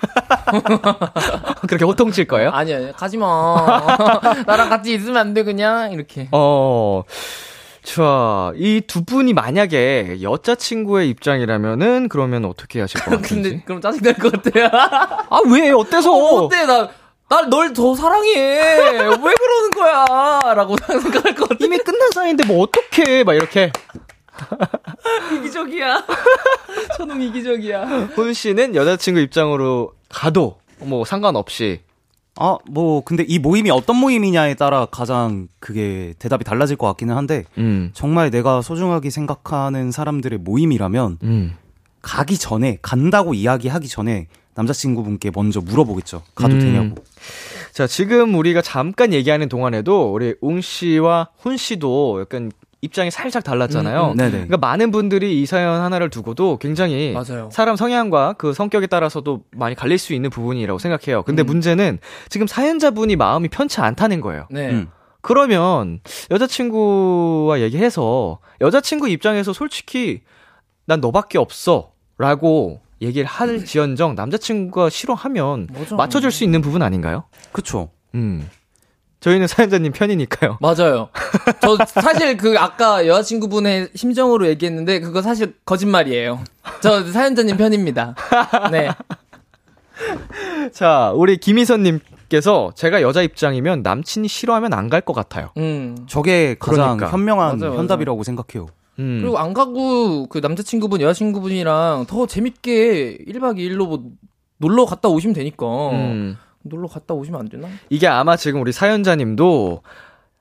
그렇게 1.68 1.84
호통칠 1.84 2.26
거예요? 2.26 2.50
아니, 2.50 2.72
아니, 2.74 2.92
가지 2.92 3.16
마. 3.16 3.82
나랑 4.46 4.68
같이 4.68 4.94
있으면 4.94 5.16
안 5.16 5.34
돼, 5.34 5.42
그냥. 5.44 5.92
이렇게. 5.92 6.28
어. 6.32 7.02
자, 7.82 8.52
이 8.56 8.80
두 8.86 9.04
분이 9.04 9.32
만약에 9.32 10.18
여자친구의 10.22 11.08
입장이라면은 11.10 12.08
그러면 12.08 12.44
어떻게 12.44 12.80
하실 12.80 13.00
것 13.00 13.10
같은지. 13.22 13.50
근데, 13.50 13.62
그럼 13.64 13.80
짜증날 13.80 14.14
것 14.14 14.32
같아요. 14.32 14.68
아, 14.72 15.40
왜? 15.50 15.70
어때서? 15.70 16.12
어, 16.12 16.44
어때? 16.44 16.66
나, 16.66 16.88
날널더 17.28 17.94
사랑해. 17.94 18.34
왜 18.38 18.98
그러는 18.98 19.70
거야? 19.74 20.54
라고 20.54 20.76
생각할 20.86 21.34
것 21.34 21.48
같아. 21.48 21.64
이미 21.64 21.78
끝난 21.78 22.10
사이인데 22.12 22.44
뭐 22.46 22.62
어떡해? 22.64 23.24
막 23.24 23.34
이렇게. 23.34 23.72
이기적이야. 25.38 26.04
저놈 26.96 27.20
이기적이야. 27.20 27.84
훈 28.14 28.32
씨는 28.32 28.74
여자친구 28.74 29.20
입장으로 29.20 29.92
가도 30.08 30.58
뭐 30.80 31.04
상관없이 31.04 31.80
아 32.38 32.58
뭐 32.68 33.02
근데 33.02 33.24
이 33.26 33.38
모임이 33.38 33.70
어떤 33.70 33.96
모임이냐에 33.96 34.54
따라 34.54 34.86
가장 34.86 35.48
그게 35.58 36.14
대답이 36.18 36.44
달라질 36.44 36.76
것 36.76 36.86
같기는 36.88 37.16
한데 37.16 37.44
음. 37.56 37.90
정말 37.94 38.30
내가 38.30 38.60
소중하게 38.60 39.10
생각하는 39.10 39.90
사람들의 39.90 40.38
모임이라면 40.40 41.18
음. 41.22 41.56
가기 42.02 42.38
전에 42.38 42.78
간다고 42.82 43.34
이야기하기 43.34 43.88
전에 43.88 44.28
남자친구분께 44.54 45.32
먼저 45.34 45.60
물어보겠죠. 45.60 46.22
가도 46.34 46.54
음. 46.54 46.60
되냐고. 46.60 47.04
자, 47.72 47.86
지금 47.86 48.34
우리가 48.34 48.62
잠깐 48.62 49.12
얘기하는 49.12 49.48
동안에도 49.48 50.12
우리 50.12 50.34
웅 50.40 50.60
씨와 50.60 51.28
훈 51.38 51.56
씨도 51.56 52.20
약간 52.22 52.50
입장이 52.82 53.10
살짝 53.10 53.42
달랐잖아요. 53.42 54.04
음, 54.06 54.10
음. 54.12 54.16
네네. 54.16 54.30
그러니까 54.30 54.56
많은 54.58 54.90
분들이 54.90 55.40
이 55.40 55.46
사연 55.46 55.80
하나를 55.80 56.10
두고도 56.10 56.58
굉장히 56.58 57.12
맞아요. 57.12 57.48
사람 57.52 57.76
성향과 57.76 58.34
그 58.34 58.52
성격에 58.52 58.86
따라서도 58.86 59.42
많이 59.52 59.74
갈릴 59.74 59.98
수 59.98 60.12
있는 60.12 60.30
부분이라고 60.30 60.78
생각해요. 60.78 61.22
근데 61.22 61.42
음. 61.42 61.46
문제는 61.46 61.98
지금 62.28 62.46
사연자분이 62.46 63.16
마음이 63.16 63.48
편치 63.48 63.80
않다는 63.80 64.20
거예요. 64.20 64.46
네. 64.50 64.70
음. 64.70 64.88
그러면 65.22 66.00
여자친구와 66.30 67.60
얘기해서 67.60 68.38
여자친구 68.60 69.08
입장에서 69.08 69.52
솔직히 69.52 70.20
난 70.84 71.00
너밖에 71.00 71.38
없어 71.38 71.92
라고 72.18 72.80
얘기를 73.02 73.26
할 73.26 73.64
지연정 73.64 74.14
남자친구가 74.14 74.88
싫어하면 74.88 75.68
맞아. 75.72 75.96
맞춰줄 75.96 76.30
수 76.30 76.44
있는 76.44 76.60
부분 76.62 76.82
아닌가요? 76.82 77.24
그쵸. 77.52 77.90
음. 78.14 78.48
저희는 79.20 79.46
사연자님 79.46 79.92
편이니까요. 79.92 80.58
맞아요. 80.62 81.08
저 81.60 81.76
사실 81.86 82.36
그 82.36 82.54
아까 82.58 83.06
여자친구분의 83.06 83.88
심정으로 83.94 84.46
얘기했는데 84.48 85.00
그거 85.00 85.22
사실 85.22 85.54
거짓말이에요. 85.64 86.42
저 86.82 87.02
사연자님 87.10 87.56
편입니다. 87.56 88.14
네. 88.70 88.90
자, 90.72 91.12
우리 91.14 91.38
김희선님께서 91.38 92.72
제가 92.74 93.02
여자 93.02 93.22
입장이면 93.22 93.82
남친이 93.82 94.28
싫어하면 94.28 94.72
안 94.74 94.88
갈 94.90 95.00
것 95.02 95.12
같아요. 95.14 95.50
음. 95.56 95.96
저게 96.08 96.56
가장 96.58 96.96
그러니까. 96.96 97.10
현명한 97.10 97.58
맞아요, 97.58 97.70
맞아요. 97.70 97.78
현답이라고 97.80 98.22
생각해요. 98.22 98.66
음. 98.98 99.18
그리고 99.22 99.38
안 99.38 99.52
가고 99.54 100.26
그 100.26 100.38
남자친구분, 100.38 101.00
여자친구분이랑 101.00 102.06
더 102.08 102.26
재밌게 102.26 103.18
1박 103.28 103.56
2일로 103.58 103.86
뭐 103.88 104.02
놀러 104.58 104.84
갔다 104.86 105.08
오시면 105.08 105.34
되니까. 105.34 105.66
음. 105.90 106.36
놀러 106.68 106.88
갔다 106.88 107.14
오시면 107.14 107.40
안 107.40 107.48
되나? 107.48 107.68
이게 107.90 108.06
아마 108.06 108.36
지금 108.36 108.60
우리 108.60 108.72
사연자님도 108.72 109.82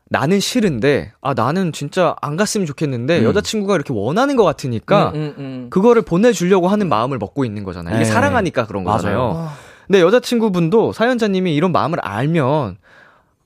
나는 0.07 0.39
싫은데 0.39 1.13
아 1.21 1.33
나는 1.33 1.71
진짜 1.71 2.15
안 2.21 2.35
갔으면 2.35 2.67
좋겠는데 2.67 3.19
음. 3.19 3.23
여자친구가 3.25 3.75
이렇게 3.75 3.91
원하는 3.93 4.35
것 4.35 4.43
같으니까 4.43 5.09
음, 5.09 5.15
음, 5.15 5.35
음. 5.37 5.67
그거를 5.69 6.03
보내주려고 6.03 6.67
하는 6.67 6.89
마음을 6.89 7.17
먹고 7.17 7.43
있는 7.43 7.63
거잖아요. 7.63 7.95
이게 7.95 8.05
네. 8.05 8.09
사랑하니까 8.11 8.67
그런 8.67 8.83
맞아요. 8.83 8.97
거잖아요. 8.97 9.33
아, 9.35 9.53
근데 9.87 10.01
여자친구분도 10.01 10.93
사연자님이 10.93 11.55
이런 11.55 11.71
마음을 11.71 11.99
알면 12.01 12.77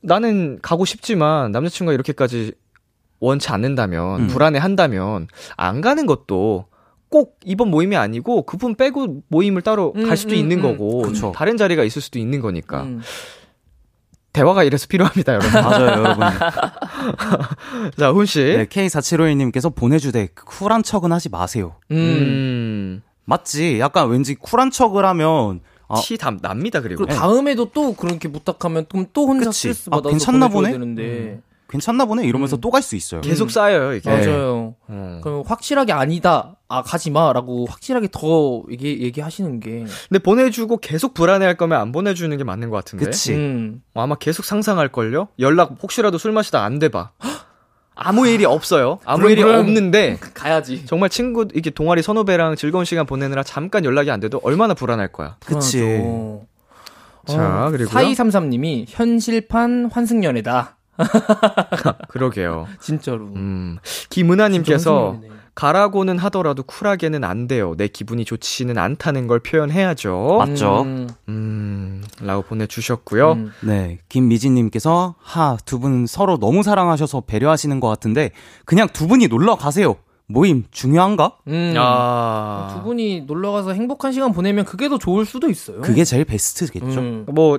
나는 0.01 0.59
가고 0.61 0.86
싶지만 0.86 1.51
남자친구가 1.51 1.93
이렇게까지 1.93 2.53
원치 3.19 3.49
않는다면 3.49 4.21
음. 4.21 4.27
불안해한다면 4.27 5.27
안 5.57 5.82
가는 5.82 6.05
것도 6.05 6.65
꼭 7.10 7.39
이번 7.43 7.70
모임이 7.70 7.95
아니고 7.95 8.43
그분 8.43 8.76
빼고 8.76 9.24
모임을 9.28 9.62
따로 9.62 9.93
음, 9.95 10.07
갈 10.07 10.16
수도 10.16 10.36
음, 10.36 10.38
있는 10.38 10.60
음. 10.60 10.62
거고 10.62 11.01
그쵸. 11.01 11.32
다른 11.36 11.57
자리가 11.57 11.84
있을 11.84 12.01
수도 12.01 12.20
있는 12.20 12.39
거니까 12.39 12.84
음. 12.84 13.01
대화가 14.32 14.64
이래서 14.64 14.86
필요합니다, 14.88 15.34
여러분. 15.34 15.51
맞아요, 15.62 15.86
여러분. 15.88 16.28
자, 17.97 18.12
훈 18.12 18.26
씨. 18.28 18.39
네, 18.43 18.66
K4751님께서 18.66 19.74
보내주되 19.74 20.28
그 20.34 20.45
쿨한 20.45 20.84
척은 20.84 21.12
하지 21.12 21.30
마세요. 21.30 21.76
음. 21.91 21.97
음. 21.97 23.01
맞지? 23.26 23.80
약간 23.80 24.10
왠지 24.10 24.36
쿨한 24.36 24.70
척을 24.70 25.03
하면 25.03 25.62
아, 25.88 25.99
티 25.99 26.18
다, 26.18 26.32
납니다, 26.41 26.82
그리고. 26.82 27.05
그리고 27.05 27.20
다음에도 27.20 27.72
또 27.74 27.93
그렇게 27.93 28.32
부탁하면 28.32 28.86
그럼 28.88 29.07
또 29.14 29.28
혼자 29.28 29.45
그치. 29.45 29.74
스트레스 29.74 29.89
아, 29.91 29.95
받아서 29.95 30.10
괜찮나 30.12 30.47
보내줘야 30.47 30.80
보네? 30.80 30.95
되는데. 30.95 31.41
괜찮나 31.70 32.05
보네 32.05 32.26
이러면서 32.26 32.57
음. 32.57 32.61
또갈 32.61 32.82
수 32.82 32.95
있어요. 32.95 33.22
계속 33.22 33.51
쌓여요, 33.51 33.93
이게. 33.93 34.09
맞아요. 34.09 34.76
어. 34.88 35.20
그럼 35.24 35.43
확실하게 35.45 35.93
아니다. 35.93 36.55
아 36.67 36.82
가지 36.82 37.11
마라고 37.11 37.65
확실하게 37.67 38.09
더 38.11 38.63
얘기 38.72 39.01
얘기하시는 39.01 39.59
게. 39.59 39.86
근데 40.07 40.20
보내주고 40.20 40.78
계속 40.78 41.13
불안해할 41.13 41.55
거면 41.55 41.80
안 41.80 41.91
보내주는 41.91 42.36
게 42.36 42.43
맞는 42.43 42.70
것 42.70 42.78
같은데. 42.78 43.05
그치. 43.05 43.34
음. 43.34 43.82
어, 43.93 44.01
아마 44.01 44.15
계속 44.15 44.45
상상할 44.45 44.89
걸요? 44.89 45.28
연락 45.39 45.78
혹시라도 45.82 46.17
술 46.17 46.32
마시다 46.32 46.63
안 46.63 46.80
돼봐. 46.80 47.11
아무 48.01 48.28
일이 48.28 48.45
없어요. 48.45 48.99
아무 49.03 49.20
그럼, 49.24 49.32
일이 49.32 49.43
그럼. 49.43 49.59
없는데 49.59 50.17
가야지. 50.34 50.86
정말 50.86 51.09
친구 51.09 51.47
이게 51.53 51.70
동아리 51.70 52.01
선후배랑 52.01 52.55
즐거운 52.55 52.86
시간 52.86 53.05
보내느라 53.05 53.43
잠깐 53.43 53.84
연락이 53.84 54.09
안 54.09 54.20
돼도 54.20 54.39
얼마나 54.43 54.74
불안할 54.74 55.11
거야. 55.11 55.36
그치. 55.45 55.99
어. 56.01 56.45
자, 57.28 57.67
그리고요. 57.72 57.93
4233님이 57.93 58.86
현실판 58.88 59.89
환승연애다. 59.91 60.78
그러게요. 62.09 62.67
진짜로. 62.79 63.25
음. 63.35 63.77
진짜 64.63 64.99
환승연애네. 65.11 65.39
가라고는 65.55 66.17
하더라도 66.19 66.63
쿨하게는 66.63 67.23
안 67.25 67.47
돼요. 67.47 67.73
내 67.75 67.87
기분이 67.87 68.23
좋지는 68.23 68.77
않다는 68.77 69.27
걸 69.27 69.39
표현해야죠. 69.39 70.37
맞죠? 70.39 70.83
음, 70.83 71.09
음, 71.27 72.03
라고 72.21 72.43
보내주셨고요. 72.43 73.31
음. 73.33 73.51
네, 73.61 73.97
김미진님께서 74.07 75.15
하 75.21 75.57
두 75.65 75.79
분 75.79 76.05
서로 76.07 76.37
너무 76.37 76.63
사랑하셔서 76.63 77.21
배려하시는 77.21 77.79
것 77.81 77.87
같은데 77.89 78.31
그냥 78.65 78.87
두 78.93 79.07
분이 79.07 79.27
놀러 79.27 79.55
가세요. 79.55 79.95
모임 80.27 80.63
중요한가? 80.71 81.33
음. 81.47 81.73
아. 81.77 82.73
두 82.77 82.83
분이 82.83 83.21
놀러 83.21 83.51
가서 83.51 83.73
행복한 83.73 84.11
시간 84.13 84.31
보내면 84.31 84.63
그게 84.63 84.87
더 84.87 84.97
좋을 84.97 85.25
수도 85.25 85.49
있어요. 85.49 85.81
그게 85.81 86.03
제일 86.05 86.23
베스트겠죠. 86.23 86.99
음. 86.99 87.25
뭐, 87.27 87.57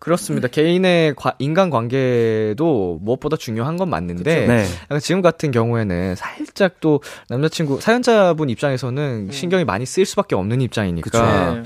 그렇습니다. 0.00 0.48
개인의 0.48 1.14
과- 1.14 1.34
인간관계도 1.38 2.98
무엇보다 3.02 3.36
중요한 3.36 3.76
건 3.76 3.88
맞는데, 3.90 4.46
네. 4.46 4.64
약간 4.84 4.98
지금 5.00 5.20
같은 5.22 5.50
경우에는 5.50 6.14
살짝 6.16 6.80
또 6.80 7.02
남자친구, 7.28 7.80
사연자분 7.80 8.50
입장에서는 8.50 9.30
신경이 9.30 9.64
많이 9.64 9.86
쓰일 9.86 10.06
수밖에 10.06 10.34
없는 10.34 10.60
입장이니까, 10.62 11.54
네. 11.54 11.62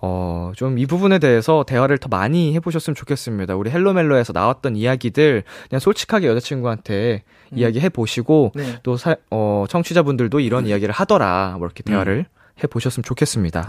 어, 0.00 0.52
좀 0.54 0.78
이 0.78 0.86
부분에 0.86 1.18
대해서 1.18 1.64
대화를 1.66 1.98
더 1.98 2.08
많이 2.08 2.54
해보셨으면 2.54 2.94
좋겠습니다. 2.94 3.56
우리 3.56 3.70
헬로멜로에서 3.70 4.32
나왔던 4.32 4.76
이야기들 4.76 5.42
그냥 5.68 5.80
솔직하게 5.80 6.28
여자친구한테 6.28 7.22
이야기 7.52 7.80
해 7.80 7.88
보시고 7.88 8.52
네. 8.54 8.76
또 8.84 8.96
사, 8.96 9.16
어, 9.30 9.64
청취자분들도 9.68 10.38
이런 10.38 10.66
이야기를 10.66 10.92
하더라. 10.94 11.56
뭐 11.58 11.66
이렇게 11.66 11.82
대화를 11.82 12.26
해 12.62 12.66
보셨으면 12.68 13.02
좋겠습니다. 13.04 13.66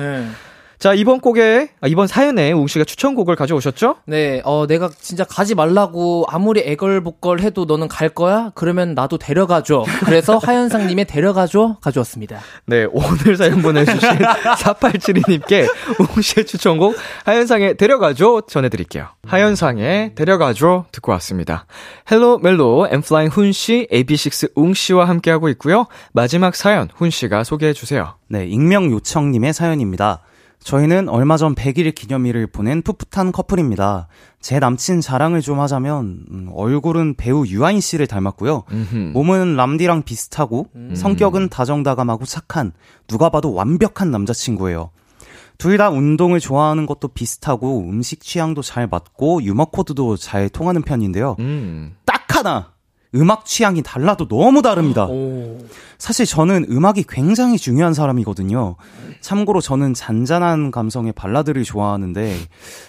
네. 0.79 0.89
자, 0.89 0.93
이번 0.93 1.19
곡에, 1.19 1.71
아, 1.81 1.87
이번 1.87 2.07
사연에 2.07 2.53
웅 2.53 2.65
씨가 2.67 2.85
추천곡을 2.85 3.35
가져오셨죠? 3.35 3.97
네, 4.05 4.41
어, 4.45 4.65
내가 4.65 4.89
진짜 5.01 5.25
가지 5.25 5.53
말라고 5.53 6.25
아무리 6.29 6.61
애걸복걸 6.61 7.41
해도 7.41 7.65
너는 7.65 7.89
갈 7.89 8.07
거야? 8.07 8.51
그러면 8.55 8.93
나도 8.93 9.17
데려가줘. 9.17 9.83
그래서 10.05 10.37
하현상님의 10.41 11.05
데려가줘 11.05 11.77
가져왔습니다. 11.81 12.39
네, 12.65 12.87
오늘 12.91 13.35
사연 13.35 13.61
보내주신 13.61 13.99
4872님께 14.57 15.67
웅 15.99 16.21
씨의 16.21 16.45
추천곡 16.45 16.95
하현상의 17.25 17.75
데려가줘 17.75 18.43
전해드릴게요. 18.47 19.09
하현상의 19.27 20.15
데려가줘 20.15 20.85
듣고 20.93 21.11
왔습니다. 21.13 21.65
Hello 22.09 22.39
멜로 22.39 22.87
N.Flying 22.89 23.29
훈 23.29 23.51
씨, 23.51 23.85
AB6IX 23.91 24.51
웅 24.55 24.73
씨와 24.73 25.09
함께하고 25.09 25.49
있고요. 25.49 25.87
마지막 26.13 26.55
사연 26.55 26.87
훈 26.95 27.09
씨가 27.09 27.43
소개해주세요. 27.43 28.15
네, 28.29 28.45
익명 28.45 28.91
요청님의 28.91 29.53
사연입니다. 29.53 30.21
저희는 30.63 31.07
얼마 31.09 31.37
전 31.37 31.55
100일 31.55 31.95
기념일을 31.95 32.47
보낸 32.47 32.81
풋풋한 32.81 33.31
커플입니다. 33.31 34.07
제 34.41 34.59
남친 34.59 35.01
자랑을 35.01 35.41
좀 35.41 35.59
하자면 35.59 36.25
음, 36.31 36.49
얼굴은 36.53 37.15
배우 37.15 37.45
유아인 37.47 37.79
씨를 37.79 38.07
닮았고요. 38.07 38.63
몸은 39.13 39.55
람디랑 39.55 40.03
비슷하고 40.03 40.67
성격은 40.95 41.49
다정다감하고 41.49 42.25
착한 42.25 42.73
누가 43.07 43.29
봐도 43.29 43.53
완벽한 43.53 44.11
남자친구예요. 44.11 44.91
둘 45.57 45.77
다 45.77 45.89
운동을 45.89 46.39
좋아하는 46.39 46.85
것도 46.85 47.09
비슷하고 47.09 47.79
음식 47.89 48.21
취향도 48.21 48.61
잘 48.61 48.87
맞고 48.87 49.43
유머 49.43 49.65
코드도 49.65 50.15
잘 50.17 50.47
통하는 50.49 50.81
편인데요. 50.81 51.35
음. 51.39 51.95
딱 52.05 52.23
하나 52.35 52.71
음악 53.15 53.45
취향이 53.45 53.81
달라도 53.81 54.27
너무 54.27 54.61
다릅니다. 54.61 55.07
사실 55.97 56.25
저는 56.25 56.67
음악이 56.69 57.05
굉장히 57.09 57.57
중요한 57.57 57.93
사람이거든요. 57.93 58.75
참고로 59.21 59.61
저는 59.61 59.93
잔잔한 59.93 60.71
감성의 60.71 61.13
발라드를 61.13 61.63
좋아하는데 61.63 62.37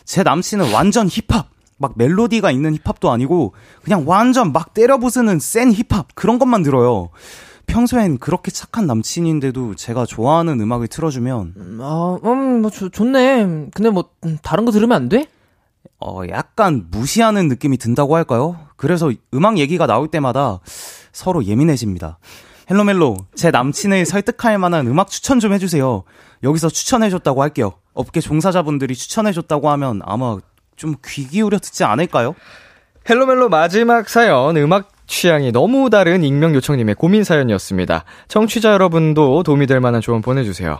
제 0.04 0.22
남친은 0.22 0.72
완전 0.72 1.08
힙합. 1.08 1.48
막 1.82 1.94
멜로디가 1.96 2.50
있는 2.50 2.76
힙합도 2.76 3.10
아니고 3.10 3.54
그냥 3.82 4.04
완전 4.06 4.52
막 4.52 4.74
때려 4.74 4.98
부수는 4.98 5.38
센 5.38 5.72
힙합 5.72 6.14
그런 6.14 6.38
것만 6.38 6.62
들어요. 6.62 7.08
평소엔 7.66 8.18
그렇게 8.18 8.50
착한 8.50 8.86
남친인데도 8.86 9.76
제가 9.76 10.04
좋아하는 10.04 10.60
음악을 10.60 10.88
틀어주면 10.88 11.54
음, 11.56 11.78
아, 11.80 12.18
음, 12.24 12.60
뭐, 12.60 12.70
좋, 12.70 12.90
좋네. 12.90 13.68
근데 13.72 13.88
뭐, 13.90 14.10
음, 14.24 14.36
다른 14.42 14.64
거 14.66 14.72
들으면 14.72 14.94
안 14.94 15.08
돼? 15.08 15.26
어 16.00 16.22
약간 16.30 16.86
무시하는 16.90 17.48
느낌이 17.48 17.76
든다고 17.76 18.16
할까요? 18.16 18.58
그래서 18.76 19.12
음악 19.34 19.58
얘기가 19.58 19.86
나올 19.86 20.08
때마다 20.08 20.60
서로 21.12 21.44
예민해집니다. 21.44 22.18
헬로멜로 22.70 23.16
제 23.34 23.50
남친을 23.50 24.06
설득할 24.06 24.58
만한 24.58 24.86
음악 24.86 25.10
추천 25.10 25.40
좀 25.40 25.52
해주세요. 25.52 26.04
여기서 26.42 26.68
추천해줬다고 26.70 27.42
할게요. 27.42 27.72
업계 27.92 28.20
종사자분들이 28.20 28.94
추천해줬다고 28.94 29.68
하면 29.70 30.00
아마 30.04 30.38
좀 30.76 30.94
귀 31.04 31.26
기울여 31.28 31.58
듣지 31.58 31.84
않을까요? 31.84 32.34
헬로멜로 33.08 33.48
마지막 33.48 34.08
사연 34.08 34.56
음악 34.56 34.88
취향이 35.06 35.52
너무 35.52 35.90
다른 35.90 36.22
익명 36.22 36.54
요청님의 36.54 36.94
고민 36.94 37.24
사연이었습니다. 37.24 38.04
청취자 38.28 38.72
여러분도 38.72 39.42
도움이 39.42 39.66
될 39.66 39.80
만한 39.80 40.00
조언 40.00 40.22
보내주세요. 40.22 40.78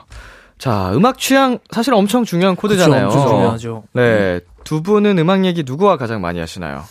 자, 0.61 0.93
음악 0.95 1.17
취향 1.17 1.59
사실 1.71 1.95
엄청 1.95 2.25
중요한 2.25 2.55
코드잖아요. 2.55 3.07
엄청 3.07 3.29
중요하죠. 3.29 3.85
네, 3.95 4.41
두 4.63 4.83
분은 4.83 5.19
음악 5.19 5.47
얘기 5.47 5.63
누구와 5.65 5.97
가장 5.97 6.21
많이 6.21 6.39
하시나요? 6.39 6.85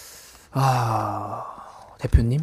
아, 0.52 1.44
대표님? 2.00 2.40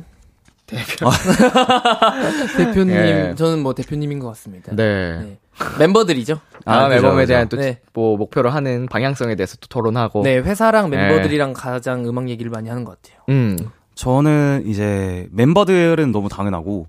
대표. 0.67 1.11
대표님, 2.57 2.95
예. 2.95 3.35
저는 3.37 3.61
뭐 3.61 3.75
대표님인 3.75 4.21
것 4.21 4.29
같습니다. 4.29 4.73
네. 4.75 5.19
네. 5.19 5.39
멤버들이죠. 5.81 6.39
다음 6.65 6.91
그죠, 6.91 6.95
앨범에 6.97 7.23
그죠. 7.23 7.27
대한 7.27 7.49
또 7.49 7.57
네. 7.57 7.81
뭐 7.93 8.17
목표로 8.17 8.51
하는 8.51 8.87
방향성에 8.87 9.35
대해서 9.35 9.57
또 9.57 9.67
토론하고. 9.67 10.23
네, 10.23 10.39
회사랑 10.39 10.91
멤버들이랑 10.91 11.55
가장 11.55 12.07
음악 12.07 12.29
얘기를 12.29 12.51
많이 12.53 12.69
하는 12.69 12.85
것 12.85 13.01
같아요. 13.03 13.21
음. 13.31 13.57
저는 13.97 14.63
이제 14.67 15.27
멤버들은 15.33 16.13
너무 16.13 16.29
당연하고 16.29 16.87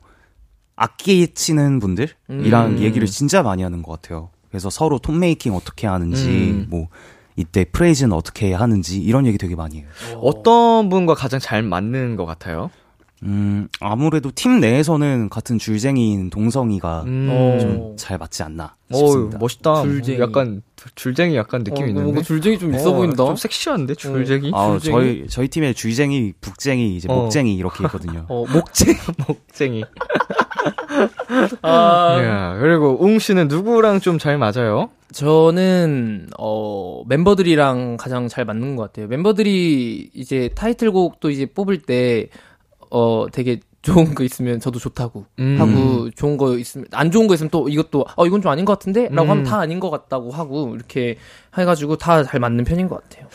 악기 0.78 1.34
치는 1.34 1.80
분들이랑 1.80 2.67
음. 2.67 2.80
얘기를 2.80 3.07
진짜 3.07 3.43
많이 3.43 3.63
하는 3.63 3.82
것 3.82 3.99
같아요. 3.99 4.30
그래서 4.49 4.69
서로 4.69 4.99
톤 4.99 5.19
메이킹 5.19 5.53
어떻게 5.53 5.88
하는지 5.88 6.28
음. 6.30 6.67
뭐 6.69 6.88
이때 7.36 7.65
프레이즈는 7.65 8.13
어떻게 8.13 8.53
하는지 8.53 9.01
이런 9.01 9.25
얘기 9.25 9.38
되게 9.38 9.55
많이 9.55 9.80
해요. 9.80 9.88
어떤 10.21 10.89
분과 10.89 11.15
가장 11.15 11.39
잘 11.39 11.63
맞는 11.63 12.15
것 12.15 12.25
같아요? 12.25 12.69
음, 13.23 13.67
아무래도 13.80 14.32
팀 14.34 14.59
내에서는 14.59 15.30
같은 15.30 15.57
줄쟁이인 15.57 16.30
동성이가 16.30 17.03
음. 17.07 17.28
어. 17.32 17.57
좀잘 17.59 18.19
맞지 18.19 18.43
않나 18.43 18.75
오, 18.91 18.97
싶습니다. 18.97 19.38
멋있다. 19.39 19.82
줄쟁이. 19.82 20.19
약간 20.19 20.61
줄쟁이 20.93 21.36
약간 21.36 21.63
느낌이 21.63 21.82
어, 21.82 21.88
있는데. 21.88 22.03
뭔가 22.03 22.21
줄쟁이 22.21 22.59
좀 22.59 22.75
있어 22.75 22.91
어, 22.91 22.93
보인다. 22.93 23.25
좀 23.25 23.36
섹시한데 23.36 23.95
줄쟁이? 23.95 24.51
아, 24.53 24.78
줄쟁이? 24.80 24.93
저희 24.93 25.28
저희 25.28 25.47
팀에 25.47 25.73
줄쟁이, 25.73 26.34
북쟁이, 26.39 26.95
이제 26.95 27.07
어. 27.11 27.15
목쟁이 27.15 27.55
이렇게 27.55 27.84
있거든요. 27.86 28.25
어, 28.30 28.45
목재. 28.51 28.95
목쟁이. 29.28 29.84
아, 31.61 32.17
야, 32.23 32.57
그리고 32.59 32.97
웅 32.99 33.19
씨는 33.19 33.47
누구랑 33.47 33.99
좀 33.99 34.17
잘 34.17 34.37
맞아요? 34.37 34.89
저는 35.13 36.27
어 36.37 37.03
멤버들이랑 37.07 37.97
가장 37.97 38.27
잘 38.27 38.45
맞는 38.45 38.75
것 38.75 38.83
같아요. 38.83 39.07
멤버들이 39.07 40.09
이제 40.13 40.49
타이틀곡도 40.55 41.29
이제 41.29 41.45
뽑을 41.45 41.79
때 41.81 42.29
어 42.89 43.25
되게 43.31 43.59
좋은 43.88 44.13
거 44.13 44.23
있으면 44.23 44.59
저도 44.59 44.79
좋다고 44.79 45.25
음. 45.39 45.57
하고 45.59 46.09
좋은 46.11 46.38
거 46.38 46.57
있으면 46.57 46.88
안 46.91 47.09
좋은 47.11 47.27
거 47.27 47.33
있으면 47.33 47.49
또 47.49 47.69
이것도 47.69 48.05
어 48.15 48.25
이건 48.25 48.41
좀 48.41 48.51
아닌 48.51 48.65
것 48.65 48.73
같은데라고 48.73 49.23
음. 49.23 49.29
하면 49.29 49.43
다 49.43 49.59
아닌 49.59 49.79
것 49.79 49.89
같다고 49.89 50.31
하고 50.31 50.75
이렇게 50.75 51.17
해가지고 51.57 51.97
다 51.97 52.23
잘 52.23 52.39
맞는 52.39 52.65
편인 52.65 52.88
것 52.88 53.01
같아요. 53.03 53.27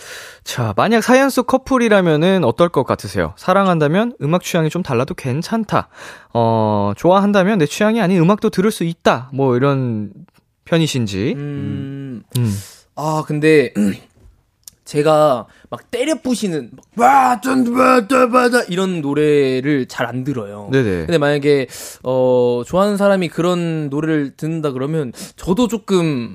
자, 0.44 0.74
만약 0.76 1.02
사연 1.02 1.30
속 1.30 1.46
커플이라면은 1.46 2.44
어떨 2.44 2.68
것 2.68 2.84
같으세요? 2.84 3.32
사랑한다면 3.36 4.14
음악 4.20 4.42
취향이 4.42 4.70
좀 4.70 4.82
달라도 4.82 5.14
괜찮다. 5.14 5.88
어, 6.34 6.92
좋아한다면 6.96 7.58
내 7.58 7.66
취향이 7.66 8.00
아닌 8.00 8.20
음악도 8.20 8.50
들을 8.50 8.70
수 8.70 8.84
있다. 8.84 9.30
뭐 9.32 9.56
이런 9.56 10.12
편이신지. 10.64 11.34
음, 11.36 12.22
음. 12.36 12.58
아 12.96 13.24
근데 13.26 13.72
제가 14.84 15.46
막 15.72 15.90
때려 15.90 16.16
부시는 16.16 16.70
와, 16.96 17.40
쩐바다바다 17.40 18.64
이런 18.64 19.00
노래를 19.00 19.86
잘 19.88 20.02
안 20.02 20.24
들어요. 20.24 20.68
네네. 20.70 21.06
근데 21.06 21.16
만약에 21.16 21.68
어 22.02 22.62
좋아하는 22.66 22.98
사람이 22.98 23.28
그런 23.28 23.88
노래를 23.88 24.36
듣는다 24.36 24.72
그러면 24.72 25.12
저도 25.36 25.68
조금 25.68 26.34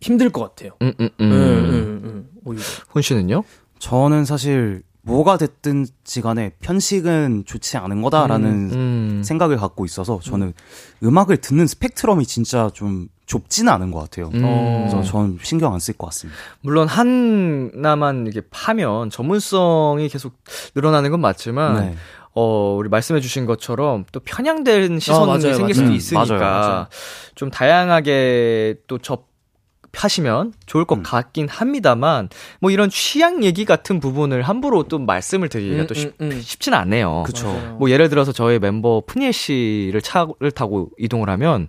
힘들 0.00 0.30
것 0.30 0.40
같아요. 0.40 0.70
음, 0.80 0.92
음, 1.00 1.08
음, 1.20 1.32
음. 1.32 2.30
음, 2.46 2.60
음, 2.94 3.02
씨는요? 3.02 3.42
저는 3.78 4.24
사실 4.24 4.82
뭐가 5.02 5.36
됐든지 5.36 6.22
간에 6.22 6.52
편식은 6.60 7.42
좋지 7.44 7.76
않은 7.76 8.00
거다라는 8.00 8.70
음. 8.72 9.22
생각을 9.24 9.56
갖고 9.58 9.84
있어서 9.84 10.20
저는 10.22 10.54
음. 11.02 11.18
악을 11.18 11.38
듣는 11.38 11.66
스펙트럼이 11.66 12.24
진짜 12.24 12.70
좀 12.72 13.08
좁지는 13.32 13.72
않은 13.72 13.90
것 13.90 14.00
같아요. 14.00 14.30
음. 14.34 14.40
그래서 14.88 15.02
저는 15.02 15.38
신경 15.42 15.72
안 15.72 15.78
쓸 15.80 15.96
것 15.96 16.06
같습니다. 16.08 16.38
물론 16.60 16.86
하나만 16.86 18.26
이게 18.26 18.42
파면 18.50 19.08
전문성이 19.10 20.08
계속 20.08 20.34
늘어나는 20.74 21.10
건 21.10 21.20
맞지만 21.20 21.74
네. 21.80 21.94
어, 22.34 22.76
우리 22.78 22.88
말씀해 22.88 23.20
주신 23.20 23.46
것처럼 23.46 24.04
또 24.12 24.20
편향된 24.20 24.98
시선이 25.00 25.26
맞아요, 25.26 25.40
생길 25.40 25.60
맞아요. 25.60 25.72
수도 25.74 25.86
음, 25.88 25.92
있으니까 25.94 26.26
맞아요, 26.36 26.40
맞아요. 26.40 26.86
좀 27.34 27.50
다양하게 27.50 28.76
또 28.86 28.98
접 28.98 29.30
하시면 29.94 30.54
좋을 30.64 30.86
것 30.86 30.96
음. 30.96 31.02
같긴 31.02 31.48
합니다만 31.50 32.30
뭐 32.60 32.70
이런 32.70 32.88
취향 32.88 33.44
얘기 33.44 33.66
같은 33.66 34.00
부분을 34.00 34.40
함부로 34.40 34.84
또 34.84 34.98
말씀을 34.98 35.50
드리기가 35.50 35.82
음, 35.82 35.86
또 35.86 35.92
쉽, 35.92 36.14
음, 36.22 36.30
음. 36.32 36.40
쉽지는 36.40 36.78
않네요. 36.78 37.24
그쵸. 37.26 37.48
맞아요. 37.52 37.76
뭐 37.78 37.90
예를 37.90 38.08
들어서 38.08 38.32
저희 38.32 38.58
멤버 38.58 39.02
푸니엘 39.06 39.34
씨를 39.34 40.00
차를 40.00 40.50
타고 40.54 40.88
이동을 40.98 41.28
하면 41.28 41.68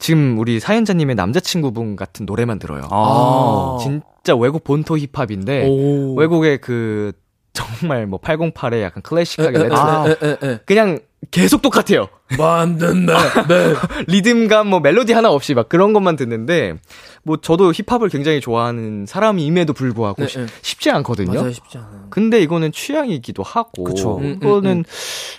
지금 0.00 0.38
우리 0.38 0.58
사연자님의 0.58 1.14
남자친구분 1.14 1.94
같은 1.94 2.26
노래만 2.26 2.58
들어요. 2.58 2.88
아, 2.90 3.78
진짜 3.80 4.34
외국 4.34 4.64
본토 4.64 4.96
힙합인데 4.96 5.68
오. 5.68 6.16
외국의 6.16 6.58
그 6.58 7.12
정말 7.52 8.06
뭐 8.06 8.18
808의 8.18 8.82
약간 8.82 9.02
클래식하게 9.02 9.58
에, 9.58 9.62
에, 9.62 9.68
아. 9.70 10.06
에, 10.08 10.36
에. 10.42 10.58
그냥 10.64 10.98
계속 11.30 11.62
똑같아요. 11.62 12.08
만든다. 12.38 13.46
네. 13.46 13.74
리듬감 14.08 14.68
뭐 14.68 14.80
멜로디 14.80 15.12
하나 15.12 15.30
없이 15.30 15.54
막 15.54 15.68
그런 15.68 15.92
것만 15.92 16.16
듣는데 16.16 16.74
뭐 17.22 17.36
저도 17.36 17.72
힙합을 17.72 18.08
굉장히 18.08 18.40
좋아하는 18.40 19.04
사람임에도 19.06 19.72
불구하고 19.74 20.22
네, 20.22 20.28
쉬- 20.28 20.38
네. 20.38 20.46
쉽지 20.62 20.90
않거든요. 20.90 21.34
맞아요, 21.38 21.52
쉽지 21.52 21.78
않아요. 21.78 22.06
근데 22.10 22.40
이거는 22.40 22.72
취향이기도 22.72 23.42
하고 23.42 23.84
그쵸. 23.84 24.16
음, 24.18 24.24
음, 24.24 24.38
그거는 24.40 24.78
음. 24.78 24.84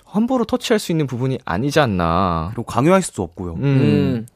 함부로 0.06 0.46
터치할 0.46 0.80
수 0.80 0.92
있는 0.92 1.08
부분이 1.08 1.40
아니지 1.46 1.80
않나. 1.80 2.50
그리고 2.54 2.64
강요할 2.64 3.02
수도 3.02 3.24
없고요. 3.24 3.54
음. 3.56 3.64
음. 3.64 4.28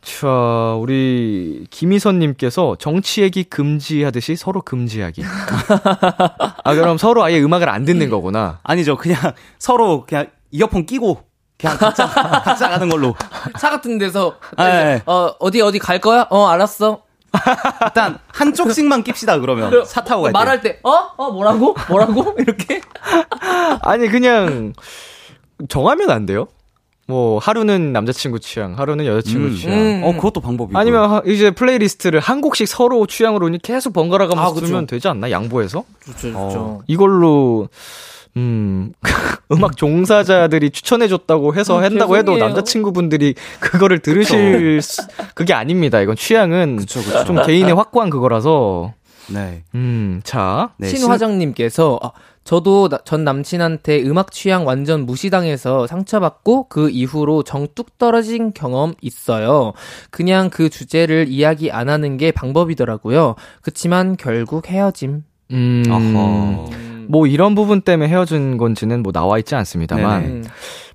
자, 0.00 0.74
우리 0.80 1.66
김희선님께서 1.70 2.76
정치 2.78 3.20
얘기 3.20 3.44
금지하듯이 3.44 4.36
서로 4.36 4.62
금지하기. 4.62 5.22
아, 6.64 6.74
그럼 6.74 6.96
서로 6.96 7.24
아예 7.24 7.40
음악을 7.42 7.68
안 7.68 7.84
듣는 7.84 8.08
거구나. 8.08 8.60
아니죠. 8.62 8.96
그냥 8.96 9.18
서로 9.58 10.06
그냥 10.06 10.28
이어폰 10.50 10.86
끼고 10.86 11.22
그냥 11.58 11.76
각자 11.78 12.06
각자 12.42 12.68
가는 12.68 12.88
걸로. 12.88 13.14
차 13.58 13.70
같은 13.70 13.98
데서 13.98 14.36
아, 14.56 14.66
네. 14.68 15.02
어 15.06 15.34
어디 15.40 15.60
어디 15.60 15.78
갈 15.78 16.00
거야? 16.00 16.26
어 16.30 16.46
알았어. 16.46 17.02
일단 17.84 18.18
한쪽씩만 18.28 19.02
낍시다 19.04 19.38
그러면 19.38 19.84
차 19.84 20.02
타고 20.02 20.22
갈 20.22 20.32
때. 20.32 20.38
말할 20.38 20.60
때 20.62 20.78
어? 20.82 20.90
어 21.16 21.30
뭐라고? 21.30 21.76
뭐라고? 21.88 22.34
이렇게? 22.40 22.80
아니, 23.82 24.08
그냥 24.08 24.72
정하면 25.68 26.10
안 26.10 26.24
돼요? 26.26 26.46
뭐, 27.06 27.38
하루는 27.38 27.92
남자친구 27.94 28.38
취향, 28.40 28.78
하루는 28.78 29.06
여자친구 29.06 29.46
음. 29.48 29.56
취향. 29.56 29.74
음. 29.74 30.02
어 30.04 30.12
그것도 30.12 30.40
방법이고. 30.40 30.78
아니면 30.78 31.10
하- 31.10 31.22
이제 31.26 31.50
플레이리스트를 31.50 32.20
한 32.20 32.40
곡씩 32.40 32.68
서로 32.68 33.06
취향으로 33.06 33.50
계속 33.62 33.92
번갈아 33.94 34.26
가면서 34.26 34.50
아, 34.50 34.54
그쵸. 34.54 34.66
들으면 34.66 34.86
되지 34.86 35.08
않나? 35.08 35.30
양보해서? 35.30 35.84
좋죠, 36.04 36.32
좋죠. 36.32 36.82
이걸로 36.86 37.68
음 38.36 38.92
음악 39.50 39.76
종사자들이 39.76 40.70
추천해줬다고 40.70 41.54
해서 41.54 41.78
아, 41.78 41.82
한다고 41.82 42.16
해도 42.16 42.32
죄송해요. 42.32 42.44
남자친구분들이 42.54 43.34
그거를 43.60 44.00
들으실 44.00 44.80
수, 44.82 45.02
그게 45.34 45.54
아닙니다. 45.54 46.00
이건 46.00 46.16
취향은 46.16 46.76
그쵸, 46.76 47.00
그쵸. 47.02 47.24
좀 47.24 47.42
개인의 47.46 47.74
확고한 47.74 48.10
그거라서 48.10 48.92
네. 49.28 49.62
음 49.74 50.20
자 50.24 50.70
네. 50.78 50.88
신화장님께서 50.88 51.98
아, 52.02 52.10
저도 52.44 52.88
나- 52.88 52.98
전 53.04 53.24
남친한테 53.24 54.02
음악 54.04 54.32
취향 54.32 54.66
완전 54.66 55.04
무시당해서 55.04 55.86
상처받고 55.86 56.68
그 56.68 56.88
이후로 56.90 57.42
정뚝 57.42 57.98
떨어진 57.98 58.52
경험 58.54 58.94
있어요. 59.02 59.74
그냥 60.10 60.48
그 60.50 60.70
주제를 60.70 61.26
이야기 61.28 61.70
안 61.70 61.88
하는 61.90 62.16
게 62.16 62.32
방법이더라고요. 62.32 63.34
그치만 63.60 64.16
결국 64.16 64.66
헤어짐. 64.68 65.24
음, 65.50 65.82
어허. 65.90 66.70
뭐 67.08 67.26
이런 67.26 67.54
부분 67.54 67.80
때문에 67.80 68.08
헤어진 68.08 68.58
건지는 68.58 69.02
뭐 69.02 69.12
나와 69.12 69.38
있지 69.38 69.54
않습니다만 69.54 70.22
네네. 70.22 70.34
음. 70.34 70.44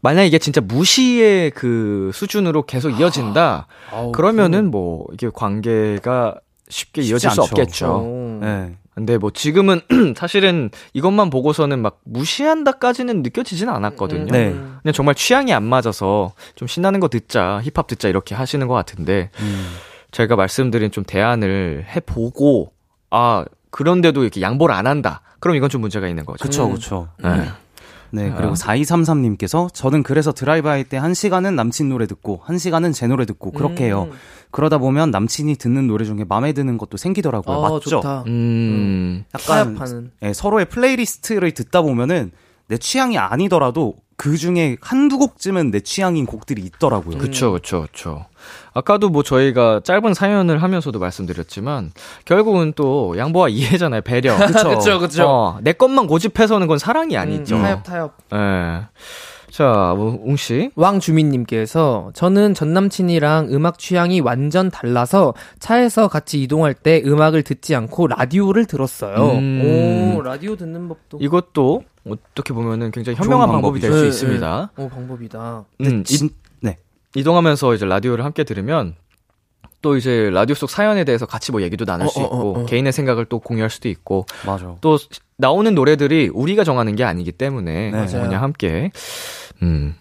만약 0.02 0.24
이게 0.24 0.38
진짜 0.38 0.62
무시의 0.62 1.52
그 1.52 2.12
수준으로 2.14 2.64
계속 2.64 2.92
이어진다 2.92 3.68
아우, 3.92 4.12
그러면은 4.12 4.70
뭐 4.70 5.06
이게 5.14 5.30
관계가 5.34 6.36
쉽게 6.70 7.02
이어질 7.02 7.30
수 7.32 7.42
않죠. 7.42 7.44
없겠죠. 7.44 7.88
어. 7.92 8.40
네. 8.42 8.76
근데 8.96 9.18
뭐 9.18 9.32
지금은 9.32 9.82
사실은 10.16 10.70
이것만 10.94 11.30
보고서는 11.32 11.80
막 11.82 12.00
무시한다까지는 12.04 13.24
느껴지진 13.24 13.70
않았거든요. 13.70 14.32
네. 14.32 14.52
그냥 14.52 14.94
정말 14.94 15.16
취향이 15.16 15.52
안 15.52 15.64
맞아서 15.64 16.34
좀 16.56 16.68
신나는 16.68 17.00
거 17.00 17.08
듣자, 17.08 17.60
힙합 17.64 17.88
듣자 17.88 18.08
이렇게 18.08 18.36
하시는 18.36 18.68
것 18.68 18.74
같은데 18.76 19.32
음. 19.40 19.74
제가 20.12 20.36
말씀드린 20.36 20.92
좀 20.92 21.04
대안을 21.04 21.86
해보고 21.96 22.72
아 23.10 23.46
그런데도 23.74 24.22
이렇게 24.22 24.40
양보를 24.40 24.74
안 24.74 24.86
한다. 24.86 25.22
그럼 25.40 25.58
이건 25.58 25.68
좀 25.68 25.82
문제가 25.82 26.08
있는 26.08 26.26
거죠. 26.26 26.44
그쵸, 26.44 26.70
그쵸. 26.70 27.10
네. 27.18 27.50
네, 28.12 28.30
아. 28.30 28.36
그리고 28.36 28.54
4233님께서 28.54 29.74
저는 29.74 30.04
그래서 30.04 30.32
드라이브 30.32 30.68
할때 30.68 31.00
1시간은 31.00 31.56
남친 31.56 31.90
노래 31.90 32.06
듣고 32.06 32.42
1시간은 32.46 32.94
제 32.94 33.08
노래 33.08 33.26
듣고 33.26 33.52
그렇게 33.52 33.86
해요. 33.86 34.10
음. 34.12 34.18
그러다 34.52 34.78
보면 34.78 35.10
남친이 35.10 35.56
듣는 35.56 35.88
노래 35.88 36.06
중에 36.06 36.24
마음에 36.30 36.54
드는 36.54 36.78
것도 36.78 36.98
생기더라고요. 36.98 37.58
아, 37.58 37.70
맞죠? 37.72 37.90
좋다. 37.90 38.26
음. 38.28 39.26
약간 39.34 39.74
타협하는. 39.74 40.12
예, 40.22 40.34
서로의 40.34 40.66
플레이리스트를 40.66 41.52
듣다 41.52 41.82
보면은 41.82 42.32
내 42.68 42.78
취향이 42.78 43.18
아니더라도 43.18 43.96
그 44.16 44.38
중에 44.38 44.78
한두 44.82 45.18
곡쯤은 45.18 45.72
내 45.72 45.80
취향인 45.80 46.28
곡들이 46.28 46.62
있더라고요. 46.62 47.18
그쵸, 47.18 47.54
그쵸, 47.54 47.88
그쵸. 47.92 48.28
아까도 48.74 49.10
뭐 49.10 49.24
저희가 49.24 49.82
짧은 49.84 50.14
사연을 50.14 50.62
하면서도 50.62 51.00
말씀드렸지만, 51.00 51.92
결국은 52.26 52.74
또 52.76 53.16
양보와 53.18 53.50
이해잖아요, 53.50 54.02
배려. 54.02 54.36
그쵸. 54.48 54.70
그쵸, 54.70 55.00
그쵸. 55.00 55.24
어, 55.28 55.58
내 55.62 55.74
것만 55.74 56.08
고집해서는 56.08 56.68
그건 56.68 56.78
사랑이 56.78 57.18
아니죠. 57.18 57.56
음, 57.58 57.62
타협, 57.62 57.84
타협. 57.84 58.18
예. 58.34 58.88
자, 59.52 59.94
뭐, 59.96 60.20
웅씨. 60.24 60.72
왕주민님께서 60.76 62.10
저는 62.16 62.56
전 62.56 62.74
남친이랑 62.74 63.50
음악 63.52 63.78
취향이 63.78 64.20
완전 64.20 64.72
달라서 64.72 65.36
차에서 65.60 66.08
같이 66.08 66.42
이동할 66.42 66.74
때 66.74 67.04
음악을 67.06 67.44
듣지 67.44 67.76
않고 67.76 68.08
라디오를 68.08 68.66
들었어요. 68.66 69.16
음. 69.38 70.16
오, 70.18 70.22
라디오 70.24 70.56
듣는 70.56 70.88
법도. 70.90 71.20
이것도 71.22 71.84
어떻게 72.10 72.54
보면은 72.54 72.90
굉장히 72.90 73.16
현명한 73.16 73.48
방법이 73.50 73.80
될수 73.80 74.02
네, 74.02 74.08
있습니다. 74.08 74.72
오, 74.76 74.90
방법이다. 74.90 75.66
근데 75.78 75.92
음, 75.92 76.04
진, 76.04 76.30
네. 76.30 76.36
이, 77.16 77.20
이동하면서 77.20 77.76
이제 77.76 77.86
라디오를 77.86 78.26
함께 78.26 78.44
들으면 78.44 78.96
또 79.82 79.98
이제 79.98 80.30
라디오 80.32 80.56
속 80.56 80.70
사연에 80.70 81.04
대해서 81.04 81.26
같이 81.26 81.52
뭐 81.52 81.62
얘기도 81.62 81.86
나눌 81.86 82.06
어, 82.08 82.10
수 82.10 82.20
어, 82.20 82.24
있고 82.24 82.36
어, 82.36 82.60
어. 82.62 82.66
개인의 82.66 82.94
생각을 82.94 83.26
또 83.26 83.40
공유할 83.40 83.70
수도 83.70 83.90
있고 83.90 84.26
맞아. 84.46 84.76
또 84.82 84.98
나오는 85.38 85.76
노래들이 85.76 86.30
우리가 86.34 86.64
정하는 86.64 86.96
게 86.96 87.04
아니기 87.04 87.32
때문에 87.32 87.92
네. 87.92 88.06
그냥 88.08 88.42
함께 88.42 88.92
음 89.62 89.96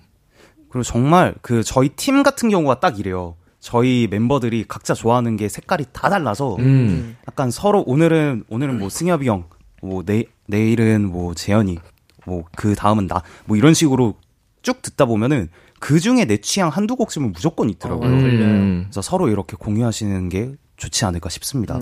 그리고 0.69 0.85
정말 0.85 1.35
그 1.43 1.63
저희 1.63 1.91
팀 1.91 2.23
같은 2.23 2.49
경우가 2.49 2.81
딱 2.81 2.99
이래요. 2.99 3.37
저희 3.61 4.09
멤버들이 4.11 4.65
각자 4.67 4.93
좋아하는 4.95 5.37
게 5.37 5.49
색깔이 5.49 5.87
다 5.93 6.09
달라서 6.11 6.57
음. 6.59 7.17
약간 7.29 7.51
서로 7.51 7.83
오늘은 7.87 8.45
오늘은 8.49 8.79
뭐 8.79 8.89
승엽이 8.89 9.29
형, 9.29 9.45
뭐 9.81 10.03
내, 10.05 10.25
내일은 10.47 11.09
뭐 11.09 11.33
재현이, 11.35 11.79
뭐 12.27 12.43
그 12.57 12.75
다음은 12.75 13.07
나, 13.07 13.23
뭐 13.45 13.57
이런 13.57 13.73
식으로 13.75 14.15
쭉 14.63 14.83
듣다 14.83 15.05
보면은 15.05 15.49
그 15.81 15.99
중에 16.01 16.25
내 16.25 16.37
취향 16.37 16.69
한두 16.69 16.97
곡쯤은 16.97 17.33
무조건 17.33 17.69
있더라고요. 17.69 18.09
음. 18.09 18.85
그래서 18.85 19.03
서로 19.03 19.29
이렇게 19.29 19.57
공유하시는 19.59 20.29
게 20.29 20.53
좋지 20.77 21.05
않을까 21.05 21.29
싶습니다. 21.29 21.79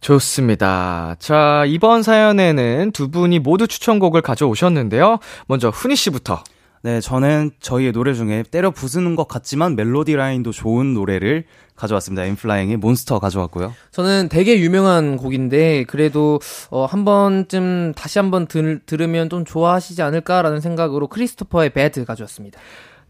좋습니다. 0.00 1.16
자, 1.18 1.64
이번 1.66 2.02
사연에는 2.02 2.92
두 2.92 3.10
분이 3.10 3.38
모두 3.40 3.66
추천곡을 3.66 4.22
가져오셨는데요. 4.22 5.18
먼저 5.46 5.70
훈이 5.70 5.96
씨부터. 5.96 6.42
네, 6.82 7.00
저는 7.00 7.50
저희의 7.58 7.90
노래 7.92 8.14
중에 8.14 8.44
때려 8.48 8.70
부수는 8.70 9.16
것 9.16 9.26
같지만 9.26 9.74
멜로디 9.74 10.14
라인도 10.14 10.52
좋은 10.52 10.94
노래를 10.94 11.44
가져왔습니다. 11.76 12.24
엠플라잉의 12.24 12.78
몬스터 12.78 13.18
가져왔고요. 13.18 13.72
저는 13.90 14.28
되게 14.30 14.58
유명한 14.60 15.16
곡인데 15.16 15.84
그래도 15.84 16.40
어, 16.70 16.86
한 16.86 17.04
번쯤 17.04 17.92
다시 17.94 18.18
한번 18.18 18.46
들, 18.46 18.80
들으면 18.86 19.28
좀 19.30 19.44
좋아하시지 19.44 20.00
않을까라는 20.02 20.60
생각으로 20.60 21.06
크리스토퍼의 21.08 21.70
배드 21.70 22.04
가져왔습니다. 22.04 22.58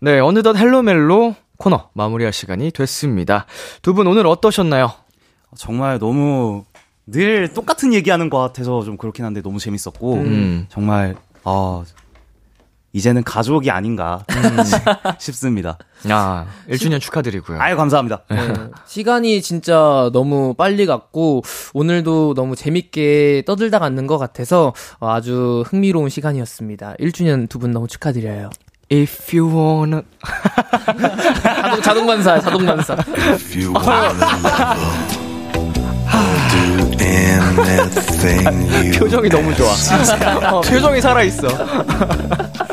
네, 0.00 0.18
어느덧 0.20 0.56
헬로멜로 0.56 1.34
코너 1.56 1.88
마무리할 1.94 2.32
시간이 2.32 2.70
됐습니다. 2.72 3.46
두 3.82 3.94
분 3.94 4.06
오늘 4.06 4.26
어떠셨나요? 4.26 4.92
정말 5.56 5.98
너무 5.98 6.64
늘 7.06 7.48
똑같은 7.54 7.94
얘기하는 7.94 8.28
것 8.28 8.38
같아서 8.38 8.82
좀 8.82 8.96
그렇긴 8.96 9.24
한데 9.24 9.40
너무 9.40 9.58
재밌었고 9.58 10.14
음. 10.14 10.66
정말 10.68 11.14
어 11.44 11.84
이제는 12.96 13.24
가족이 13.24 13.70
아닌가 13.70 14.24
싶습니다. 15.20 15.76
아, 16.08 16.46
1주년 16.70 16.98
축하드리고요. 16.98 17.60
아유 17.60 17.76
감사합니다. 17.76 18.22
네. 18.30 18.38
시간이 18.86 19.42
진짜 19.42 20.08
너무 20.14 20.54
빨리 20.54 20.86
갔고 20.86 21.42
오늘도 21.74 22.32
너무 22.32 22.56
재밌게 22.56 23.42
떠들다 23.46 23.80
갔는 23.80 24.06
것 24.06 24.16
같아서 24.16 24.72
어, 24.98 25.10
아주 25.10 25.62
흥미로운 25.68 26.08
시간이었습니다. 26.08 26.94
1주년 26.98 27.50
두 27.50 27.58
분 27.58 27.70
너무 27.72 27.86
축하드려요. 27.86 28.48
If 28.90 29.36
you 29.36 29.52
wanna. 29.54 30.02
자동 31.82 31.82
자동 31.82 32.06
반사 32.06 32.40
자동 32.40 32.64
반사. 32.64 32.94
If 32.94 33.58
you 33.58 33.74
want 33.74 33.90
a 33.90 34.08
lover, 34.08 34.56
I'll 36.08 36.40
do 36.48 37.04
anything 37.04 38.86
you 38.86 38.92
표정이 39.00 39.28
너무 39.28 39.54
좋아. 39.54 39.72
어, 40.50 40.60
표정이 40.62 41.00
살아있어. 41.02 41.46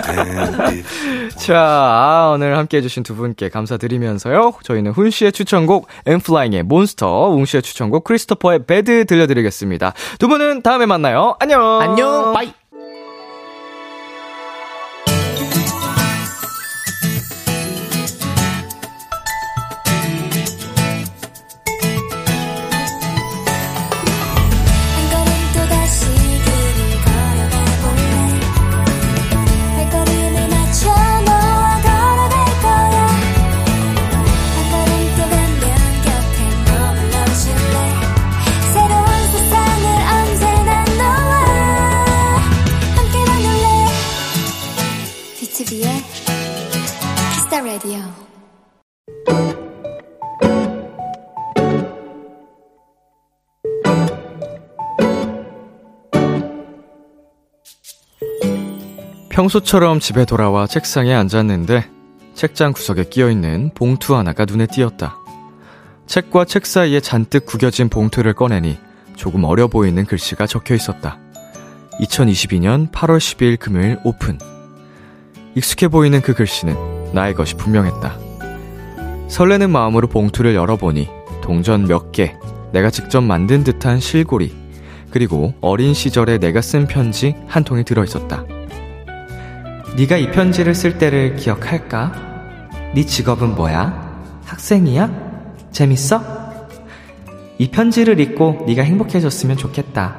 And 0.09 0.79
if 0.79 1.35
자, 1.37 1.57
아, 1.57 2.31
오늘 2.33 2.57
함께 2.57 2.77
해주신 2.77 3.03
두 3.03 3.15
분께 3.15 3.49
감사드리면서요. 3.49 4.53
저희는 4.63 4.91
훈 4.91 5.09
씨의 5.09 5.31
추천곡, 5.31 5.87
엠플라잉의 6.05 6.63
몬스터, 6.63 7.29
웅 7.29 7.45
씨의 7.45 7.63
추천곡, 7.63 8.03
크리스토퍼의 8.03 8.65
배드 8.65 9.05
들려드리겠습니다. 9.05 9.93
두 10.19 10.27
분은 10.27 10.61
다음에 10.61 10.85
만나요. 10.85 11.35
안녕! 11.39 11.81
안녕. 11.81 12.33
빠이. 12.33 12.53
평소처럼 59.33 59.99
집에 59.99 60.25
돌아와 60.25 60.67
책상에 60.67 61.11
앉았는데 61.11 61.89
책장 62.35 62.71
구석에 62.71 63.05
끼어 63.05 63.31
있는 63.31 63.71
봉투 63.73 64.15
하나가 64.15 64.45
눈에 64.45 64.67
띄었다. 64.67 65.17
책과 66.05 66.45
책 66.45 66.67
사이에 66.67 66.99
잔뜩 66.99 67.47
구겨진 67.47 67.89
봉투를 67.89 68.33
꺼내니 68.33 68.77
조금 69.15 69.43
어려 69.45 69.65
보이는 69.65 70.05
글씨가 70.05 70.45
적혀 70.45 70.75
있었다. 70.75 71.17
2022년 71.99 72.91
8월 72.91 73.17
12일 73.17 73.57
금요일 73.57 73.97
오픈. 74.03 74.37
익숙해 75.55 75.87
보이는 75.87 76.21
그 76.21 76.35
글씨는 76.35 76.75
나의 77.13 77.33
것이 77.33 77.55
분명했다. 77.55 78.19
설레는 79.29 79.71
마음으로 79.71 80.09
봉투를 80.09 80.53
열어보니 80.53 81.09
동전 81.41 81.87
몇 81.87 82.11
개, 82.11 82.35
내가 82.71 82.91
직접 82.91 83.21
만든 83.21 83.63
듯한 83.63 83.99
실고리, 83.99 84.55
그리고 85.09 85.55
어린 85.59 85.95
시절에 85.95 86.37
내가 86.37 86.61
쓴 86.61 86.85
편지 86.85 87.35
한 87.47 87.63
통이 87.63 87.83
들어있었다. 87.83 88.62
네가 89.95 90.17
이 90.17 90.31
편지를 90.31 90.73
쓸 90.73 90.97
때를 90.97 91.35
기억할까? 91.35 92.11
네 92.95 93.05
직업은 93.05 93.53
뭐야? 93.53 94.41
학생이야? 94.43 95.09
재밌어? 95.71 96.19
이 97.59 97.69
편지를 97.69 98.19
읽고 98.19 98.63
네가 98.65 98.81
행복해졌으면 98.81 99.55
좋겠다. 99.55 100.15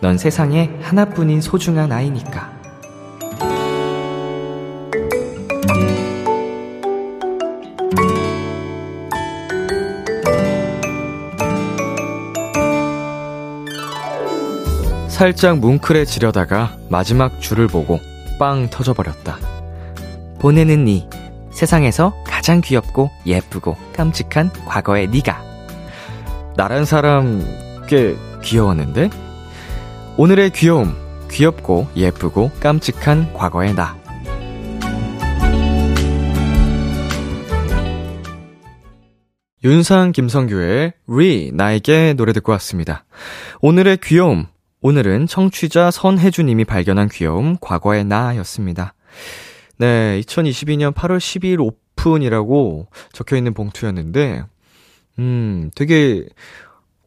넌 0.00 0.16
세상에 0.16 0.70
하나뿐인 0.80 1.42
소중한 1.42 1.92
아이니까. 1.92 2.58
살짝 15.08 15.58
뭉클해지려다가 15.58 16.78
마지막 16.88 17.42
줄을 17.42 17.66
보고 17.66 18.00
빵 18.40 18.70
터져버렸다. 18.70 19.38
보내는 20.40 20.86
니 20.86 21.06
세상에서 21.52 22.14
가장 22.24 22.62
귀엽고 22.62 23.10
예쁘고 23.26 23.76
깜찍한 23.94 24.50
과거의 24.64 25.08
네가 25.08 25.44
나란 26.56 26.86
사람 26.86 27.44
꽤 27.86 28.16
귀여웠는데 28.42 29.10
오늘의 30.16 30.50
귀여움 30.50 30.96
귀엽고 31.30 31.88
예쁘고 31.94 32.50
깜찍한 32.60 33.34
과거의 33.34 33.74
나 33.74 34.00
윤상 39.62 40.12
김성규의 40.12 40.94
리 41.06 41.50
나에게 41.52 42.14
노래 42.14 42.32
듣고 42.32 42.52
왔습니다. 42.52 43.04
오늘의 43.60 43.98
귀여움 44.02 44.46
오늘은 44.82 45.26
청취자 45.26 45.90
선혜주님이 45.90 46.64
발견한 46.64 47.10
귀여움 47.10 47.56
과거의 47.60 48.02
나였습니다. 48.06 48.94
네, 49.76 50.18
2022년 50.22 50.94
8월 50.94 51.18
12일 51.18 51.60
오픈이라고 51.60 52.86
적혀 53.12 53.36
있는 53.36 53.52
봉투였는데, 53.52 54.44
음, 55.18 55.70
되게, 55.74 56.26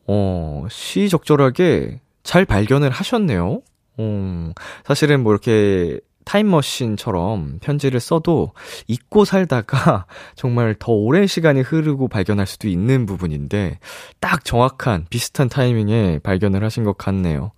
어, 0.05 0.67
시적절하게 0.69 1.99
잘 2.21 2.45
발견을 2.45 2.91
하셨네요. 2.91 3.63
음, 3.99 4.53
사실은 4.85 5.23
뭐 5.23 5.33
이렇게 5.33 5.99
타임머신처럼 6.25 7.59
편지를 7.61 7.99
써도 7.99 8.53
잊고 8.87 9.25
살다가 9.25 10.05
정말 10.35 10.75
더 10.77 10.91
오랜 10.91 11.27
시간이 11.27 11.61
흐르고 11.61 12.07
발견할 12.07 12.47
수도 12.47 12.67
있는 12.67 13.05
부분인데, 13.05 13.79
딱 14.19 14.43
정확한 14.45 15.05
비슷한 15.09 15.49
타이밍에 15.49 16.19
발견을 16.19 16.63
하신 16.63 16.83
것 16.83 16.97
같네요. 16.97 17.51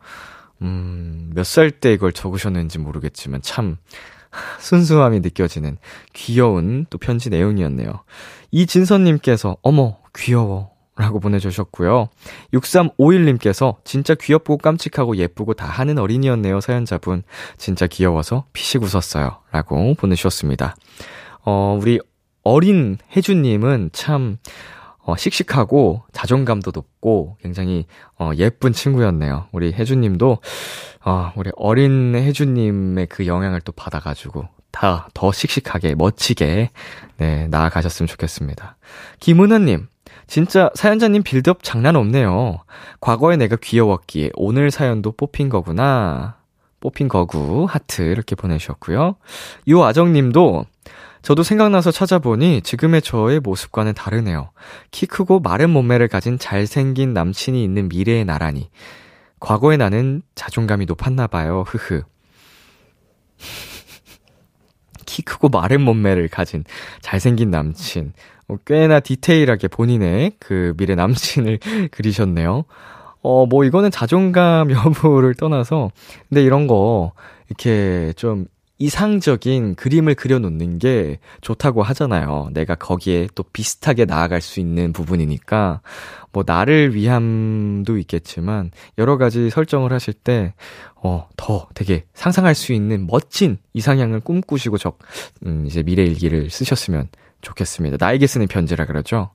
음, 0.61 1.31
몇 1.35 1.43
살 1.43 1.71
때 1.71 1.93
이걸 1.93 2.13
적으셨는지 2.13 2.79
모르겠지만 2.79 3.41
참 3.41 3.77
순수함이 4.59 5.19
느껴지는 5.21 5.77
귀여운 6.13 6.85
또 6.89 6.97
편지 6.97 7.29
내용이었네요. 7.29 8.03
이진선님께서 8.51 9.57
어머 9.61 9.97
귀여워 10.15 10.71
라고 10.95 11.19
보내주셨고요. 11.19 12.07
6351님께서 12.53 13.75
진짜 13.83 14.15
귀엽고 14.15 14.57
깜찍하고 14.57 15.17
예쁘고 15.17 15.53
다 15.53 15.65
하는 15.65 15.97
어린이였네요 15.97 16.61
사연자분. 16.61 17.23
진짜 17.57 17.85
귀여워서 17.87 18.45
피식 18.53 18.81
웃었어요 18.81 19.39
라고 19.51 19.93
보내주셨습니다. 19.95 20.75
어, 21.43 21.77
우리 21.81 21.99
어린 22.43 22.97
혜주님은 23.15 23.89
참 23.91 24.37
어, 24.99 25.15
씩씩하고 25.17 26.03
자존감도 26.13 26.71
높고 26.73 27.37
굉장히 27.41 27.85
어, 28.17 28.31
예쁜 28.37 28.71
친구였네요. 28.71 29.47
우리 29.51 29.73
혜주님도 29.73 30.37
어, 31.03 31.31
우리 31.35 31.51
어린 31.57 32.15
혜주님의 32.15 33.07
그 33.07 33.27
영향을 33.27 33.61
또 33.61 33.71
받아가지고 33.71 34.47
다 34.71 35.07
더 35.13 35.31
씩씩하게 35.31 35.95
멋지게 35.95 36.69
네 37.17 37.47
나아가셨으면 37.47 38.07
좋겠습니다. 38.07 38.77
김은하님 39.19 39.87
진짜 40.27 40.69
사연자님 40.73 41.23
빌드업 41.23 41.63
장난 41.63 41.95
없네요. 41.95 42.59
과거에 42.99 43.37
내가 43.37 43.55
귀여웠기에 43.55 44.31
오늘 44.35 44.71
사연도 44.71 45.11
뽑힌 45.11 45.49
거구나. 45.49 46.37
뽑힌 46.79 47.07
거구 47.07 47.65
하트 47.67 48.01
이렇게 48.03 48.35
보내주셨고요. 48.35 49.15
요 49.69 49.83
아정님도 49.83 50.65
저도 51.21 51.41
생각나서 51.41 51.89
찾아보니 51.89 52.61
지금의 52.61 53.01
저의 53.01 53.39
모습과는 53.39 53.95
다르네요. 53.95 54.51
키 54.91 55.07
크고 55.07 55.39
마른 55.39 55.71
몸매를 55.71 56.07
가진 56.07 56.37
잘생긴 56.37 57.13
남친이 57.13 57.63
있는 57.63 57.89
미래의 57.89 58.25
나라니. 58.25 58.69
과거의 59.39 59.79
나는 59.79 60.21
자존감이 60.35 60.85
높았나 60.85 61.25
봐요. 61.25 61.63
흐흐. 61.67 62.03
키 65.07 65.21
크고 65.23 65.49
마른 65.49 65.81
몸매를 65.81 66.27
가진 66.27 66.63
잘생긴 67.01 67.49
남친. 67.49 68.13
어, 68.47 68.57
꽤나 68.65 68.99
디테일하게 68.99 69.67
본인의 69.69 70.33
그 70.39 70.73
미래 70.77 70.95
남친을 70.95 71.59
그리셨네요. 71.91 72.65
어, 73.21 73.45
뭐 73.47 73.63
이거는 73.63 73.91
자존감 73.91 74.69
여부를 74.71 75.33
떠나서 75.35 75.91
근데 76.29 76.43
이런 76.43 76.67
거 76.67 77.13
이렇게 77.49 78.13
좀 78.15 78.45
이상적인 78.77 79.75
그림을 79.75 80.15
그려놓는 80.15 80.79
게 80.79 81.19
좋다고 81.41 81.81
하잖아요. 81.81 82.49
내가 82.53 82.75
거기에 82.75 83.29
또 83.33 83.43
비슷하게 83.43 84.05
나아갈 84.05 84.41
수 84.41 84.59
있는 84.59 84.91
부분이니까, 84.91 85.81
뭐, 86.33 86.43
나를 86.45 86.93
위함도 86.93 87.97
있겠지만, 87.99 88.71
여러 88.97 89.17
가지 89.17 89.49
설정을 89.49 89.93
하실 89.93 90.13
때, 90.13 90.53
어, 90.95 91.27
더 91.37 91.69
되게 91.73 92.03
상상할 92.13 92.53
수 92.53 92.73
있는 92.73 93.07
멋진 93.07 93.57
이상향을 93.73 94.19
꿈꾸시고 94.19 94.77
적, 94.77 94.99
음, 95.45 95.65
이제 95.65 95.81
미래 95.81 96.03
일기를 96.03 96.49
쓰셨으면 96.49 97.07
좋겠습니다. 97.45 97.97
나에게 97.99 98.27
쓰는 98.27 98.47
편지라 98.47 98.85
그러죠. 98.85 99.31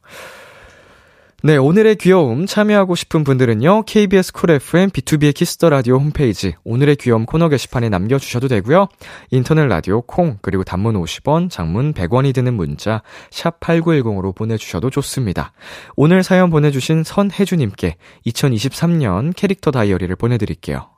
네, 1.42 1.56
오늘의 1.56 1.96
귀여움 1.96 2.44
참여하고 2.44 2.94
싶은 2.94 3.24
분들은요. 3.24 3.84
KBS 3.84 4.34
쿨 4.34 4.50
FM 4.50 4.90
B2B의 4.90 5.34
키스터 5.34 5.70
라디오 5.70 5.96
홈페이지 5.96 6.54
오늘의 6.64 6.96
귀여움 6.96 7.24
코너 7.24 7.48
게시판에 7.48 7.88
남겨 7.88 8.18
주셔도 8.18 8.46
되고요. 8.46 8.88
인터넷 9.30 9.64
라디오 9.64 10.02
콩 10.02 10.36
그리고 10.42 10.64
단문 10.64 11.00
50원, 11.00 11.48
장문 11.48 11.94
100원이 11.94 12.34
드는 12.34 12.52
문자 12.52 13.02
샵 13.30 13.58
8910으로 13.60 14.34
보내 14.34 14.58
주셔도 14.58 14.90
좋습니다. 14.90 15.52
오늘 15.96 16.22
사연 16.22 16.50
보내 16.50 16.70
주신 16.70 17.04
선혜주 17.04 17.56
님께 17.56 17.96
2023년 18.26 19.32
캐릭터 19.34 19.70
다이어리를 19.70 20.14
보내 20.16 20.36
드릴게요. 20.36 20.90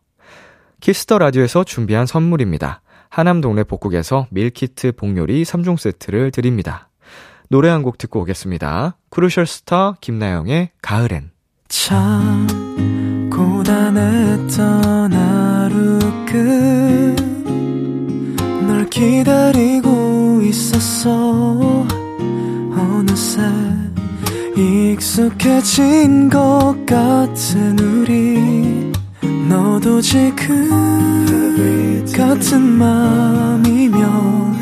Kiss 0.81 1.02
the 1.02 1.19
Radio에서 1.19 1.63
준비한 1.63 2.05
선물입니다. 2.07 2.83
하남 3.11 3.41
동네 3.41 3.63
복국에서 3.63 4.27
밀키트 4.31 4.93
복요리 4.97 5.45
3종 5.45 5.77
세트를 5.77 6.33
드립니다. 6.33 6.89
노래 7.53 7.69
한 7.69 7.83
곡 7.83 7.99
듣고 7.99 8.23
오겠습니다. 8.23 8.97
Crucial 9.11 9.47
Star 9.47 9.93
김나영의 10.01 10.71
가을엔. 10.81 11.33
참 11.69 12.47
고단했던 13.31 15.13
하루 15.13 15.99
끝널 18.57 18.89
기다리고 18.89 20.41
있었어 20.45 21.87
어느새 22.75 23.43
익숙해진 24.57 26.31
것 26.31 26.75
같은 26.87 27.79
우리 27.79 28.91
너도 29.51 30.01
지금 30.01 30.71
같은 32.17 32.63
맘이면 32.63 34.62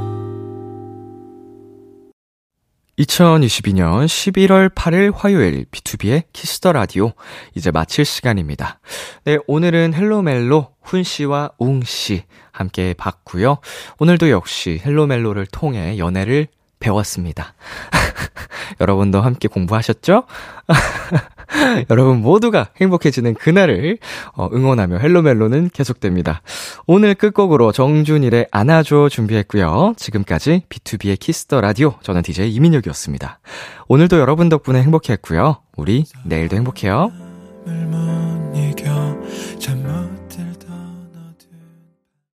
2022년 3.01 4.05
11월 4.05 4.69
8일 4.69 5.13
화요일 5.15 5.65
B2B의 5.65 6.23
키스터 6.33 6.71
라디오 6.71 7.13
이제 7.55 7.71
마칠 7.71 8.05
시간입니다. 8.05 8.79
네, 9.23 9.37
오늘은 9.47 9.93
Hello 9.95 10.35
멜로 10.35 10.75
훈 10.83 11.03
씨와 11.03 11.51
웅 11.57 11.81
씨 11.83 12.23
함께 12.51 12.93
봤고요. 12.93 13.57
오늘도 13.99 14.29
역시 14.29 14.79
Hello 14.85 15.07
멜로를 15.07 15.47
통해 15.47 15.97
연애를 15.97 16.47
배웠습니다. 16.79 17.55
여러분도 18.79 19.21
함께 19.21 19.47
공부하셨죠? 19.47 20.23
여러분 21.89 22.21
모두가 22.21 22.69
행복해지는 22.79 23.33
그날을 23.35 23.97
어, 24.33 24.49
응원하며 24.51 24.97
Hello 24.99 25.24
멜로는 25.24 25.69
계속됩니다. 25.73 26.41
오늘 26.87 27.15
끝곡으로 27.15 27.71
정준일의 27.71 28.47
안아줘 28.51 29.09
준비했고요. 29.09 29.93
지금까지 29.97 30.63
B2B의 30.69 31.19
키스터 31.19 31.61
라디오 31.61 31.95
저는 32.01 32.21
DJ 32.21 32.53
이민혁이었습니다. 32.53 33.39
오늘도 33.87 34.19
여러분 34.19 34.49
덕분에 34.49 34.81
행복했고요. 34.81 35.57
우리 35.77 36.05
내일도 36.25 36.55
행복해요. 36.55 37.11